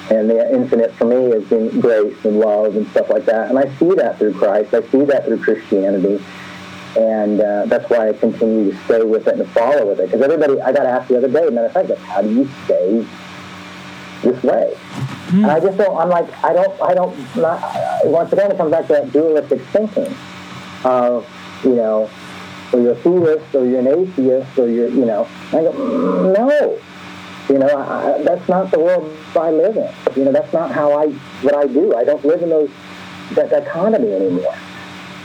And 0.09 0.27
the 0.27 0.51
infinite 0.51 0.91
for 0.93 1.05
me 1.05 1.33
is 1.33 1.51
in 1.51 1.79
grace 1.79 2.17
and 2.25 2.39
love 2.39 2.75
and 2.75 2.87
stuff 2.89 3.11
like 3.11 3.25
that. 3.25 3.49
And 3.49 3.59
I 3.59 3.71
see 3.75 3.93
that 3.93 4.17
through 4.17 4.33
Christ. 4.33 4.73
I 4.73 4.81
see 4.89 5.03
that 5.05 5.25
through 5.25 5.43
Christianity 5.43 6.19
and 6.97 7.39
uh, 7.39 7.65
that's 7.65 7.89
why 7.89 8.09
I 8.09 8.13
continue 8.13 8.71
to 8.71 8.77
stay 8.85 9.03
with 9.03 9.27
it 9.27 9.39
and 9.39 9.47
follow 9.49 9.87
with 9.87 9.99
it. 9.99 10.07
Because 10.07 10.21
everybody, 10.21 10.59
I 10.61 10.71
got 10.71 10.85
asked 10.85 11.09
the 11.09 11.17
other 11.17 11.27
day, 11.27 11.49
matter 11.49 11.67
of 11.67 11.73
fact, 11.73 11.89
like, 11.89 11.99
how 11.99 12.21
do 12.21 12.33
you 12.33 12.49
stay 12.65 13.05
this 14.23 14.43
way? 14.43 14.73
Mm. 15.27 15.43
And 15.43 15.45
I 15.45 15.59
just 15.59 15.77
don't. 15.77 15.95
I'm 15.97 16.09
like, 16.09 16.31
I 16.43 16.53
don't. 16.53 16.81
I 16.81 16.93
don't. 16.93 17.35
Not, 17.35 17.61
once 18.05 18.33
again, 18.33 18.51
it 18.51 18.57
comes 18.57 18.71
back 18.71 18.87
to 18.87 18.93
that 18.93 19.11
dualistic 19.11 19.61
thinking 19.67 20.15
of, 20.83 21.27
you 21.63 21.75
know, 21.75 22.09
or 22.71 22.79
you're 22.79 22.91
a 22.91 22.95
theist, 22.95 23.55
or 23.55 23.65
you're 23.65 23.79
an 23.79 23.87
atheist, 23.87 24.57
or 24.57 24.69
you're, 24.69 24.89
you 24.89 25.05
know. 25.05 25.27
I 25.49 25.61
go, 25.61 25.71
mm, 25.71 26.37
no. 26.37 26.79
You 27.49 27.57
know, 27.57 27.77
I, 27.77 28.21
that's 28.21 28.47
not 28.47 28.69
the 28.69 28.79
world 28.79 29.15
I 29.35 29.49
live 29.49 29.75
in. 29.75 29.91
You 30.15 30.25
know, 30.25 30.31
that's 30.31 30.53
not 30.53 30.71
how 30.71 30.93
I 30.93 31.07
what 31.41 31.55
I 31.55 31.65
do. 31.65 31.95
I 31.95 32.03
don't 32.03 32.23
live 32.23 32.43
in 32.43 32.49
those 32.49 32.69
that 33.31 33.49
dichotomy 33.49 34.13
anymore. 34.13 34.55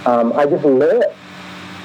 Um, 0.06 0.32
I 0.32 0.46
just 0.46 0.64
live 0.64 1.14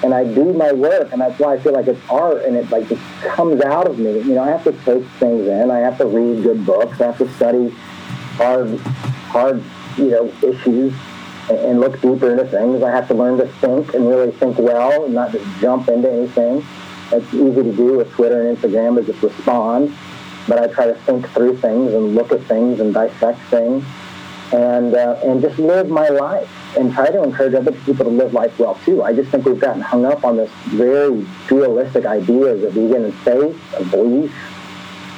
and 0.03 0.13
I 0.13 0.23
do 0.23 0.53
my 0.53 0.71
work, 0.71 1.11
and 1.11 1.21
that's 1.21 1.37
why 1.39 1.55
I 1.55 1.59
feel 1.59 1.73
like 1.73 1.87
it's 1.87 1.99
art, 2.09 2.43
and 2.45 2.55
it 2.55 2.69
like 2.69 2.87
just 2.87 3.01
comes 3.21 3.61
out 3.61 3.87
of 3.87 3.99
me. 3.99 4.13
You 4.19 4.35
know, 4.35 4.43
I 4.43 4.49
have 4.49 4.63
to 4.63 4.71
take 4.71 5.05
things 5.19 5.47
in. 5.47 5.71
I 5.71 5.79
have 5.79 5.97
to 5.97 6.05
read 6.05 6.43
good 6.43 6.65
books. 6.65 7.01
I 7.01 7.07
have 7.07 7.17
to 7.17 7.29
study 7.33 7.69
hard, 8.37 8.77
hard, 9.27 9.63
you 9.97 10.11
know, 10.11 10.33
issues, 10.41 10.93
and, 11.49 11.79
look 11.79 11.99
deeper 12.01 12.31
into 12.31 12.45
things. 12.45 12.83
I 12.83 12.91
have 12.91 13.07
to 13.07 13.13
learn 13.13 13.37
to 13.37 13.47
think 13.47 13.93
and 13.93 14.07
really 14.07 14.31
think 14.31 14.57
well, 14.57 15.05
and 15.05 15.13
not 15.13 15.31
just 15.31 15.45
jump 15.59 15.87
into 15.89 16.11
anything. 16.11 16.65
It's 17.11 17.33
easy 17.33 17.63
to 17.63 17.75
do 17.75 17.97
with 17.97 18.11
Twitter 18.11 18.47
and 18.47 18.57
Instagram 18.57 18.95
to 18.95 19.03
just 19.03 19.23
respond, 19.23 19.95
but 20.47 20.59
I 20.59 20.67
try 20.67 20.85
to 20.85 20.95
think 20.95 21.27
through 21.29 21.57
things 21.57 21.93
and 21.93 22.15
look 22.15 22.31
at 22.31 22.41
things 22.43 22.79
and 22.79 22.93
dissect 22.93 23.39
things, 23.49 23.83
and 24.53 24.93
uh, 24.93 25.19
and 25.23 25.41
just 25.41 25.57
live 25.59 25.89
my 25.89 26.09
life 26.09 26.49
and 26.77 26.93
try 26.93 27.09
to 27.09 27.23
encourage 27.23 27.55
other 27.55 27.71
people 27.71 28.05
to 28.05 28.11
live 28.11 28.33
life 28.33 28.57
well 28.59 28.75
too. 28.85 29.01
I 29.03 29.13
just 29.13 29.31
think 29.31 29.45
we've 29.45 29.59
gotten 29.59 29.81
hung 29.81 30.05
up 30.05 30.23
on 30.23 30.37
this 30.37 30.51
very 30.67 31.25
dualistic 31.47 32.05
ideas 32.05 32.63
of 32.63 32.73
vegan 32.73 33.05
and 33.05 33.13
faith, 33.15 33.73
of 33.73 33.89
belief, 33.89 34.33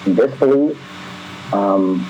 disbelief, 0.05 1.53
um, 1.53 2.05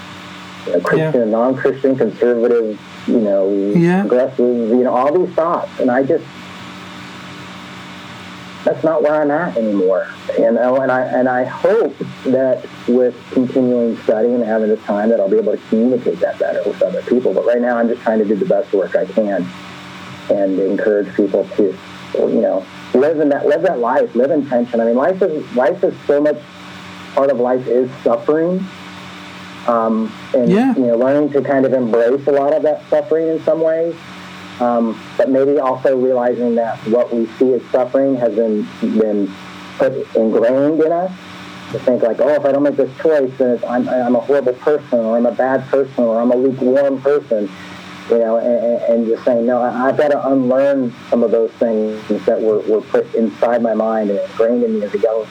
Christian 0.83 1.13
yeah. 1.13 1.21
and 1.21 1.31
non-Christian, 1.31 1.95
conservative, 1.95 2.79
you 3.07 3.19
know, 3.19 3.51
yeah. 3.75 4.01
progressive, 4.01 4.69
you 4.69 4.83
know, 4.83 4.93
all 4.93 5.25
these 5.25 5.33
thoughts. 5.35 5.79
And 5.79 5.89
I 5.89 6.03
just, 6.03 6.25
that's 8.63 8.83
not 8.83 9.01
where 9.01 9.21
I'm 9.21 9.31
at 9.31 9.57
anymore. 9.57 10.07
You 10.37 10.51
know, 10.51 10.77
and 10.77 10.91
I 10.91 11.01
and 11.01 11.27
I 11.27 11.43
hope 11.43 11.97
that 12.25 12.65
with 12.87 13.15
continuing 13.31 13.97
study 14.03 14.29
and 14.29 14.43
having 14.43 14.69
this 14.69 14.81
time 14.83 15.09
that 15.09 15.19
I'll 15.19 15.29
be 15.29 15.37
able 15.37 15.57
to 15.57 15.63
communicate 15.69 16.19
that 16.19 16.37
better 16.37 16.61
with 16.65 16.81
other 16.81 17.01
people. 17.03 17.33
But 17.33 17.45
right 17.45 17.61
now 17.61 17.77
I'm 17.77 17.87
just 17.87 18.01
trying 18.01 18.19
to 18.19 18.25
do 18.25 18.35
the 18.35 18.45
best 18.45 18.71
work 18.73 18.95
I 18.95 19.05
can 19.05 19.47
and 20.29 20.59
encourage 20.59 21.13
people 21.15 21.47
to 21.57 21.75
you 22.13 22.41
know, 22.41 22.65
live 22.93 23.19
in 23.19 23.29
that 23.29 23.45
live 23.45 23.61
that 23.63 23.79
life, 23.79 24.13
live 24.15 24.31
intention. 24.31 24.79
I 24.79 24.85
mean 24.85 24.95
life 24.95 25.21
is 25.21 25.55
life 25.55 25.83
is 25.83 25.95
so 26.07 26.21
much 26.21 26.37
part 27.13 27.29
of 27.29 27.39
life 27.39 27.67
is 27.67 27.89
suffering. 28.03 28.65
Um, 29.67 30.11
and 30.33 30.51
yeah. 30.51 30.75
you 30.75 30.87
know, 30.87 30.97
learning 30.97 31.31
to 31.33 31.41
kind 31.41 31.65
of 31.65 31.73
embrace 31.73 32.25
a 32.27 32.31
lot 32.31 32.53
of 32.53 32.63
that 32.63 32.87
suffering 32.89 33.27
in 33.27 33.43
some 33.43 33.61
ways 33.61 33.95
um, 34.61 35.01
but 35.17 35.29
maybe 35.29 35.57
also 35.57 35.97
realizing 35.97 36.55
that 36.55 36.77
what 36.87 37.11
we 37.13 37.25
see 37.37 37.53
as 37.53 37.63
suffering 37.71 38.15
has 38.17 38.35
been 38.35 38.67
been 38.81 39.33
put 39.77 39.93
ingrained 40.15 40.79
in 40.81 40.91
us 40.91 41.11
to 41.71 41.79
think 41.79 42.03
like, 42.03 42.19
oh, 42.19 42.29
if 42.29 42.45
I 42.45 42.51
don't 42.51 42.63
make 42.63 42.75
this 42.75 42.95
choice, 42.99 43.31
then 43.37 43.59
I'm, 43.67 43.89
I'm 43.89 44.15
a 44.15 44.19
horrible 44.19 44.53
person, 44.53 44.99
or 44.99 45.17
I'm 45.17 45.25
a 45.25 45.31
bad 45.31 45.65
person, 45.69 46.03
or 46.03 46.21
I'm 46.21 46.31
a 46.31 46.35
lukewarm 46.35 47.01
person. 47.01 47.49
You 48.09 48.19
know, 48.19 48.37
and, 48.37 48.83
and 48.83 49.07
just 49.07 49.23
saying, 49.23 49.45
no, 49.45 49.61
I've 49.61 49.95
got 49.95 50.09
to 50.09 50.27
unlearn 50.27 50.93
some 51.09 51.23
of 51.23 51.31
those 51.31 51.51
things 51.53 52.25
that 52.25 52.41
were, 52.41 52.59
were 52.61 52.81
put 52.81 53.13
inside 53.15 53.61
my 53.61 53.73
mind 53.73 54.09
and 54.09 54.19
ingrained 54.19 54.63
in 54.63 54.79
me 54.79 54.85
as 54.85 54.93
a 54.93 54.99
young, 54.99 55.25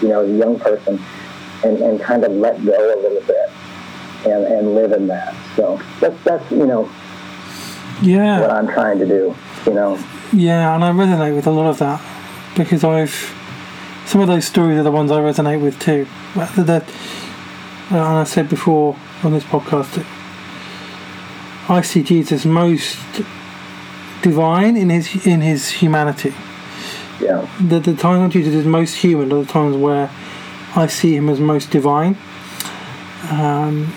you 0.00 0.08
know, 0.08 0.22
as 0.22 0.30
a 0.30 0.32
young 0.32 0.58
person, 0.58 0.98
and, 1.64 1.78
and 1.78 2.00
kind 2.00 2.24
of 2.24 2.32
let 2.32 2.64
go 2.64 2.72
a 2.72 2.96
little 2.96 3.20
bit 3.20 3.50
and, 4.24 4.44
and 4.44 4.74
live 4.74 4.92
in 4.92 5.06
that. 5.08 5.34
So 5.56 5.80
that's 6.00 6.22
that's 6.24 6.50
you 6.50 6.66
know 6.66 6.90
yeah 8.02 8.40
what 8.40 8.50
I'm 8.50 8.66
trying 8.66 8.98
to 8.98 9.06
do. 9.06 9.34
You 9.66 9.74
know. 9.74 10.04
Yeah, 10.32 10.74
and 10.74 10.84
I 10.84 10.90
resonate 10.90 11.34
with 11.36 11.46
a 11.46 11.50
lot 11.50 11.66
of 11.66 11.78
that 11.78 12.02
because 12.56 12.84
I've 12.84 13.34
some 14.06 14.20
of 14.20 14.28
those 14.28 14.44
stories 14.44 14.78
are 14.78 14.82
the 14.82 14.90
ones 14.90 15.10
I 15.10 15.18
resonate 15.20 15.60
with 15.60 15.78
too. 15.78 16.06
That, 16.34 16.84
and 17.90 17.98
I 17.98 18.24
said 18.24 18.48
before 18.48 18.96
on 19.22 19.32
this 19.32 19.44
podcast, 19.44 20.04
I 21.68 21.80
see 21.80 22.02
Jesus 22.02 22.44
most 22.44 22.98
divine 24.22 24.76
in 24.76 24.90
his 24.90 25.26
in 25.26 25.40
his 25.40 25.70
humanity. 25.70 26.34
Yeah. 27.20 27.48
The, 27.60 27.80
the 27.80 27.94
times 27.94 28.20
when 28.20 28.30
Jesus 28.30 28.54
is 28.54 28.66
most 28.66 28.96
human 28.96 29.32
are 29.32 29.44
the 29.44 29.52
times 29.52 29.76
where 29.76 30.10
I 30.76 30.86
see 30.88 31.16
him 31.16 31.28
as 31.28 31.40
most 31.40 31.70
divine. 31.70 32.18
Um, 33.30 33.94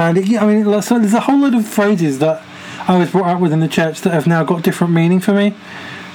and 0.00 0.18
it, 0.18 0.40
I 0.40 0.46
mean, 0.46 0.82
so 0.82 0.98
there's 0.98 1.14
a 1.14 1.20
whole 1.20 1.38
lot 1.40 1.54
of 1.54 1.66
phrases 1.66 2.18
that 2.20 2.42
I 2.88 2.96
was 2.98 3.10
brought 3.10 3.26
up 3.28 3.40
with 3.40 3.52
in 3.52 3.60
the 3.60 3.68
church 3.68 4.00
that 4.02 4.12
have 4.12 4.26
now 4.26 4.44
got 4.44 4.62
different 4.62 4.92
meaning 4.92 5.20
for 5.20 5.32
me. 5.32 5.54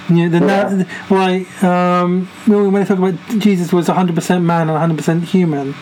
You 0.10 0.30
know, 0.30 0.40
the 0.40 0.46
Yeah. 0.46 0.86
na- 1.10 1.16
like 1.16 1.64
um, 1.64 2.28
when 2.46 2.76
I 2.76 2.86
talk 2.86 2.98
about 2.98 3.16
Jesus 3.40 3.72
was 3.72 3.88
100% 3.88 4.44
man 4.44 4.70
and 4.70 4.98
100% 4.98 5.24
human, 5.24 5.76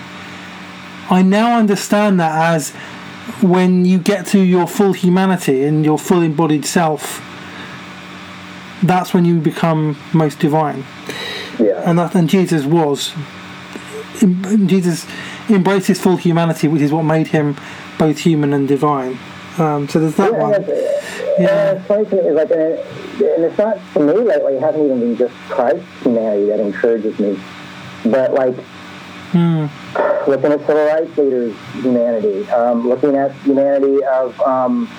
I 1.09 1.21
now 1.21 1.57
understand 1.57 2.19
that 2.19 2.53
as 2.53 2.71
when 3.41 3.85
you 3.85 3.97
get 3.97 4.25
to 4.27 4.39
your 4.39 4.67
full 4.67 4.93
humanity 4.93 5.63
and 5.63 5.85
your 5.85 5.97
full 5.97 6.21
embodied 6.21 6.65
self, 6.65 7.21
that's 8.83 9.13
when 9.13 9.25
you 9.25 9.39
become 9.39 9.97
most 10.13 10.39
divine. 10.39 10.85
Yeah. 11.59 11.81
And 11.85 11.99
that, 11.99 12.15
and 12.15 12.29
Jesus 12.29 12.65
was. 12.65 13.13
Jesus 14.19 15.05
embraced 15.49 15.87
his 15.87 15.99
full 15.99 16.17
humanity, 16.17 16.67
which 16.67 16.81
is 16.81 16.91
what 16.91 17.03
made 17.03 17.27
him 17.27 17.55
both 17.99 18.17
human 18.17 18.53
and 18.53 18.67
divine. 18.67 19.19
Um, 19.59 19.87
so 19.87 19.99
there's 19.99 20.15
that 20.15 20.31
Yeah, 20.31 20.37
one. 20.39 20.51
Yeah. 21.37 21.71
it's 21.73 21.85
funny 21.87 22.05
to 22.05 22.15
me. 22.15 22.31
Like, 22.31 22.49
and, 22.49 22.61
it, 22.61 22.85
and 23.21 23.43
it's 23.43 23.57
not 23.57 23.77
for 23.93 23.99
me 23.99 24.13
lately. 24.13 24.53
It 24.55 24.61
hasn't 24.61 24.83
even 24.85 24.99
been 25.01 25.17
just 25.17 25.33
Christ's 25.49 25.85
humanity 26.01 26.45
that 26.47 26.59
encourages 26.59 27.19
me, 27.19 27.37
but 28.05 28.33
like 28.33 28.55
Hmm. 29.31 29.67
looking 30.27 30.51
at 30.51 30.59
civil 30.65 30.85
rights 30.87 31.15
leaders' 31.15 31.55
humanity, 31.73 32.49
um, 32.49 32.87
looking 32.89 33.15
at 33.15 33.31
humanity 33.43 34.03
of 34.03 34.39
um, 34.41 34.89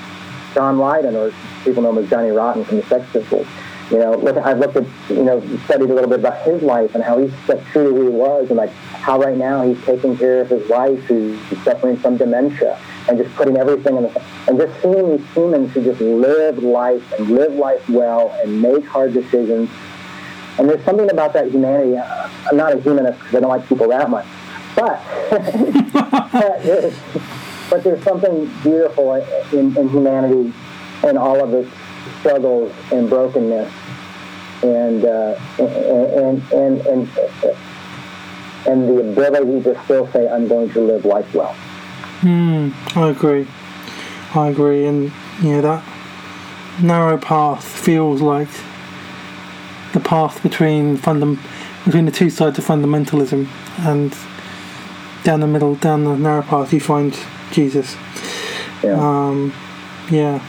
John 0.54 0.78
Lydon, 0.78 1.16
or 1.16 1.32
people 1.64 1.82
know 1.82 1.90
him 1.90 2.04
as 2.04 2.08
Johnny 2.10 2.30
Rotten 2.30 2.64
from 2.64 2.76
the 2.76 2.84
Sex 2.84 3.04
Pistols. 3.12 3.46
You 3.90 3.98
know, 3.98 4.12
look, 4.12 4.36
I've 4.36 4.58
looked 4.60 4.76
at, 4.76 4.86
you 5.08 5.24
know, 5.24 5.40
studied 5.64 5.90
a 5.90 5.94
little 5.94 6.08
bit 6.08 6.20
about 6.20 6.42
his 6.42 6.62
life 6.62 6.94
and 6.94 7.02
how 7.02 7.18
he 7.18 7.28
stuck 7.42 7.60
true 7.66 7.90
to 7.90 7.96
who 7.96 8.02
he 8.02 8.08
was, 8.08 8.46
and 8.48 8.56
like 8.56 8.70
how 8.70 9.18
right 9.18 9.36
now 9.36 9.62
he's 9.62 9.82
taking 9.84 10.16
care 10.16 10.40
of 10.40 10.48
his 10.48 10.68
wife 10.68 11.00
who's 11.04 11.36
suffering 11.64 11.96
from 11.96 12.16
dementia, 12.16 12.78
and 13.08 13.18
just 13.18 13.34
putting 13.34 13.56
everything 13.56 13.96
in 13.96 14.04
the, 14.04 14.22
and 14.46 14.58
just 14.58 14.80
seeing 14.80 15.16
these 15.16 15.26
humans 15.34 15.72
who 15.72 15.82
just 15.82 16.00
live 16.00 16.62
life 16.62 17.02
and 17.18 17.30
live 17.30 17.52
life 17.54 17.88
well 17.88 18.30
and 18.44 18.62
make 18.62 18.86
hard 18.86 19.12
decisions. 19.12 19.68
And 20.58 20.68
there's 20.68 20.84
something 20.84 21.10
about 21.10 21.32
that 21.32 21.50
humanity. 21.50 21.96
uh, 21.96 22.30
I'm 22.48 22.56
not 22.56 22.72
a 22.72 22.80
humanist 22.80 23.18
because 23.18 23.34
I 23.34 23.40
don't 23.40 23.48
like 23.50 23.68
people 23.68 23.88
that 23.88 24.08
much, 24.08 24.26
but 24.76 25.02
but, 25.30 26.62
there's, 26.62 26.94
but 27.68 27.82
there's 27.82 28.04
something 28.04 28.46
beautiful 28.62 29.14
in, 29.14 29.76
in 29.76 29.88
humanity 29.88 30.52
and 31.02 31.18
all 31.18 31.42
of 31.42 31.54
its 31.54 31.70
struggles 32.20 32.72
and 32.92 33.08
brokenness 33.08 33.72
and 34.62 35.04
uh, 35.04 35.38
and, 35.58 36.42
and, 36.52 36.86
and, 36.86 37.08
and, 38.66 38.88
the 38.88 38.98
ability 38.98 39.62
to 39.62 39.84
still 39.84 40.06
say, 40.12 40.28
I'm 40.28 40.48
going 40.48 40.70
to 40.72 40.80
live 40.80 41.04
life 41.04 41.32
well. 41.34 41.54
Hmm, 42.20 42.70
I 42.94 43.08
agree. 43.08 43.46
I 44.34 44.48
agree, 44.48 44.86
and 44.86 45.12
you 45.40 45.52
know 45.52 45.62
that 45.62 45.84
narrow 46.82 47.16
path 47.16 47.64
feels 47.64 48.20
like 48.20 48.50
the 49.92 50.00
path 50.00 50.42
between 50.42 50.98
fundam- 50.98 51.40
between 51.84 52.04
the 52.04 52.12
two 52.12 52.30
sides 52.30 52.58
of 52.58 52.66
fundamentalism, 52.66 53.48
and 53.78 54.14
down 55.24 55.40
the 55.40 55.46
middle, 55.46 55.74
down 55.74 56.04
the 56.04 56.16
narrow 56.16 56.42
path, 56.42 56.72
you 56.72 56.80
find 56.80 57.18
Jesus. 57.50 57.96
Yeah. 58.82 58.92
Um, 58.92 59.52
yeah, 60.10 60.42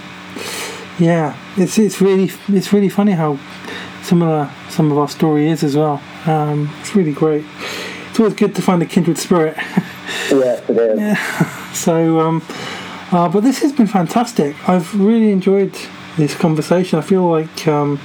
yeah. 0.99 1.37
It's 1.57 1.77
it's 1.77 2.01
really 2.01 2.31
it's 2.49 2.73
really 2.73 2.89
funny 2.89 3.13
how 3.13 3.39
similar 4.03 4.49
some 4.69 4.91
of 4.91 4.97
our 4.97 5.09
story 5.09 5.49
is 5.49 5.63
as 5.63 5.75
well. 5.75 6.01
Um, 6.25 6.73
it's 6.79 6.95
really 6.95 7.13
great. 7.13 7.45
It's 8.09 8.19
always 8.19 8.33
good 8.33 8.55
to 8.55 8.61
find 8.61 8.81
a 8.81 8.85
kindred 8.85 9.17
spirit. 9.17 9.55
yes, 10.29 10.69
it 10.69 10.77
is. 10.77 10.99
Yeah. 10.99 11.73
So, 11.73 12.19
um, 12.19 12.43
uh, 13.11 13.29
but 13.29 13.41
this 13.41 13.59
has 13.59 13.71
been 13.71 13.87
fantastic. 13.87 14.55
I've 14.67 14.93
really 14.99 15.31
enjoyed 15.31 15.73
this 16.17 16.35
conversation. 16.35 16.99
I 16.99 17.01
feel 17.01 17.29
like 17.29 17.67
um, 17.67 17.99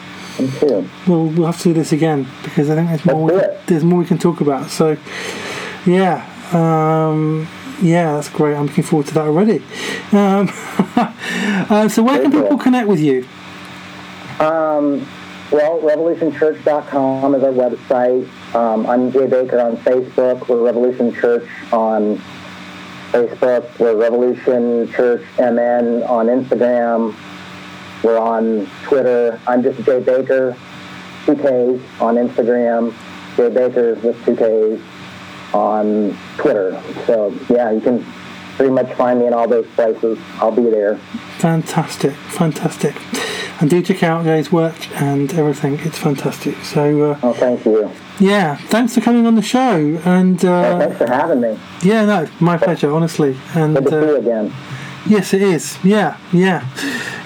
we'll 1.07 1.27
we'll 1.27 1.47
have 1.47 1.59
to 1.59 1.65
do 1.65 1.75
this 1.75 1.93
again 1.93 2.27
because 2.43 2.71
I 2.71 2.77
think 2.77 2.89
there's 2.89 3.05
more 3.05 3.25
we 3.25 3.41
can, 3.41 3.57
there's 3.67 3.85
more 3.85 3.99
we 3.99 4.07
can 4.07 4.19
talk 4.19 4.41
about. 4.41 4.71
So, 4.71 4.97
yeah, 5.87 6.25
um, 6.53 7.49
yeah, 7.83 8.15
that's 8.15 8.29
great. 8.29 8.57
I'm 8.57 8.67
looking 8.67 8.85
forward 8.85 9.07
to 9.09 9.15
that 9.15 9.27
already. 9.27 9.63
Um, 10.13 10.51
uh, 10.97 11.89
so, 11.89 12.03
where 12.03 12.23
can 12.23 12.33
people 12.33 12.49
cool. 12.49 12.59
connect 12.59 12.89
with 12.89 13.01
you? 13.01 13.27
Um, 14.41 15.07
well, 15.51 15.81
revolutionchurch.com 15.81 17.35
is 17.35 17.43
our 17.43 17.53
website. 17.53 18.55
Um, 18.55 18.87
I'm 18.87 19.13
Jay 19.13 19.27
Bakker 19.27 19.65
on 19.65 19.77
Facebook. 19.79 20.49
We're 20.49 20.65
Revolution 20.65 21.15
Church 21.15 21.49
on 21.73 22.21
Facebook. 23.13 23.79
We're 23.79 23.97
Revolution 23.97 24.91
Church 24.93 25.23
MN 25.39 26.03
on 26.03 26.27
Instagram. 26.27 27.15
We're 28.03 28.19
on 28.19 28.69
Twitter. 28.85 29.41
I'm 29.47 29.63
just 29.63 29.79
Jay 29.85 30.01
Bakker, 30.01 30.57
two 31.27 31.35
Ks 31.35 32.01
on 32.01 32.17
Instagram. 32.17 32.93
Jay 33.37 33.51
Bakker 33.51 34.03
with 34.03 34.25
two 34.25 34.35
Ks 34.35 34.96
on 35.57 36.17
Twitter. 36.37 36.81
So 37.07 37.31
yeah, 37.49 37.71
you 37.71 37.81
can 37.81 38.05
pretty 38.57 38.73
much 38.73 38.93
find 38.95 39.19
me 39.21 39.27
in 39.27 39.33
all 39.33 39.49
those 39.49 39.67
places. 39.69 40.19
I'll 40.37 40.51
be 40.53 40.69
there. 40.71 40.97
Fantastic, 41.39 42.13
fantastic. 42.13 42.95
And 43.61 43.71
do 43.71 43.81
check 43.83 44.03
out 44.03 44.25
Jay's 44.25 44.53
work 44.53 44.77
and 45.01 45.33
everything. 45.33 45.79
It's 45.81 45.99
fantastic. 45.99 46.57
So, 46.63 47.13
uh, 47.13 47.19
Oh, 47.23 47.33
thank 47.33 47.65
you. 47.65 47.91
yeah, 48.21 48.57
thanks 48.57 48.95
for 48.95 49.01
coming 49.01 49.27
on 49.27 49.35
the 49.35 49.41
show. 49.43 49.99
And 50.05 50.45
uh, 50.45 50.79
Thanks 50.79 50.99
for 50.99 51.07
having 51.11 51.41
me. 51.41 51.59
Yeah, 51.83 52.05
no, 52.05 52.29
my 52.39 52.59
pleasure, 52.59 52.93
honestly. 52.93 53.35
And 53.55 53.75
Good 53.77 53.85
to 53.87 53.91
see 53.91 53.97
you 54.09 54.15
uh, 54.17 54.19
again. 54.19 54.53
Yes, 55.09 55.35
it 55.35 55.43
is. 55.43 55.79
Yeah, 55.85 56.17
yeah, 56.33 56.67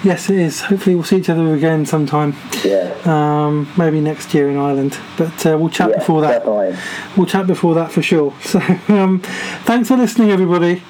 yes, 0.05 0.31
it 0.31 0.39
is. 0.39 0.61
Hopefully, 0.62 0.95
we'll 0.95 1.05
see 1.05 1.18
each 1.18 1.28
other 1.28 1.55
again 1.55 1.87
sometime. 1.87 2.35
Yes. 2.64 3.07
Um, 3.07 3.68
maybe 3.76 4.01
next 4.01 4.33
year 4.35 4.51
in 4.51 4.57
Ireland, 4.57 4.99
but 5.16 5.47
uh, 5.47 5.57
we'll 5.59 5.70
chat 5.70 5.91
yes, 5.91 5.99
before 5.99 6.20
that. 6.22 6.45
Definitely. 6.45 6.76
We'll 7.16 7.26
chat 7.26 7.47
before 7.47 7.74
that 7.74 7.93
for 7.93 8.03
sure. 8.03 8.35
So, 8.43 8.59
um, 8.89 9.20
thanks 9.64 9.89
for 9.89 9.97
listening, 9.97 10.31
everybody. 10.31 10.83